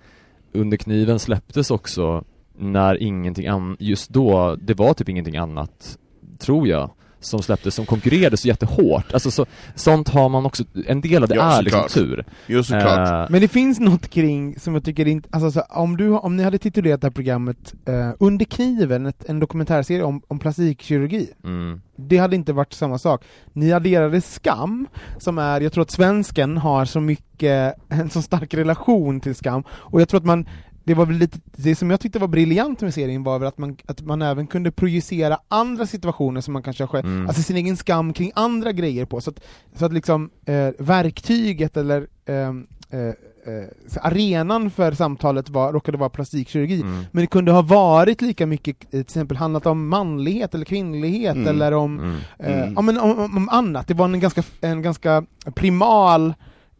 [0.53, 2.23] under kniven släpptes också
[2.57, 5.97] när ingenting annat, just då, det var typ ingenting annat,
[6.39, 6.89] tror jag,
[7.19, 9.13] som släpptes som konkurrerade så jättehårt.
[9.13, 9.45] Alltså så,
[9.75, 11.93] sånt har man också, en del av det Ja, är liksom såklart.
[11.93, 12.25] tur.
[12.47, 13.09] Jo såklart.
[13.09, 16.35] Eh, Men det finns något kring som jag tycker inte, alltså så, om, du, om
[16.37, 21.29] ni hade titulerat det här programmet eh, Under kniven, ett, en dokumentärserie om, om plastikkirurgi,
[21.43, 23.23] mm, det hade inte varit samma sak.
[23.53, 28.53] Ni adderade skam, som är, jag tror att svensken har så mycket, en så stark
[28.53, 30.45] relation till skam, och jag tror att man
[30.89, 33.57] det var väl lite, det som jag tyckte var briljant med serien var väl att
[33.57, 37.27] man, att man även kunde projicera andra situationer som man kanske har själv, Mm.
[37.27, 39.39] alltså sin egen skam kring andra grejer på, så att,
[39.75, 43.67] så att liksom eh, verktyget eller ehm, eh, eh,
[44.01, 48.83] arenan för samtalet var, råkade vara plastikkirurgi, mm, men det kunde ha varit lika mycket,
[48.83, 51.47] eh, till exempel handlat om manlighet eller kvinnlighet Mm.
[51.47, 52.15] eller om mm.
[52.39, 52.73] Eh, Mm.
[52.75, 55.25] ja, men om, om, om annat, det var en ganska, en ganska
[55.55, 56.33] primal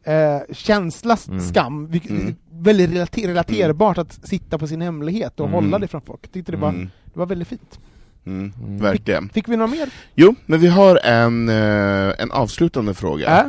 [0.03, 1.39] eh, känsla, Mm.
[1.41, 2.35] skam, vilket, Mm.
[2.59, 5.53] Väldigt relater, relaterbart att sitta på sin hemlighet och Mm.
[5.63, 6.19] hålla det från folk.
[6.23, 6.89] Jag tyckte det var, Mm.
[7.13, 7.79] det var väldigt fint.
[8.25, 8.53] Mm.
[8.63, 8.77] Mm.
[8.79, 9.29] Verkligen.
[9.29, 9.89] Fick vi några mer?
[10.15, 13.45] Jo, men vi har en, eh, en avslutande fråga Äh?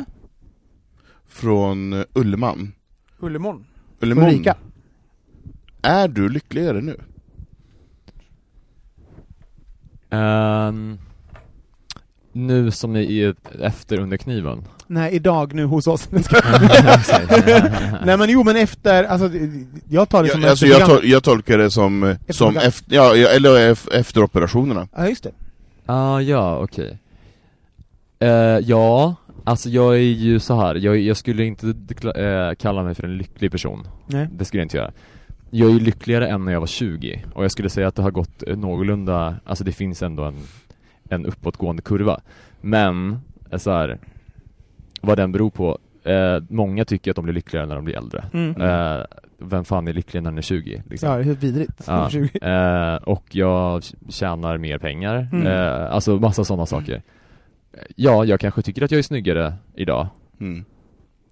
[1.27, 2.71] från Ulleman.
[3.19, 3.65] Ullemon?
[3.99, 4.55] Ullemon, Ulrika?
[5.81, 6.97] är du lyckligare nu?
[10.09, 10.97] Ehm,
[12.31, 14.63] nu som ni är efter under kniven.
[14.87, 16.09] Nej, idag nu hos oss.
[18.05, 19.29] Nej men jo men efter, alltså
[19.89, 22.95] jag tar det som Jag, alltså, jag, tol jag tolkar det som, Efter som efter,
[22.95, 24.87] ja, ja, eller ef- efter operationerna.
[24.95, 25.31] Ja just det.
[25.85, 26.97] Ah, ja, okej.
[28.19, 28.29] Eh,
[28.59, 30.75] ja, alltså jag är ju så här.
[30.75, 31.67] jag, jag skulle inte
[32.15, 33.87] eh, kalla mig för en lycklig person.
[34.07, 34.27] Nej.
[34.37, 34.91] Det skulle jag inte göra.
[35.49, 38.01] Jag är ju lyckligare än när jag var 20, och jag skulle säga att det
[38.01, 40.39] har gått eh, någorlunda, alltså det finns ändå en,
[41.11, 42.19] en uppåtgående kurva.
[42.61, 43.19] Men,
[43.51, 43.97] eh, så här,
[45.01, 48.23] vad den beror på, eh, många tycker att de blir lyckligare när de blir äldre.
[48.33, 48.61] Mm.
[48.61, 49.03] Eh,
[49.37, 50.83] vem fan är lycklig när den är 20?
[50.89, 51.09] Liksom?
[51.09, 51.83] Ja, det är helt vidrigt.
[51.87, 52.29] Ja, 20.
[52.41, 55.47] eh, och jag tjänar mer pengar, Mm.
[55.47, 57.01] eh, alltså massa sådana saker.
[57.95, 60.07] Ja, jag kanske tycker att jag är snyggare idag,
[60.39, 60.65] Mm.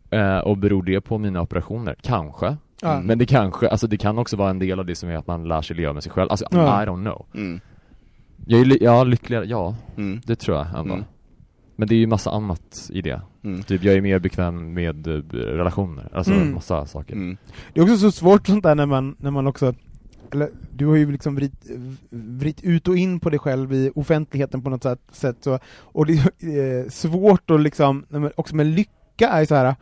[0.10, 1.96] eh, och beror det på mina operationer?
[2.02, 2.58] Kanske.
[3.04, 5.28] Men det kanske, alltså det kan också vara en del av det som är att
[5.28, 6.46] man lär sig leva med sig själv, alltså.
[6.52, 7.26] I don't know.
[8.46, 10.22] Jag är ly- ja, lyckligare, ja, Mm.
[10.26, 10.94] det tror jag ändå.
[10.94, 11.06] Mm.
[11.76, 13.22] Men det är ju massa annat i det.
[13.44, 13.64] Mm.
[13.64, 16.54] Typ jag är mer bekväm med eh, relationer, alltså Mm.
[16.54, 17.14] massa saker.
[17.14, 17.38] Mm.
[17.74, 19.74] Det är också så svårt sånt där när man, när man också
[20.32, 21.66] eller, du har ju liksom vrit,
[22.10, 26.14] vrit ut och in på dig själv i offentligheten på något sätt, så, och det
[26.40, 29.76] är eh, svårt att liksom, också med lycka är så här.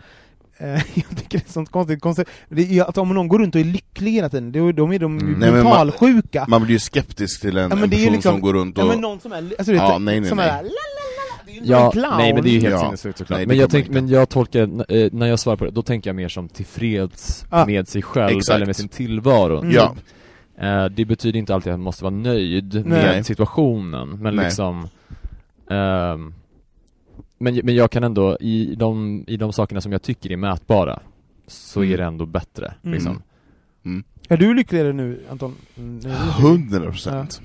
[0.59, 2.27] Eh, jag tycker det är sånt konstigt, konstigt.
[2.49, 4.99] Det är, att om någon går runt och är lycklig hela tiden, då, då är
[4.99, 5.31] de Mm.
[5.39, 6.45] Nej, men man- mentalsjuka.
[6.47, 8.83] Man blir ju skeptisk till en, Ja, en person liksom- som går runt och...
[8.83, 10.49] Ja men någon som är, alltså du vet, Ja, nej, nej, som nej.
[10.49, 10.65] är
[11.63, 12.79] Ja, nej men det är ju helt Ja.
[12.79, 13.37] sinnessjukt såklart.
[13.39, 14.61] Nej, men, jag tänk, men jag tolkar,
[14.93, 17.65] eh, när jag svarar på det, då tänker jag mer som tillfreds Ja.
[17.65, 18.55] med sig själv Exakt.
[18.55, 19.59] eller med sin tillvaro.
[19.59, 19.71] Mm.
[19.71, 19.95] Ja.
[20.61, 22.83] Eh, det betyder inte alltid att man måste vara nöjd Nej.
[22.85, 24.45] med situationen, men Nej.
[24.45, 24.87] liksom
[25.71, 26.33] ehm,
[27.37, 30.99] men, men jag kan ändå, i de, i de sakerna som jag tycker är mätbara,
[31.47, 31.93] så Mm.
[31.93, 32.93] är det ändå bättre, Mm.
[32.93, 33.21] liksom.
[34.29, 35.55] Är du lyckligare nu Anton?
[35.77, 35.99] Mm.
[36.41, 37.41] Hundra procent.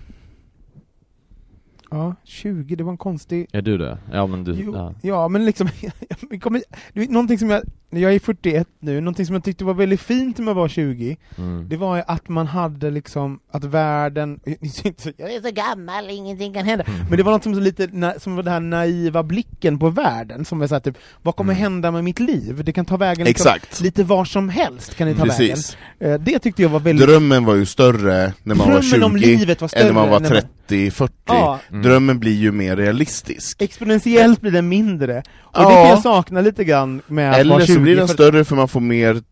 [1.90, 3.46] Ja, 20, det var en konstig...
[3.52, 3.98] Är du det?
[4.12, 4.94] Ja men du, Jo, ja.
[5.02, 5.28] ja.
[5.28, 5.68] men liksom,
[6.40, 6.62] kommer,
[6.92, 7.62] du vet, någonting som jag,
[8.00, 11.16] jag är 41 nu, någonting som jag tyckte var väldigt fint när man var 20,
[11.38, 11.68] Mm.
[11.68, 16.84] det var att man hade liksom, att världen, jag är så gammal, ingenting kan hända,
[17.08, 20.58] men det var något som, lite, som var den här naiva blicken på världen, som
[20.58, 21.62] var såhär typ, vad kommer Mm.
[21.62, 22.62] hända med mitt liv?
[22.64, 25.76] Det kan ta vägen liksom, lite var som helst kan det ta Precis.
[25.98, 26.14] vägen.
[26.14, 27.06] Eh, Det tyckte jag var väldigt...
[27.08, 30.02] Drömmen var ju större när man var Drömmen om 20 livet var än när man
[30.04, 31.10] större var när man- 30-40.
[31.26, 31.58] Ja.
[31.70, 31.82] Mm.
[31.82, 33.62] Drömmen blir ju mer realistisk.
[33.62, 35.22] Exponentiellt blir den mindre,
[35.52, 38.14] och det kan jag sakna lite grann med att Eller 20 så blir den för-
[38.14, 39.22] större för man får mer,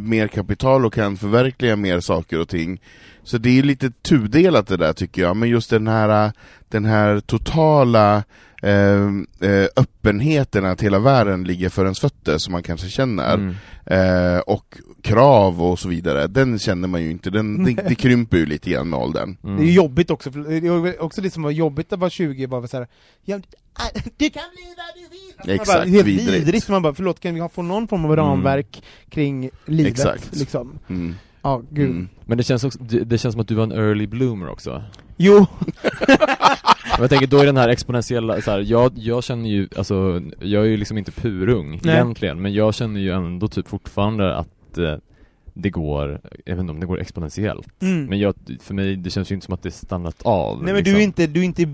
[0.00, 2.80] mer kapital och kan förverkliga mer saker och ting.
[3.24, 6.32] Så det är lite tudelat det där tycker jag, men just den här,
[6.68, 8.22] den här totala
[8.62, 9.08] eh,
[9.50, 13.54] eh, öppenheten att hela världen ligger för ens fötter som man kanske känner, Mm.
[13.86, 18.36] eh, och krav och så vidare, den känner man ju inte, den, det, det krymper
[18.36, 19.36] ju lite grann med åldern.
[19.44, 19.56] Mm.
[19.56, 22.46] Det är jobbigt också, för det var också det som var jobbigt att vara 20
[22.46, 22.86] var så här,
[23.24, 23.36] ja,
[23.74, 25.54] ah, det kan bli vad du vill!
[25.60, 26.30] Exakt, bara, helt vidrigt.
[26.46, 26.68] vidrigt.
[26.68, 29.92] Man bara, förlåt, kan vi få någon form av ramverk kring livet?
[29.92, 30.36] Exakt.
[30.36, 30.78] Liksom.
[30.88, 31.14] Mm.
[31.42, 31.90] Ja, gud.
[31.90, 32.08] Mm.
[32.24, 34.82] Men det känns, också, det, det känns som att du var en early bloomer också.
[35.16, 35.46] Jo,
[37.00, 40.62] jag tänker, då är den här exponentiella, så här, jag, jag känner ju, alltså, jag
[40.62, 41.94] är ju liksom inte purung Nej.
[41.94, 44.96] egentligen, men jag känner ju ändå typ fortfarande att eh,
[45.60, 47.68] det går, jag vet inte om det går exponentiellt.
[47.82, 48.04] Mm.
[48.06, 50.56] Men jag, för mig, det känns ju inte som att det är stannat av.
[50.56, 50.94] nej men liksom.
[50.94, 51.68] du är inte, du är inte, eh,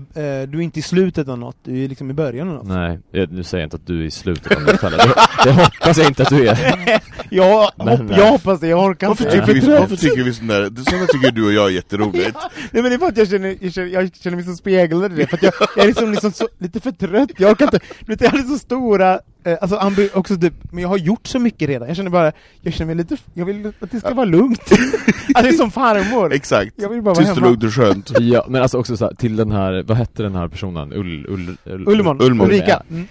[0.49, 2.67] du är inte i slutet av något, du är liksom i början av något.
[2.67, 4.97] Nej, jag, nu säger jag inte att du är i slutet av något heller.
[4.97, 7.01] Det, det hoppas jag inte att du är.
[7.29, 9.39] Ja, Men, hopp, jag hoppas det, jag orkar Varför inte.
[9.39, 10.61] tycker, vi, Jag är för varför tycker vi sånt där?
[10.69, 12.31] Det- Sånt där tycker du och jag är jätteroligt.
[12.33, 14.55] Ja, nej men det är för att jag känner, jag känner, jag känner mig så
[14.55, 17.51] speglad i det, för att jag, jag är liksom, liksom så, lite för trött, jag
[17.51, 19.19] orkar inte, du vet jag hade så stora,
[19.55, 22.73] alltså ambi, också typ, men jag har gjort så mycket redan, jag känner bara, jag
[22.73, 24.61] känner mig lite, jag vill att det ska vara lugnt.
[24.71, 26.33] alltså det är som farmor.
[26.33, 26.71] Exakt.
[26.75, 28.11] Jag vill bara vara Tyst och lugnt och skönt.
[28.19, 30.93] Ja, men alltså också så här, till den här, vad hette den här personen?
[30.93, 32.47] Ull, ull, ull, Ullman, Ullman.
[32.47, 32.83] Ulrika.
[32.89, 33.07] Mm.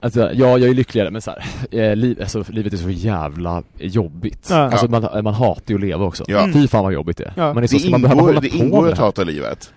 [0.00, 1.44] Alltså, ja, jag är lyckligare, men så här,
[1.80, 4.46] eh, liv, alltså, livet är så jävla jobbigt.
[4.50, 4.56] Ja.
[4.56, 6.24] Alltså man, man hatar ju att leva också.
[6.26, 6.48] Ja.
[6.52, 7.32] Fy fan vad jobbigt det är.
[7.36, 7.54] Ja.
[7.54, 9.24] Man är så, Det ska man behöva ingår, hålla det på ingår med att hata
[9.24, 9.72] livet.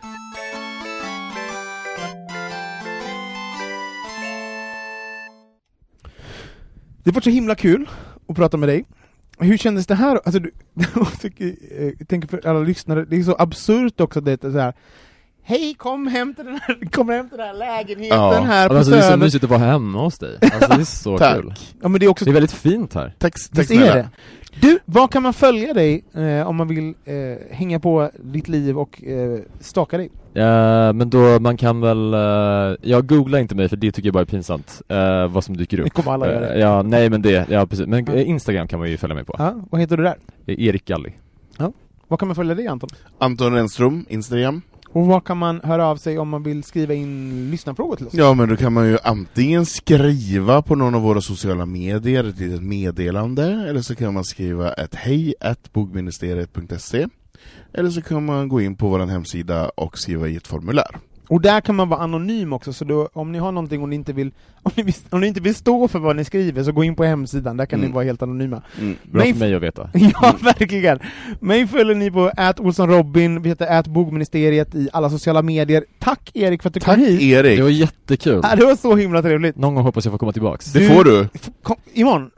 [7.08, 7.90] Det var så himla kul
[8.30, 8.86] att prata med dig.
[9.40, 10.20] Hur kändes det här?
[10.26, 10.52] Alltså, du,
[10.94, 14.60] jag eh, jag tänker för alla lyssnare, det är så absurt också det är så
[14.60, 14.74] här.
[15.44, 18.42] Hej, kom hem till den här, kom hem till den här lägenheten Ja.
[18.42, 19.18] här på Alltså, det är så Söder.
[19.18, 20.38] mysigt att vara hemma hos dig.
[20.42, 21.36] Alltså, det är så Tack.
[21.42, 21.54] kul.
[21.82, 23.14] Ja men det är också Det är väldigt fint här.
[23.18, 23.96] Tack, tack snälla.
[23.96, 24.10] det?
[24.62, 27.16] Du, var kan man följa dig eh, om man vill eh,
[27.56, 30.10] hänga på ditt liv och eh, staka dig?
[30.38, 34.14] Eh, men då, man kan väl, uh, jag googlar inte mig för det tycker jag
[34.14, 35.94] bara är pinsamt, eh, vad som dyker Det upp.
[35.94, 36.54] kommer alla göra.
[36.54, 37.88] Eh, ja, nej men det, ja precis.
[37.88, 38.14] Men Ja.
[38.14, 39.36] eh, Instagram kan man ju följa mig på.
[39.38, 40.16] Ja, vad heter du där?
[40.46, 41.14] Eh, Erik Galli.
[42.10, 42.90] Var kan man följa dig Anton?
[43.20, 44.62] Anton Renström, Instagram.
[44.90, 48.14] Och var kan man höra av sig om man vill skriva in lyssnarfrågor till oss?
[48.14, 52.40] Ja men då kan man ju antingen skriva på någon av våra sociala medier, ett
[52.40, 55.34] litet meddelande, eller så kan man skriva ett hej
[55.74, 57.08] bogministeriet.se
[57.74, 60.98] eller så kan man gå in på vår hemsida och skriva i ett formulär.
[61.30, 63.96] Och där kan man vara anonym också, så då, om ni har någonting och ni
[63.96, 64.32] inte vill,
[64.68, 66.96] om ni, vill, om ni inte vill stå för vad ni skriver, så gå in
[66.96, 67.90] på hemsidan, där kan Mm.
[67.90, 68.62] ni vara helt anonyma.
[68.80, 68.96] Mm.
[69.04, 69.90] Bra Nej, för mig att veta.
[69.94, 71.00] Ja, verkligen!
[71.40, 75.84] Mig följer ni på @olssonrobin, vi heter @bogministeriet i alla sociala medier.
[76.00, 77.22] Tack Erik för att du Tack kom hit!
[77.22, 77.58] Erik!
[77.58, 78.40] Det var jättekul.
[78.44, 79.56] Ja, det var så himla trevligt!
[79.58, 80.66] Någon gång hoppas jag få komma tillbaks.
[80.66, 81.28] Det får du!
[81.64, 82.30] Kom, imorgon!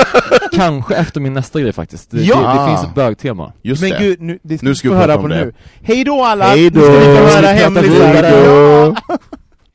[0.52, 2.10] Kanske efter min nästa grej faktiskt.
[2.10, 2.36] Det, Ja!
[2.36, 3.52] det, det finns ett bögtema.
[3.62, 3.98] Just Men det.
[3.98, 5.44] gud, nu, det ska Nu vi ska få vi höra prata på det.
[5.44, 5.52] nu.
[5.82, 6.44] Hej då alla!
[6.44, 6.80] Hej då!
[6.80, 9.16] Nu ska ni få höra Ska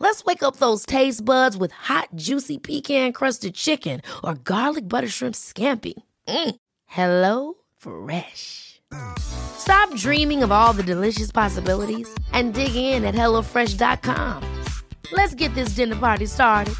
[0.00, 5.34] Let's wake up those taste buds with hot, juicy pecan-crusted chicken or garlic butter shrimp
[5.36, 5.92] scampi.
[6.26, 6.56] Mm.
[6.86, 8.80] Hello Fresh.
[9.18, 14.42] Stop dreaming of all the delicious possibilities and dig in at HelloFresh.com.
[15.12, 16.74] Let's get this dinner party started.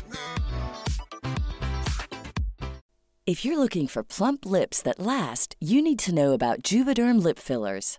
[3.26, 7.38] If you're looking for plump lips that last, you need to know about Juvederm lip
[7.38, 7.98] fillers.